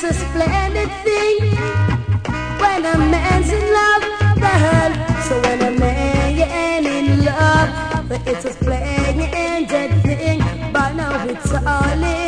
It's 0.00 0.10
a 0.10 0.14
splendid 0.14 0.88
thing 1.02 1.56
when 2.60 2.86
a 2.86 2.98
man's 2.98 3.50
in 3.50 3.64
love, 3.78 4.04
girl. 4.38 5.22
so 5.22 5.40
when 5.42 5.60
a 5.60 5.76
man 5.76 6.86
in 6.86 7.24
love, 7.24 8.12
it's 8.24 8.44
a 8.44 8.52
splendid 8.52 10.02
thing, 10.04 10.38
but 10.72 10.92
now 10.92 11.26
it's 11.26 11.52
all 11.52 12.04
in. 12.04 12.27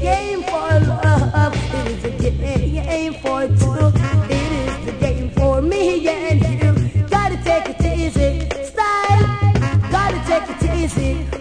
game 0.00 0.42
for 0.42 0.80
love. 0.88 1.54
It 1.74 1.86
is 1.88 2.04
a 2.04 2.10
game 2.10 3.14
for 3.14 3.46
two. 3.48 3.92
It 4.32 4.52
is 4.52 4.86
the 4.86 4.92
game 4.92 5.30
for 5.30 5.60
me 5.60 6.08
and 6.08 6.40
you. 6.40 7.02
Gotta 7.08 7.36
take 7.44 7.68
it 7.68 7.84
easy. 7.84 8.48
Style. 8.64 9.26
Gotta 9.90 10.20
take 10.26 10.48
it 10.50 10.74
easy. 10.84 11.39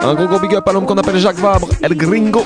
Un 0.00 0.14
gros 0.14 0.26
gros 0.28 0.38
big 0.38 0.54
up 0.54 0.66
à 0.66 0.72
l'homme 0.72 0.86
qu'on 0.86 0.96
appelle 0.96 1.18
Jacques 1.18 1.36
Vabre, 1.36 1.68
El 1.82 1.94
Gringo. 1.94 2.42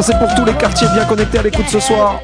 C'est 0.00 0.18
pour 0.20 0.34
tous 0.36 0.44
les 0.44 0.54
quartiers 0.54 0.86
bien 0.94 1.04
connectés 1.06 1.38
à 1.38 1.42
l'écoute 1.42 1.68
ce 1.68 1.80
soir. 1.80 2.20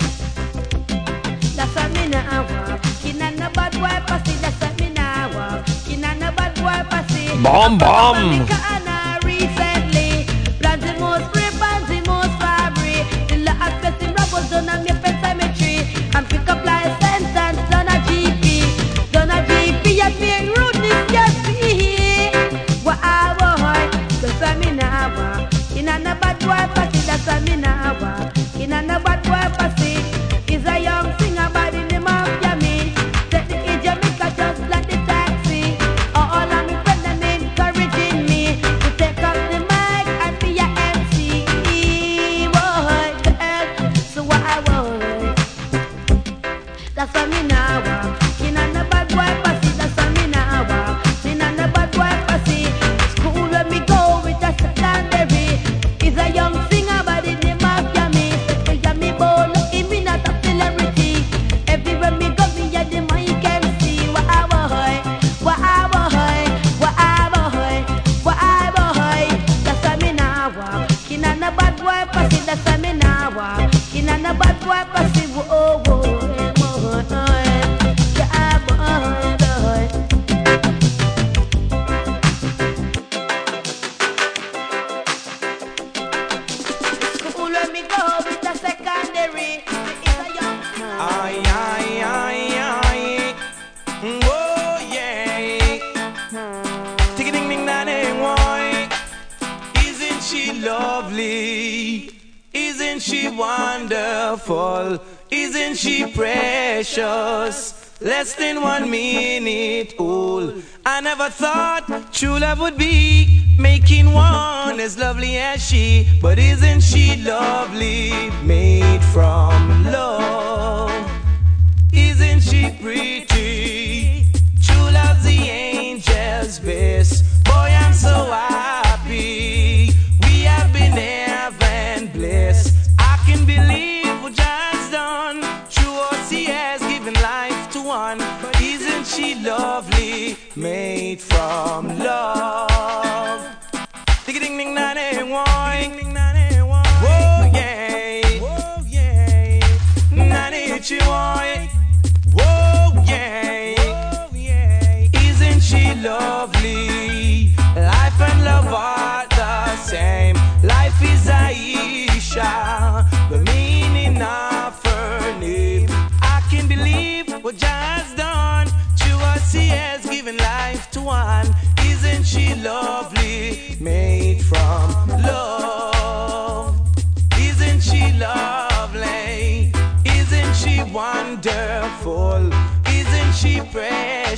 Bomb, 7.53 7.77
bomb. 7.77 8.72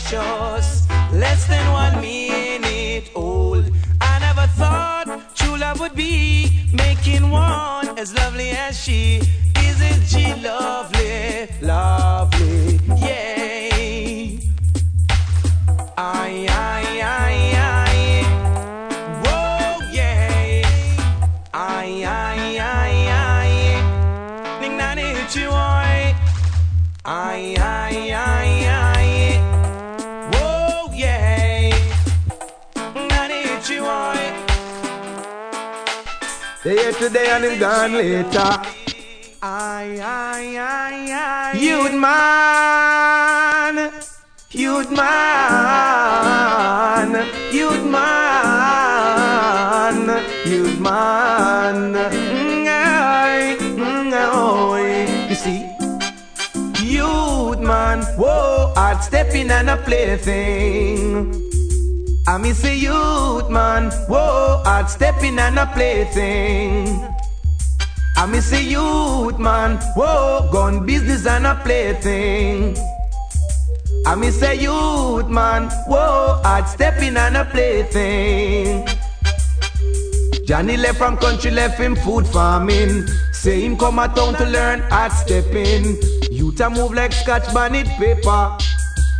Precious? 0.05 0.87
Less 1.13 1.47
than 1.47 1.73
one 1.73 2.01
minute 2.01 3.11
old. 3.15 3.71
I 4.01 4.19
never 4.19 4.47
thought 4.59 5.07
true 5.35 5.57
love 5.57 5.81
would 5.81 5.95
be 5.95 6.69
making 6.73 7.31
one 7.31 7.99
as 7.99 8.15
lovely 8.15 8.51
as 8.51 8.79
she. 8.79 9.21
Isn't 9.57 10.07
she 10.07 10.35
lovely? 10.43 11.49
Lovely, 11.63 12.34
today 37.05 37.29
and 37.29 37.45
him 37.45 37.59
gone 37.59 37.93
later. 37.93 38.53
Ay, 39.43 40.01
ay, 40.01 40.57
ay, 40.57 41.13
ay. 41.13 41.53
Youth 41.67 41.93
man, 42.01 43.77
youth 44.51 44.91
man, 44.91 46.31
youth 47.53 47.85
man, 47.97 49.17
youth 50.47 50.81
man. 50.81 51.93
Mm, 51.93 52.67
aye, 52.73 53.59
mm, 53.61 54.13
oy. 54.33 55.05
You 55.29 55.37
see, 55.45 55.61
youth 56.83 57.61
man, 57.61 58.01
whoa, 58.17 58.73
hard 58.77 59.03
stepping 59.03 59.51
and 59.51 59.69
a 59.69 59.77
plaything. 59.77 61.44
I 62.27 62.39
miss 62.39 62.65
a 62.65 62.75
youth 62.75 63.51
man, 63.51 63.91
whoa, 64.09 64.63
hard 64.65 64.89
stepping 64.89 65.39
and 65.39 65.59
a 65.59 65.67
plaything. 65.67 67.07
I 68.17 68.25
miss 68.25 68.51
a 68.51 68.63
youth 68.63 69.39
man, 69.39 69.77
whoa, 69.95 70.49
gun 70.51 70.87
business 70.87 71.27
and 71.27 71.47
a 71.47 71.55
plaything. 71.57 72.79
I 74.07 74.15
miss 74.15 74.41
a 74.41 74.55
youth 74.55 75.29
man, 75.29 75.69
whoa, 75.87 76.41
hard 76.43 76.67
stepping 76.67 77.19
and 77.19 77.37
a 77.37 77.45
plaything. 77.45 78.89
Johnny 80.47 80.79
left 80.79 80.97
from 80.97 81.19
country, 81.19 81.51
left 81.51 81.79
him 81.79 81.95
food 81.95 82.27
farming. 82.27 83.07
Say 83.33 83.61
him 83.61 83.77
come 83.77 83.99
a 83.99 84.09
town 84.09 84.33
to 84.37 84.47
learn 84.47 84.81
hard 84.89 85.13
stepping. 85.13 85.99
Youth 86.31 86.59
a 86.61 86.71
move 86.71 86.95
like 86.95 87.13
scotch 87.13 87.53
bonnet 87.53 87.87
paper. 87.99 88.57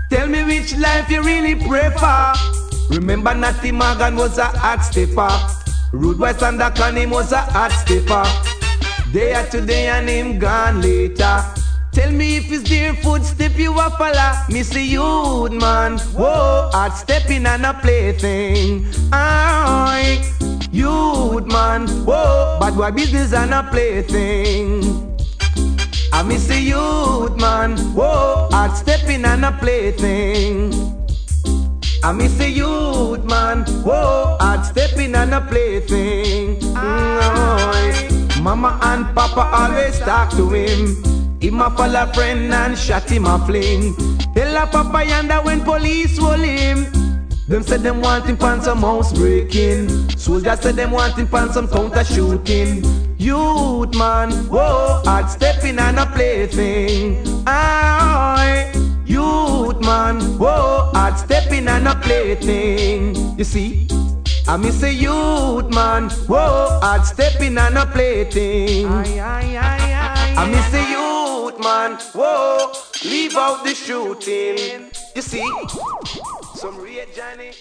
Tell 0.09 0.27
me 0.27 0.43
which 0.45 0.75
life 0.79 1.11
you 1.11 1.23
really 1.23 1.55
prefer. 1.55 2.33
Remember 2.91 3.35
Natty 3.35 3.73
Morgan 3.73 4.17
was 4.17 4.39
a 4.39 4.45
hard 4.45 4.83
stepper. 4.83 5.31
Rude 5.93 6.19
West 6.19 6.43
and 6.43 6.61
him 6.99 7.11
was 7.11 7.33
a 7.33 7.39
hard 7.39 7.73
stepper. 7.73 8.25
Day 9.13 9.33
are 9.35 9.47
today 9.47 9.87
and 9.89 10.09
him 10.09 10.39
gone 10.39 10.81
later. 10.83 11.45
Tell 11.93 12.11
me 12.11 12.39
if 12.39 12.51
it's 12.51 12.65
dear 12.65 12.93
footstep 12.95 13.57
you 13.57 13.79
a 13.79 13.89
follow. 13.91 14.33
Missy 14.51 14.83
youth 14.83 15.53
man, 15.53 15.99
whoa, 16.17 16.69
hard 16.73 16.93
stepping 16.93 17.47
and 17.47 17.65
a 17.65 17.73
plaything. 17.75 18.87
Aye, 19.13 20.21
youth 20.73 21.47
man, 21.47 21.87
whoa, 22.05 22.59
bad 22.61 22.75
boy 22.77 22.91
business 22.91 23.33
and 23.33 23.55
a 23.55 23.63
plaything. 23.71 25.17
I 26.13 26.23
miss 26.25 26.51
a 26.51 26.61
youth 26.61 27.37
man, 27.41 27.79
whoa, 27.95 28.49
hard 28.51 28.77
stepping 28.77 29.25
and 29.25 29.45
a 29.45 29.53
plaything. 29.53 31.04
I 32.05 32.13
miss 32.13 32.39
a 32.39 32.51
youth 32.51 33.25
man, 33.25 33.65
whoa, 33.83 34.37
hard 34.39 34.67
stepping 34.67 35.15
and 35.15 35.33
a 35.33 35.41
plaything. 35.41 36.61
Mm. 36.61 38.43
Mama 38.43 38.79
and 38.83 39.07
Papa 39.15 39.49
always 39.51 39.99
talk 40.01 40.29
to 40.33 40.51
him. 40.51 41.03
Him 41.41 41.63
a 41.63 41.71
follow 41.71 42.05
friend 42.13 42.53
and 42.53 42.77
shot 42.77 43.09
him 43.09 43.25
a 43.25 43.39
fling. 43.47 43.95
Tell 44.35 44.55
a 44.55 44.67
Papa 44.67 45.03
yonder 45.03 45.41
when 45.45 45.63
police 45.63 46.19
hold 46.19 46.41
him. 46.41 47.04
Them 47.47 47.63
said 47.63 47.83
them 47.83 48.01
want 48.01 48.25
him 48.25 48.39
pan 48.39 48.63
some 48.63 48.79
house 48.81 49.13
breaking. 49.13 49.91
Soldiers 50.17 50.61
said 50.61 50.77
them 50.77 50.93
want 50.93 51.15
him 51.15 51.29
pan 51.29 51.53
some 51.53 51.69
counter 51.69 52.03
shooting. 52.03 52.83
Youth 53.19 53.95
man, 53.95 54.33
whoa, 54.49 55.03
hard 55.05 55.29
stepping 55.29 55.79
and 55.79 55.99
a 55.99 56.07
plaything. 56.07 57.23
Aye, 57.47 58.73
youth 59.05 59.79
man, 59.81 60.21
whoa, 60.39 60.91
hard 60.95 61.19
stepping 61.19 61.69
and 61.69 61.87
a 61.87 61.95
plaything. 61.97 63.15
You 63.37 63.45
see? 63.45 63.89
I 64.49 64.57
miss 64.57 64.83
a 64.83 64.93
youth 64.93 65.69
man, 65.69 66.09
whoa, 66.27 66.79
hard 66.81 67.05
stepping 67.05 67.59
and 67.59 67.77
a 67.77 67.85
plaything. 67.85 68.87
I 68.87 70.49
miss 70.51 70.73
a 70.73 70.83
youth 70.91 71.63
man, 71.63 71.99
whoa, 72.15 72.73
leave 73.05 73.37
out 73.37 73.65
the 73.65 73.75
shooting. 73.75 74.91
You 75.15 75.23
see, 75.23 75.47
some 76.57 76.77
real 76.79 77.07
Johnny 77.15 77.53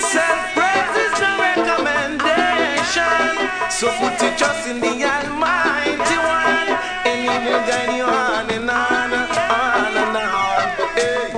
Self-praise 0.00 0.96
is 0.98 1.14
no 1.20 1.30
recommendation. 1.38 3.30
So 3.70 3.92
put 4.00 4.20
your 4.20 4.34
trust 4.36 4.66
in 4.66 4.80
the 4.80 5.04
Almighty 5.04 6.16
One, 6.18 6.74
and 7.06 7.20
He 7.22 7.28
will 7.46 7.62
guide 7.70 7.96
you 7.96 8.02
on 8.02 8.50
and 8.50 8.68
on, 8.68 9.12
on 9.14 9.96
and 9.96 10.16
on. 10.16 10.66
Hey. 10.98 11.30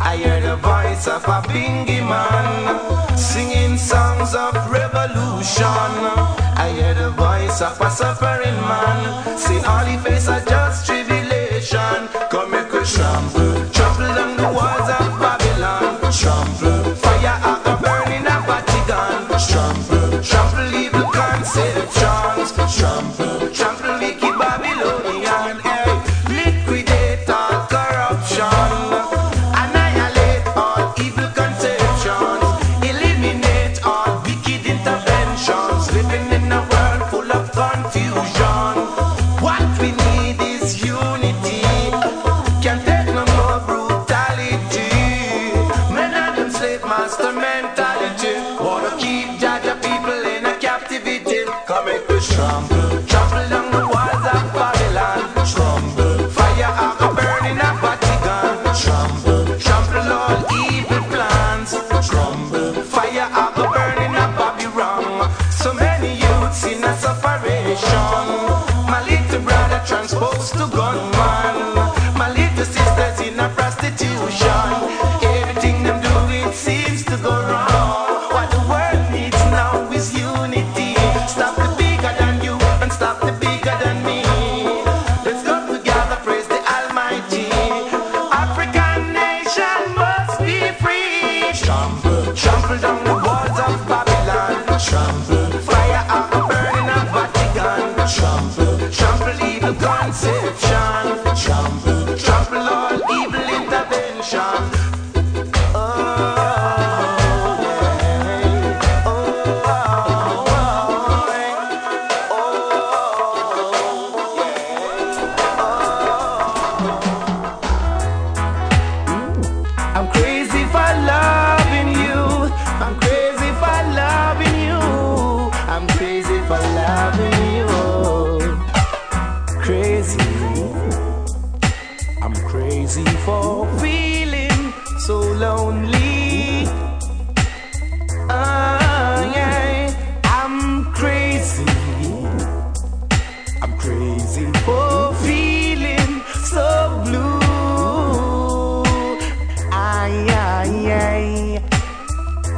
I 0.00 0.16
heard 0.22 0.42
the 0.42 0.56
voice 0.56 1.08
of 1.08 1.24
a 1.24 1.40
bingy 1.48 2.00
man 2.06 3.16
singing 3.16 3.78
songs 3.78 4.34
of 4.34 4.54
revolution. 4.70 5.64
I 5.64 6.72
hear 6.76 6.92
the 6.92 7.10
voice 7.10 7.62
of 7.62 7.80
a 7.80 7.90
suffering 7.90 8.60
man 8.68 9.38
say 9.38 9.62
all 9.64 9.86
he 9.86 9.96
face 9.98 10.28
are 10.28 10.44
just 10.44 10.84
tribulation. 10.86 12.08
Come 12.30 12.50
make 12.50 12.72
we 12.72 12.84
trample, 12.84 13.67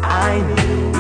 I 0.02 0.40
knew. 0.40 0.99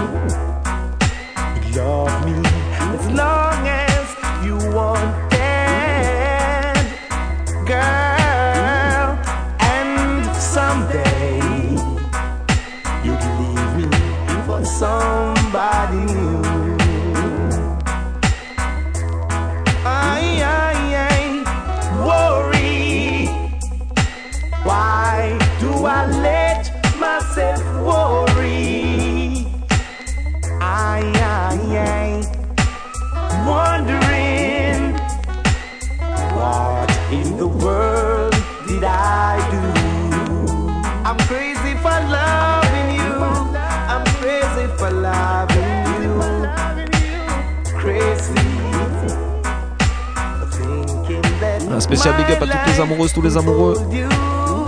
À 52.42 52.46
toutes 52.46 52.66
les 52.66 52.80
amoureuses, 52.80 53.12
tous 53.12 53.22
les 53.22 53.36
amoureux. 53.36 53.76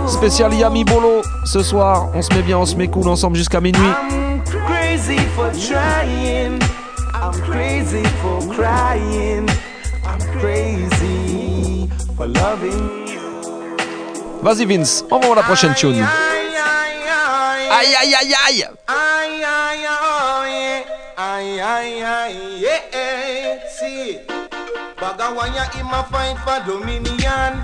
Spécial 0.07 0.53
Yami 0.53 0.83
Bolo. 0.83 1.21
Ce 1.45 1.61
soir, 1.63 2.09
on 2.13 2.21
se 2.21 2.33
met 2.33 2.41
bien, 2.41 2.57
on 2.57 2.65
se 2.65 2.75
met 2.75 2.87
cool 2.87 3.07
ensemble 3.07 3.37
jusqu'à 3.37 3.59
minuit. 3.59 3.81
I'm 3.81 4.41
crazy 4.43 5.17
for 5.35 5.51
trying. 5.51 6.59
I'm 7.13 7.33
crazy 7.49 8.03
for 8.21 8.39
crying. 8.53 9.49
I'm 10.05 10.19
crazy 10.39 11.89
for 12.17 12.27
loving 12.27 13.07
you. 13.07 13.19
Vas-y 14.41 14.65
Vince, 14.65 15.05
envoie 15.09 15.35
la 15.35 15.43
prochaine 15.43 15.73
tune. 15.73 16.03
Aïe 17.71 17.95
aïe 17.95 18.13
aïe 18.13 18.35
aïe. 18.47 18.67
Aïe 18.87 19.43
aïe 19.43 19.85
aïe. 19.87 20.83
Aïe 21.17 21.59
aïe 21.61 22.03
aïe. 22.03 22.59
Yeah, 22.59 22.69
yeah. 22.91 22.92
See. 25.23 25.29
Bagawanya 25.29 25.79
in 25.79 25.85
my 25.85 26.03
fight 26.03 26.37
for 26.43 26.59
dominion. 26.65 27.63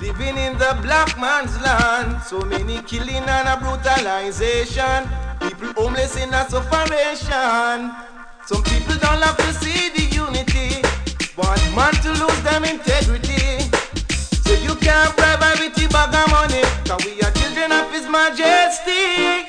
Living 0.00 0.36
in 0.36 0.56
the 0.58 0.78
black 0.82 1.18
man's 1.18 1.60
land. 1.60 2.22
So 2.22 2.40
many 2.40 2.82
killing 2.82 3.16
and 3.16 3.48
a 3.48 3.56
brutalization. 3.56 5.08
People 5.40 5.72
homeless 5.74 6.16
in 6.16 6.32
a 6.32 6.48
sufferation. 6.48 7.92
Some 8.46 8.62
people 8.64 8.96
don't 8.98 9.20
love 9.20 9.36
to 9.36 9.52
see 9.54 9.90
the 9.90 10.04
unity. 10.14 10.82
Want 11.36 11.60
man 11.74 11.94
to 12.02 12.10
lose 12.12 12.42
them 12.42 12.64
integrity. 12.64 13.60
So 14.44 14.52
you 14.54 14.74
can't 14.76 15.16
bribe 15.16 15.40
the 15.74 15.88
bag 15.90 16.14
of 16.14 16.30
money. 16.30 16.62
Cause 16.86 17.04
we 17.04 17.20
are 17.22 17.32
children 17.32 17.72
of 17.72 17.90
His 17.92 18.06
Majesty. 18.08 19.48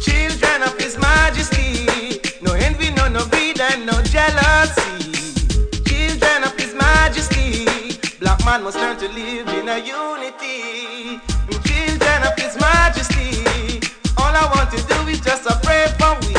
Children 0.00 0.62
of 0.62 0.78
His 0.78 0.96
Majesty. 0.98 2.20
No 2.40 2.52
envy, 2.54 2.90
no, 2.90 3.08
no 3.08 3.26
greed, 3.26 3.60
and 3.60 3.86
no 3.86 4.00
jealousy. 4.02 4.79
Man 8.50 8.64
must 8.64 8.78
learn 8.78 8.96
to 8.96 9.06
live 9.10 9.46
in 9.58 9.68
a 9.68 9.78
unity. 9.78 11.20
Children 11.68 12.18
of 12.28 12.34
His 12.36 12.58
Majesty. 12.58 13.78
All 14.18 14.34
I 14.42 14.44
want 14.54 14.68
to 14.74 14.80
do 14.90 14.98
is 15.06 15.20
just 15.20 15.46
a 15.46 15.54
pray 15.62 15.86
for 16.00 16.12
we. 16.26 16.34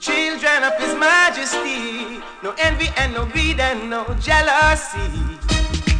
Children 0.00 0.64
of 0.68 0.74
His 0.82 0.94
Majesty. 0.98 2.18
No 2.42 2.52
envy 2.58 2.88
and 2.96 3.12
no 3.14 3.26
greed 3.26 3.60
and 3.60 3.88
no 3.88 4.02
jealousy. 4.18 5.06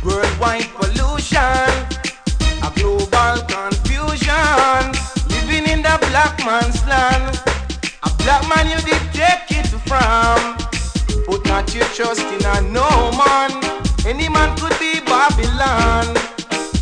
Worldwide 0.04 0.68
pollution. 0.78 1.70
A 2.66 2.70
global 2.74 3.36
confusion. 3.54 4.82
Living 5.34 5.64
in 5.74 5.80
the 5.88 5.96
black 6.10 6.34
man's 6.44 6.84
land. 6.90 7.38
A 8.02 8.10
black 8.22 8.42
man 8.50 8.66
you 8.66 8.80
did 8.88 9.04
take 9.20 9.46
it 9.60 9.68
from. 9.86 10.38
Put 11.26 11.46
not 11.46 11.72
your 11.72 11.86
trust 11.98 12.26
in 12.34 12.44
a 12.54 12.60
no 12.62 12.88
man. 13.22 13.83
Any 14.06 14.28
man 14.28 14.54
could 14.58 14.78
be 14.78 15.00
Babylon. 15.00 16.14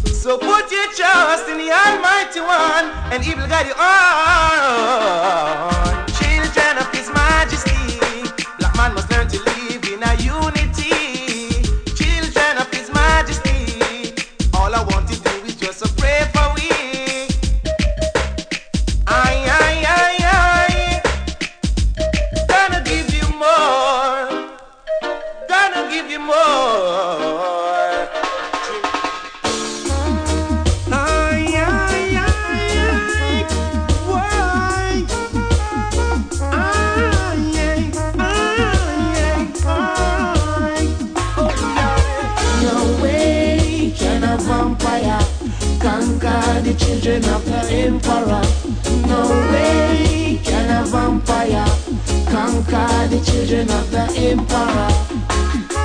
So 0.07 0.39
put 0.39 0.73
your 0.73 0.93
trust 0.93 1.49
in 1.49 1.59
the 1.59 1.71
Almighty 1.71 2.41
One, 2.41 2.91
and 3.13 3.23
He 3.23 3.35
will 3.35 3.47
guide 3.47 3.67
you 3.67 3.75
on. 3.75 6.02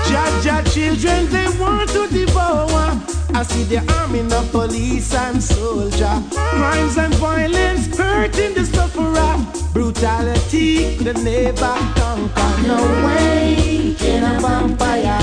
Jaja 0.10 0.64
children, 0.74 1.30
they 1.30 1.48
want 1.60 1.90
to 1.90 2.08
devour. 2.08 3.00
I 3.34 3.44
see 3.44 3.64
the 3.64 3.80
army, 4.00 4.22
the 4.22 4.42
police 4.52 5.14
and 5.14 5.42
soldier. 5.42 6.22
Crimes 6.32 6.98
and 6.98 7.14
violence 7.16 7.96
hurting 7.96 8.54
the 8.54 8.66
sufferer. 8.66 9.36
Brutality 9.74 10.98
could 10.98 11.20
never 11.24 11.76
conquer. 11.96 12.68
No 12.68 12.80
way 13.06 13.96
can 13.98 14.24
a 14.24 14.40
vampire 14.40 15.22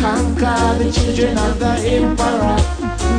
conquer 0.00 0.78
the 0.78 0.90
children 0.92 1.36
of 1.38 1.58
the 1.58 1.74
emperor. 1.98 2.56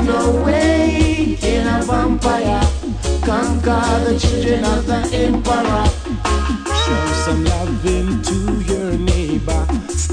No 0.04 0.44
way 0.44 1.38
can 1.40 1.68
a 1.68 1.86
vampire 1.86 2.62
conquer 3.24 3.84
the 4.06 4.20
children 4.20 4.66
of 4.66 4.86
the 4.88 5.00
emperor. 5.14 5.86
Show 6.84 7.06
some 7.26 7.46
loving 7.46 8.22
to 8.24 8.33
your 8.33 8.33
neighbor 8.33 8.33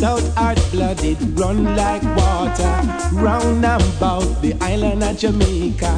stout 0.00 0.22
heart 0.34 0.58
blooded, 0.72 1.18
run 1.38 1.76
like 1.76 2.02
water, 2.16 2.72
round 3.12 3.62
about 3.62 4.24
the 4.40 4.56
island 4.62 5.02
of 5.02 5.14
Jamaica. 5.18 5.92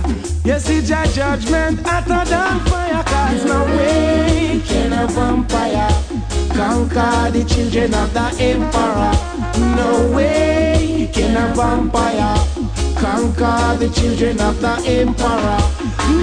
Yes, 0.44 0.68
it's 0.68 0.90
a 0.90 1.06
judgment 1.14 1.78
hotter 1.86 2.28
than 2.28 2.58
fire, 2.66 3.04
cause 3.04 3.44
no 3.44 3.64
way 3.76 4.60
can 4.66 4.92
a 4.92 5.06
vampire 5.06 5.88
conquer 6.50 7.30
the 7.30 7.44
children 7.44 7.94
of 7.94 8.12
the 8.12 8.26
emperor. 8.50 9.12
No 9.78 10.10
way 10.16 11.08
can 11.14 11.36
a 11.36 11.54
vampire 11.54 12.34
conquer 12.96 13.76
the 13.78 13.88
children 13.94 14.40
of 14.40 14.60
the 14.60 14.74
emperor. 14.98 15.60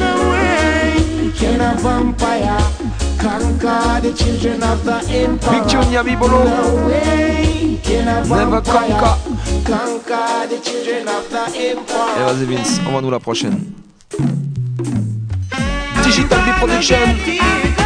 No 0.04 0.14
way 0.32 1.32
can 1.38 1.62
a 1.62 1.80
vampire 1.80 2.79
conquer 3.30 4.02
the 4.02 4.14
children 4.14 4.64
of 4.64 4.84
the 4.84 4.98
empire. 5.12 5.62
Big 5.62 5.70
Junior 5.70 6.04
Bibolo. 6.04 6.44
Oh. 6.46 6.90
No 8.26 8.36
Never 8.36 8.62
conquer. 8.62 9.16
Conquer 9.66 10.48
the 10.48 10.60
children 10.64 11.08
of 11.08 11.30
the 11.30 11.46
empire. 11.70 12.18
Et 12.18 12.24
vas-y 12.24 12.46
Vince, 12.46 12.80
envoie-nous 12.88 13.12
la 13.12 13.20
prochaine. 13.20 13.60
Digital 16.04 16.40
Beat 16.44 16.56
Production. 16.56 17.79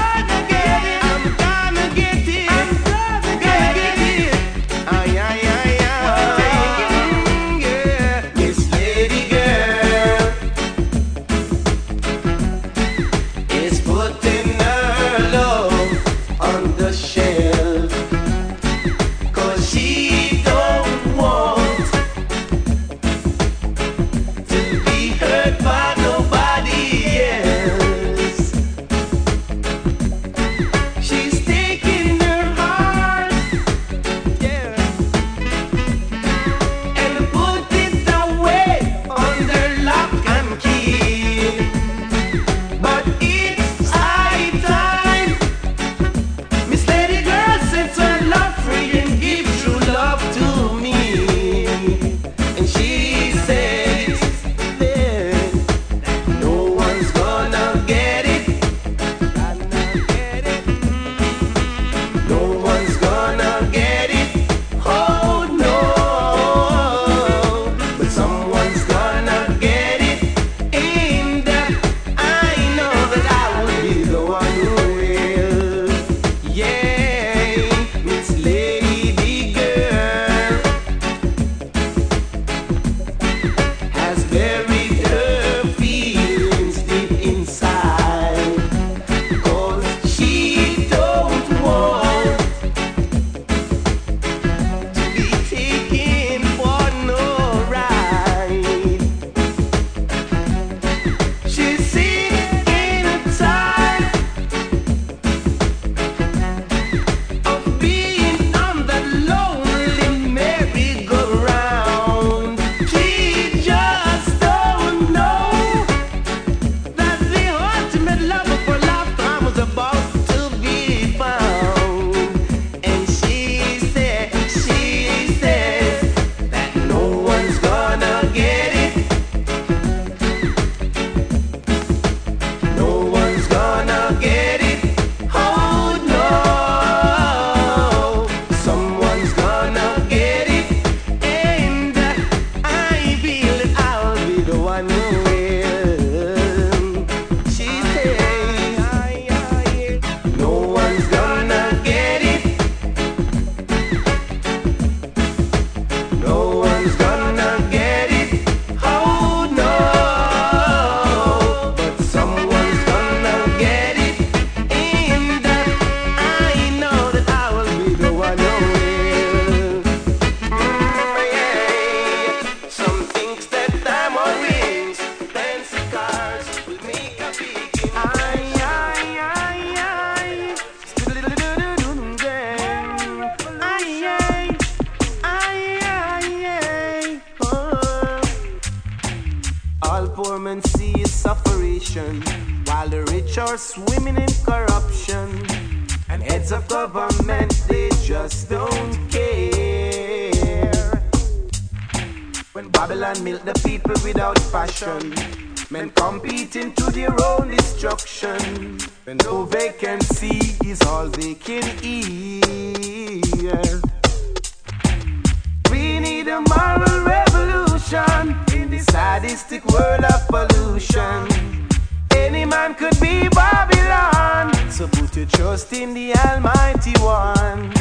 trust 225.64 225.74
in 225.74 225.94
the 225.94 226.14
Almighty 226.16 226.94
One. 227.00 227.72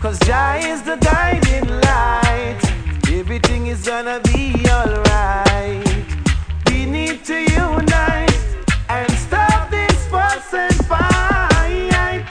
Cause 0.00 0.18
Jah 0.20 0.58
is 0.62 0.82
the 0.82 0.96
guiding 0.96 1.68
light. 1.80 2.60
Everything 3.10 3.66
is 3.66 3.84
gonna 3.86 4.20
be 4.32 4.54
alright. 4.68 6.06
We 6.66 6.86
need 6.86 7.24
to 7.24 7.40
unite 7.40 8.38
and 8.88 9.10
stop 9.12 9.70
this 9.70 10.06
fuss 10.08 10.54
and 10.54 10.74
fight. 10.86 12.26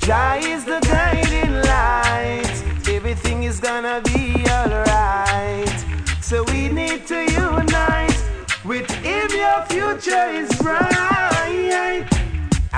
Jah 0.00 0.38
is 0.40 0.64
the 0.64 0.80
guiding 0.80 1.54
light. 1.72 2.88
Everything 2.88 3.44
is 3.44 3.60
gonna 3.60 4.00
be 4.02 4.44
alright. 4.50 5.78
So 6.20 6.44
we 6.44 6.68
need 6.68 7.06
to 7.06 7.20
unite. 7.24 8.18
With 8.64 8.90
him, 8.90 9.28
your 9.30 9.60
future 9.68 10.28
is 10.30 10.48
bright. 10.58 10.97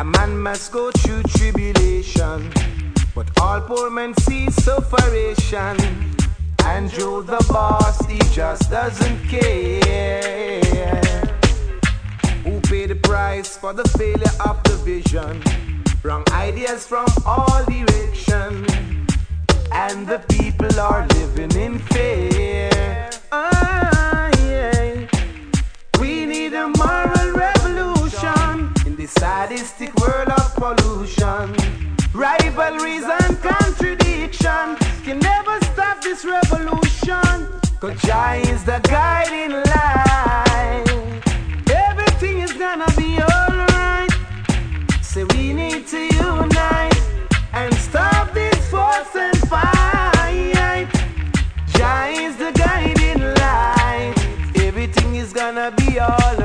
A 0.00 0.04
man 0.04 0.38
must 0.38 0.72
go 0.72 0.90
through 0.92 1.24
tribulation, 1.24 2.50
but 3.14 3.28
all 3.38 3.60
poor 3.60 3.90
men 3.90 4.14
see 4.20 4.50
sufferation. 4.50 5.76
Andrew 6.64 7.22
the 7.22 7.44
boss, 7.50 8.00
he 8.06 8.18
just 8.32 8.70
doesn't 8.70 9.18
care. 9.28 10.62
Who 12.44 12.60
pay 12.60 12.86
the 12.86 12.94
price 12.94 13.58
for 13.58 13.74
the 13.74 13.86
failure 13.98 14.36
of 14.48 14.62
the 14.62 14.76
vision? 14.86 15.42
Wrong 16.02 16.24
ideas 16.32 16.86
from 16.86 17.04
all 17.26 17.62
directions, 17.66 18.72
and 19.70 20.06
the 20.08 20.24
people 20.30 20.80
are 20.80 21.06
living 21.08 21.54
in 21.60 21.78
fear. 21.78 23.09
Revolution. 30.60 31.54
Rivalries 32.12 33.04
and 33.04 33.40
contradiction 33.40 34.76
can 35.04 35.18
never 35.20 35.58
stop 35.66 36.02
this 36.02 36.24
revolution. 36.24 37.48
Cause 37.80 38.00
Jah 38.02 38.34
is 38.34 38.64
the 38.64 38.80
guiding 38.84 39.52
light. 39.52 40.84
Everything 41.70 42.40
is 42.40 42.52
gonna 42.52 42.90
be 42.96 43.18
alright. 43.22 44.10
So 45.02 45.26
we 45.34 45.52
need 45.52 45.86
to 45.88 46.02
unite 46.14 47.00
and 47.52 47.72
stop 47.74 48.32
this 48.34 48.58
force 48.70 49.14
and 49.14 49.38
fight. 49.48 50.88
Jah 51.74 52.06
is 52.08 52.36
the 52.36 52.52
guiding 52.52 53.22
light. 53.40 54.14
Everything 54.56 55.16
is 55.16 55.32
gonna 55.32 55.72
be 55.72 56.00
alright. 56.00 56.39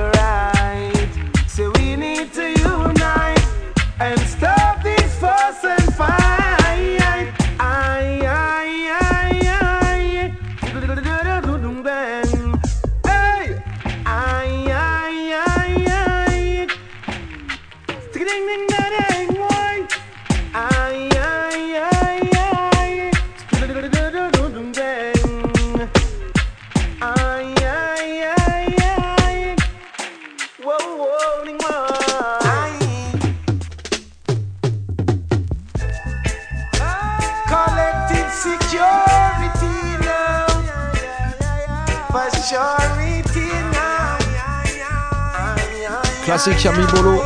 Classique 46.25 46.63
Yami 46.63 46.83
Bolo, 46.87 47.21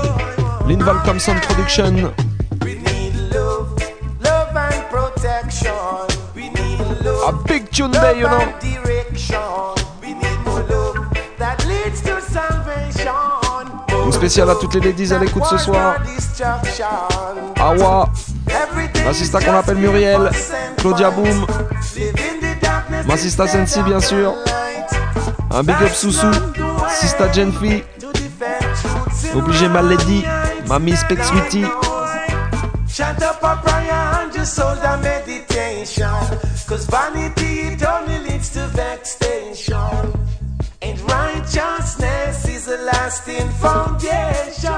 Linval 0.67 0.97
Thompson 1.05 1.35
Production. 1.41 2.11
A 7.25 7.31
big 7.47 7.69
tune 7.71 7.91
there, 7.91 8.13
you 8.17 8.27
know. 8.27 8.43
Une 14.05 14.11
spéciale 14.11 14.49
à 14.49 14.55
toutes 14.55 14.73
les 14.75 14.81
ladies 14.81 15.13
à 15.13 15.19
l'écoute 15.19 15.45
ce 15.49 15.57
soir. 15.57 15.95
Awa, 17.57 18.09
l'assistant 19.05 19.39
qu'on 19.39 19.55
appelle 19.55 19.77
Muriel, 19.77 20.29
Claudia 20.77 21.09
Boom, 21.09 21.45
ma 23.07 23.15
sista 23.15 23.47
Sensi 23.47 23.81
bien 23.83 24.01
sûr, 24.01 24.33
un 25.51 25.63
big 25.63 25.75
up 25.81 25.93
Soussou, 25.93 26.31
sista 26.89 27.31
Genfi, 27.31 27.83
obligé 29.35 29.67
ma 29.67 29.81
lady, 29.81 30.23
ma 30.67 30.79
Miss 30.79 31.03
Peck 31.03 31.23
Sweetie, 31.23 31.67
Shut 32.87 33.21
up 33.23 33.41
and 33.65 34.33
just 34.33 34.59
hold 34.59 34.77
a 34.79 34.97
meditation. 34.97 36.09
Cause 36.67 36.85
vanity 36.85 37.61
it 37.61 37.83
only 37.85 38.19
leads 38.19 38.49
to 38.49 38.67
vexation. 38.67 40.13
And 40.81 40.99
righteousness 41.01 42.47
is 42.47 42.67
a 42.67 42.77
lasting 42.77 43.49
foundation. 43.61 44.75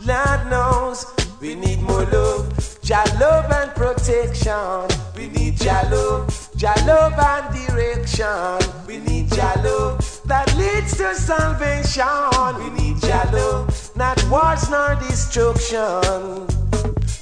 Lord 0.00 0.50
knows 0.50 1.06
we 1.40 1.54
need 1.54 1.80
more 1.82 2.06
love, 2.06 2.80
Jah 2.82 3.04
love 3.20 3.50
and 3.52 3.70
protection. 3.74 4.88
We 5.16 5.28
need 5.28 5.56
Jah 5.56 5.88
love, 5.92 6.50
Jah 6.56 6.74
love 6.86 7.14
and 7.16 7.68
direction. 7.68 8.58
We 8.86 8.98
need 8.98 9.30
Jah 9.30 9.60
love 9.62 10.13
that 10.26 10.54
leads 10.56 10.96
to 10.96 11.14
salvation. 11.14 12.04
We 12.58 12.70
need 12.78 13.00
Jah 13.00 13.28
love, 13.32 13.90
not 13.96 14.22
wars 14.30 14.68
nor 14.70 14.94
destruction. 14.96 16.46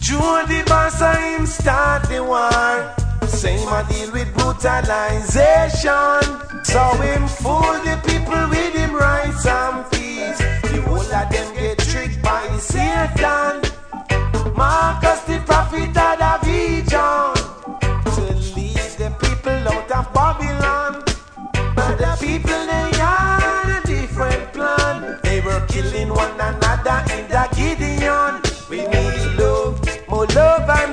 Joe 0.00 0.44
the 0.46 0.62
boss 0.66 1.00
of 1.00 1.16
him 1.16 1.46
start 1.46 2.08
the 2.08 2.22
war. 2.22 2.94
Same 3.28 3.66
a 3.68 3.84
deal 3.88 4.12
with 4.12 4.32
brutalization. 4.34 6.22
So 6.64 6.82
him 7.02 7.26
fool 7.28 7.74
the 7.86 8.00
people 8.06 8.48
with 8.48 8.74
him 8.74 8.94
rights 8.94 9.46
and 9.46 9.90
peace. 9.90 10.38
The 10.70 10.82
whole 10.86 11.00
of 11.00 11.30
them 11.30 11.54
get 11.54 11.78
tricked 11.78 12.22
by 12.22 12.46
Satan. 12.58 13.62
Marcus 14.54 15.20
the 15.22 15.42
prophet 15.46 15.96
had 15.96 16.20
a 16.20 16.44
vision 16.44 17.41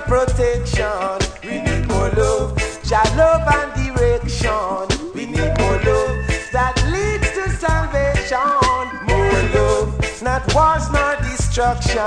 protection. 0.09 1.19
We 1.43 1.61
need 1.61 1.87
more 1.87 2.09
love, 2.17 2.57
Jah 2.83 3.05
love 3.15 3.47
and 3.57 3.71
direction. 3.77 5.13
We 5.13 5.27
need 5.27 5.53
more 5.59 5.79
love 5.85 6.17
that 6.51 6.75
leads 6.91 7.29
to 7.37 7.45
salvation. 7.63 8.81
More 9.07 9.43
love, 9.53 10.21
not 10.23 10.41
wars 10.55 10.89
nor 10.91 11.15
destruction. 11.21 12.01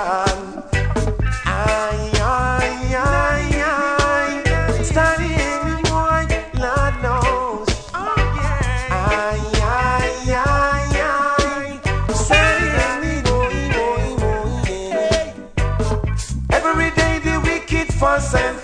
Aye, 1.46 2.10
aye, 2.20 2.94
aye. 2.96 3.51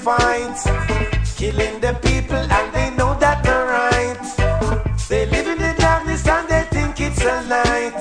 Fuss 0.08 0.66
and 0.66 0.78
fight, 0.96 1.36
killing 1.36 1.80
the 1.80 1.92
people 2.02 2.36
and 2.36 2.74
they 2.74 2.90
know 2.96 3.14
that 3.18 3.42
they're 3.42 3.66
right. 3.66 4.96
They 5.08 5.26
live 5.26 5.46
in 5.48 5.58
the 5.58 5.74
darkness 5.78 6.26
and 6.26 6.48
they 6.48 6.62
think 6.70 7.00
it's 7.00 7.22
a 7.22 7.42
light. 7.54 8.00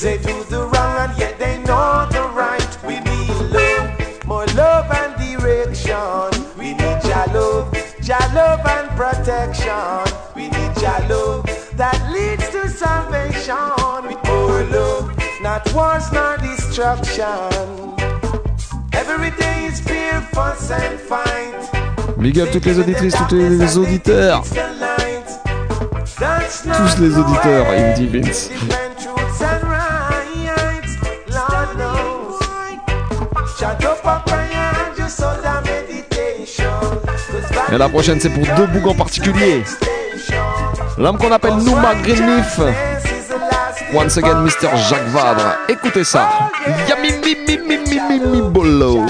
They 0.00 0.18
do 0.18 0.44
the 0.44 0.62
wrong 0.70 0.94
and 1.04 1.18
yet 1.18 1.38
they 1.38 1.58
know 1.64 2.06
the 2.10 2.24
right. 2.34 2.72
We 2.86 3.00
need 3.00 3.36
love, 3.56 4.26
more 4.26 4.46
love 4.62 4.90
and 5.00 5.12
direction. 5.20 6.30
We 6.56 6.72
need 6.80 6.98
Jah 7.08 7.26
love, 7.34 7.72
Jah 8.02 8.30
love 8.34 8.64
and 8.66 8.88
protection. 8.96 10.04
We 10.34 10.44
need 10.48 10.72
Jah 10.80 11.04
love 11.08 11.44
that 11.76 11.98
leads 12.12 12.48
to 12.50 12.68
salvation. 12.68 14.08
With 14.08 14.22
more 14.26 14.64
love, 14.74 15.04
not 15.42 15.72
wars 15.74 16.10
nor 16.12 16.36
destruction. 16.38 18.17
Big 22.18 22.40
up 22.40 22.48
toutes 22.52 22.66
les 22.66 22.78
auditrices, 22.78 23.14
tous 23.28 23.36
les 23.36 23.78
auditeurs. 23.78 24.42
Tous 26.18 27.00
les 27.00 27.16
auditeurs, 27.16 27.66
il 27.76 27.84
me 27.84 27.94
dit 27.94 28.06
Vince. 28.08 28.50
Et 37.70 37.78
la 37.78 37.88
prochaine, 37.88 38.18
c'est 38.20 38.30
pour 38.30 38.44
deux 38.56 38.66
bougs 38.66 38.88
en 38.88 38.94
particulier. 38.94 39.62
L'homme 40.96 41.18
qu'on 41.18 41.30
appelle 41.30 41.54
Nouma 41.56 41.94
Greenleaf. 42.02 42.60
Once 43.92 44.18
again, 44.18 44.44
Mr. 44.44 44.68
Jacques 44.88 45.08
Vadre. 45.08 45.56
Écoutez 45.68 46.04
ça. 46.04 46.28
Yami 46.88 47.10
mi 47.24 47.34
mi 47.46 47.58
mi 47.58 47.78
mi 47.78 48.00
mi 48.00 48.20
mi 48.20 48.40
bolo. 48.42 49.06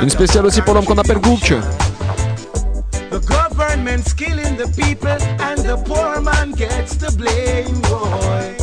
Une 0.00 0.10
spéciale 0.10 0.46
aussi 0.46 0.62
pour 0.62 0.74
l'homme 0.74 0.84
qu'on 0.84 0.98
appelle 0.98 1.18
Gook. 1.18 1.54
The 3.10 3.20
government's 3.26 4.12
killing 4.12 4.56
the 4.56 4.68
people 4.76 5.18
and 5.40 5.58
the 5.58 5.76
poor 5.84 6.20
man 6.20 6.52
gets 6.52 6.96
the 6.96 7.10
blame, 7.16 7.80
boy. 7.82 8.57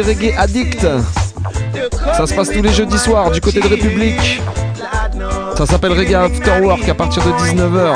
reggae 0.00 0.34
addicts. 0.36 0.86
Ça 2.16 2.26
se 2.26 2.34
passe 2.34 2.50
tous 2.50 2.62
les 2.62 2.72
jeudis 2.72 2.98
soirs 2.98 3.30
du 3.30 3.40
côté 3.40 3.60
de 3.60 3.68
République. 3.68 4.40
Ça 5.56 5.66
s'appelle 5.66 5.92
Reggae 5.92 6.14
After 6.14 6.60
Work 6.60 6.88
à 6.88 6.94
partir 6.94 7.22
de 7.24 7.30
19h. 7.30 7.94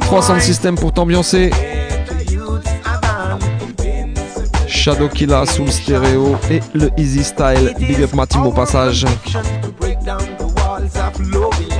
300 0.00 0.40
systèmes 0.40 0.76
pour 0.76 0.92
t'ambiancer. 0.92 1.50
Shadow 4.66 5.08
Killa 5.08 5.44
sous 5.46 5.64
le 5.64 5.70
stéréo 5.70 6.36
et 6.50 6.60
le 6.74 6.90
Easy 6.96 7.24
Style. 7.24 7.74
Big 7.78 8.02
up 8.02 8.14
ma 8.14 8.26
team 8.26 8.46
au 8.46 8.52
passage. 8.52 9.04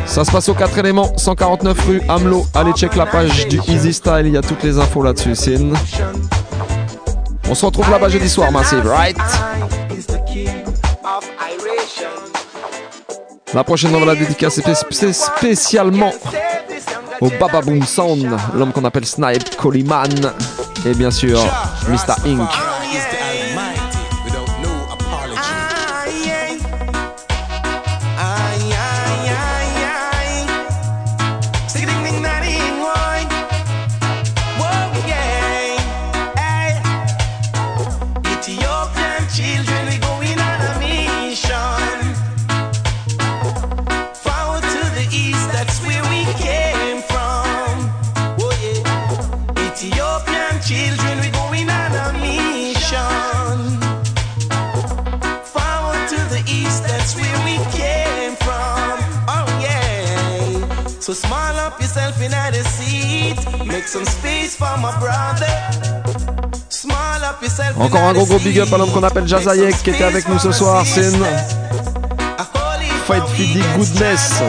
Ça 0.06 0.24
se 0.24 0.30
passe 0.30 0.48
aux 0.48 0.54
4 0.54 0.78
éléments, 0.78 1.16
149 1.16 1.86
rue 1.86 2.02
Hamelot. 2.08 2.46
Allez 2.54 2.72
check 2.72 2.96
la 2.96 3.06
page 3.06 3.46
du 3.48 3.60
Easy 3.68 3.92
Style, 3.92 4.24
il 4.24 4.32
y 4.32 4.36
a 4.36 4.42
toutes 4.42 4.62
les 4.62 4.78
infos 4.78 5.02
là-dessus. 5.02 5.34
C'est. 5.34 5.58
On 7.48 7.54
se 7.54 7.64
retrouve 7.64 7.90
là-bas 7.90 8.08
jeudi 8.08 8.28
soir, 8.28 8.50
Massive, 8.50 8.86
right? 8.86 9.16
La 13.54 13.64
prochaine, 13.64 13.94
on 13.94 14.00
va 14.00 14.06
la 14.06 14.14
dédicacer 14.16 14.62
spécialement 15.12 16.12
au 17.20 17.30
Baba 17.40 17.62
Boom 17.62 17.82
Sound, 17.84 18.36
l'homme 18.54 18.72
qu'on 18.72 18.84
appelle 18.84 19.06
Snipe 19.06 19.56
Coleman 19.56 20.32
et 20.84 20.94
bien 20.94 21.10
sûr 21.10 21.38
Mr. 21.88 22.14
Inc. 22.26 22.75
Encore 67.78 68.02
un 68.02 68.12
gros 68.14 68.26
gros 68.26 68.38
big 68.38 68.58
up 68.58 68.72
à 68.72 68.78
l'homme 68.78 68.90
qu'on 68.90 69.02
appelle 69.02 69.26
Jazayek 69.26 69.82
qui 69.82 69.90
était 69.90 70.04
avec 70.04 70.28
nous 70.28 70.38
ce 70.38 70.52
soir. 70.52 70.84
C'est 70.86 71.10
une 71.10 71.24
ah. 72.38 72.46
Fight 73.06 73.24
Fiddy 73.34 73.60
Goodness. 73.76 74.42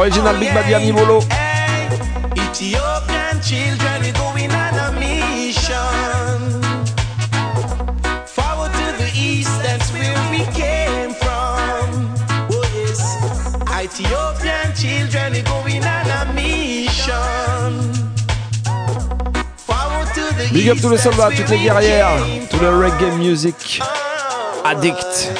Original 0.00 0.38
Big 0.38 0.48
Bad 0.54 0.64
Yami 0.64 0.92
Bolo. 0.96 1.18
Ethiopian 2.32 3.36
children 3.42 4.02
is 4.02 4.12
going 4.16 4.50
on 4.50 4.74
a 4.80 4.92
mission. 4.96 6.40
Forward 8.24 8.72
to 8.80 8.86
the 8.96 9.10
east, 9.14 9.52
that's 9.62 9.92
where 9.92 10.16
we 10.32 10.46
came 10.56 11.12
from. 11.20 12.16
Oh 12.48 12.64
yes, 12.80 13.56
Ethiopian 13.68 14.72
children 14.74 15.34
is 15.34 15.42
going 15.42 15.84
on 15.84 16.06
a 16.08 16.32
mission. 16.32 17.92
Forward 19.68 20.08
to 20.14 20.24
the 20.34 20.48
Big 20.50 20.70
up 20.70 20.80
tous 20.80 20.88
les 20.88 20.96
soldats, 20.96 21.30
toutes 21.36 21.50
les 21.50 21.58
guerrières, 21.58 22.16
tout 22.50 22.58
le 22.58 22.70
reggae 22.70 23.18
music 23.18 23.82
oh, 23.82 24.62
addict. 24.66 25.39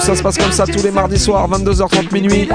Ça 0.00 0.16
se 0.16 0.22
passe 0.22 0.36
comme 0.36 0.52
ça 0.52 0.66
tous 0.66 0.82
les 0.82 0.90
mardis 0.90 1.18
soirs, 1.18 1.48
22h30 1.48 2.12
minuit. 2.12 2.48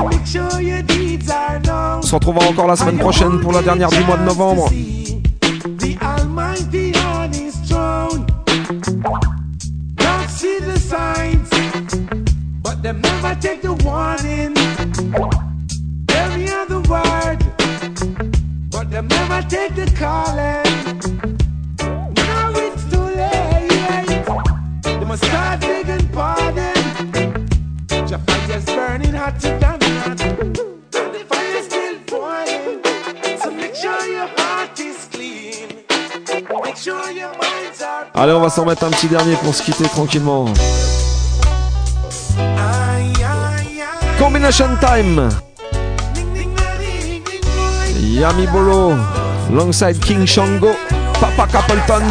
On 1.98 2.02
se 2.02 2.16
retrouvera 2.16 2.48
encore 2.48 2.68
la 2.68 2.76
semaine 2.76 2.98
prochaine 2.98 3.40
pour 3.40 3.54
la 3.54 3.62
dernière 3.62 3.90
du 3.90 4.04
mois 4.04 4.18
de 4.18 4.24
novembre. 4.24 4.70
s'en 38.62 38.68
mettre 38.68 38.84
un 38.84 38.92
petit 38.92 39.08
dernier 39.08 39.36
pour 39.38 39.56
se 39.56 39.64
quitter 39.64 39.86
tranquillement. 39.86 40.46
Combination 44.20 44.78
Time. 44.80 45.30
Yami 48.00 48.46
Bolo, 48.48 48.94
alongside 49.50 50.00
King 50.00 50.28
Shango, 50.28 50.76
Papa 51.20 51.48
Capleton. 51.48 52.04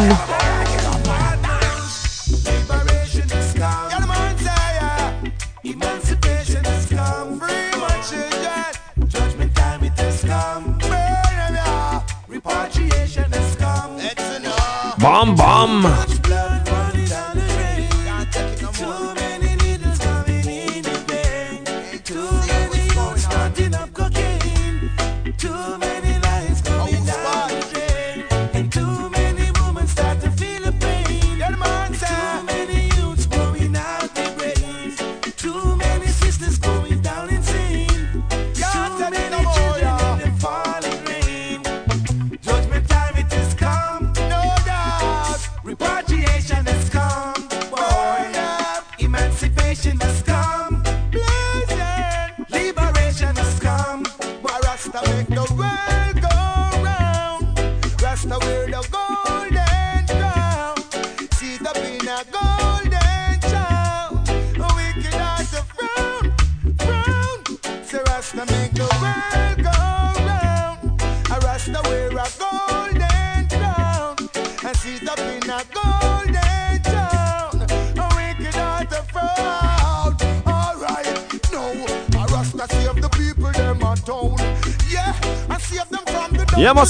Bomb, 14.99 15.35
bomb. 15.35 16.20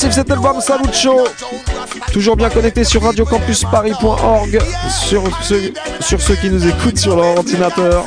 massive, 0.01 0.19
c'était 0.19 0.35
le 0.35 0.41
Bam 0.41 0.59
Salucho. 0.61 1.27
Toujours 2.11 2.35
bien 2.35 2.49
connecté 2.49 2.83
sur 2.83 3.03
radiocampusparis.org, 3.03 4.59
sur 4.89 5.23
ceux, 5.43 5.73
sur 5.99 6.21
ceux 6.21 6.35
qui 6.35 6.49
nous 6.49 6.67
écoutent 6.67 6.97
sur 6.97 7.15
leur 7.15 7.37
ordinateur. 7.37 8.05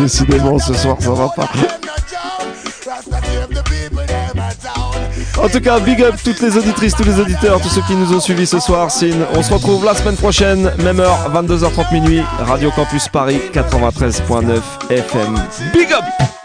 Décidément, 0.00 0.58
ce 0.58 0.74
soir, 0.74 0.96
ça 1.00 1.10
va 1.10 1.28
pas. 1.28 1.48
En 5.40 5.48
tout 5.48 5.60
cas, 5.60 5.78
big 5.78 6.02
up 6.02 6.16
toutes 6.24 6.40
les 6.40 6.56
auditrices, 6.56 6.94
tous 6.94 7.04
les 7.04 7.20
auditeurs, 7.20 7.60
tous 7.60 7.68
ceux 7.68 7.82
qui 7.82 7.94
nous 7.94 8.12
ont 8.12 8.20
suivis 8.20 8.46
ce 8.46 8.58
soir. 8.58 8.88
Une... 9.02 9.24
On 9.34 9.42
se 9.42 9.52
retrouve 9.52 9.84
la 9.84 9.94
semaine 9.94 10.16
prochaine, 10.16 10.72
même 10.78 10.98
heure, 10.98 11.30
22h30 11.32 11.92
minuit, 11.92 12.22
Radio 12.40 12.70
Campus 12.72 13.08
Paris 13.08 13.40
93.9 13.54 14.60
FM. 14.90 15.40
Big 15.72 15.92
up! 15.92 16.37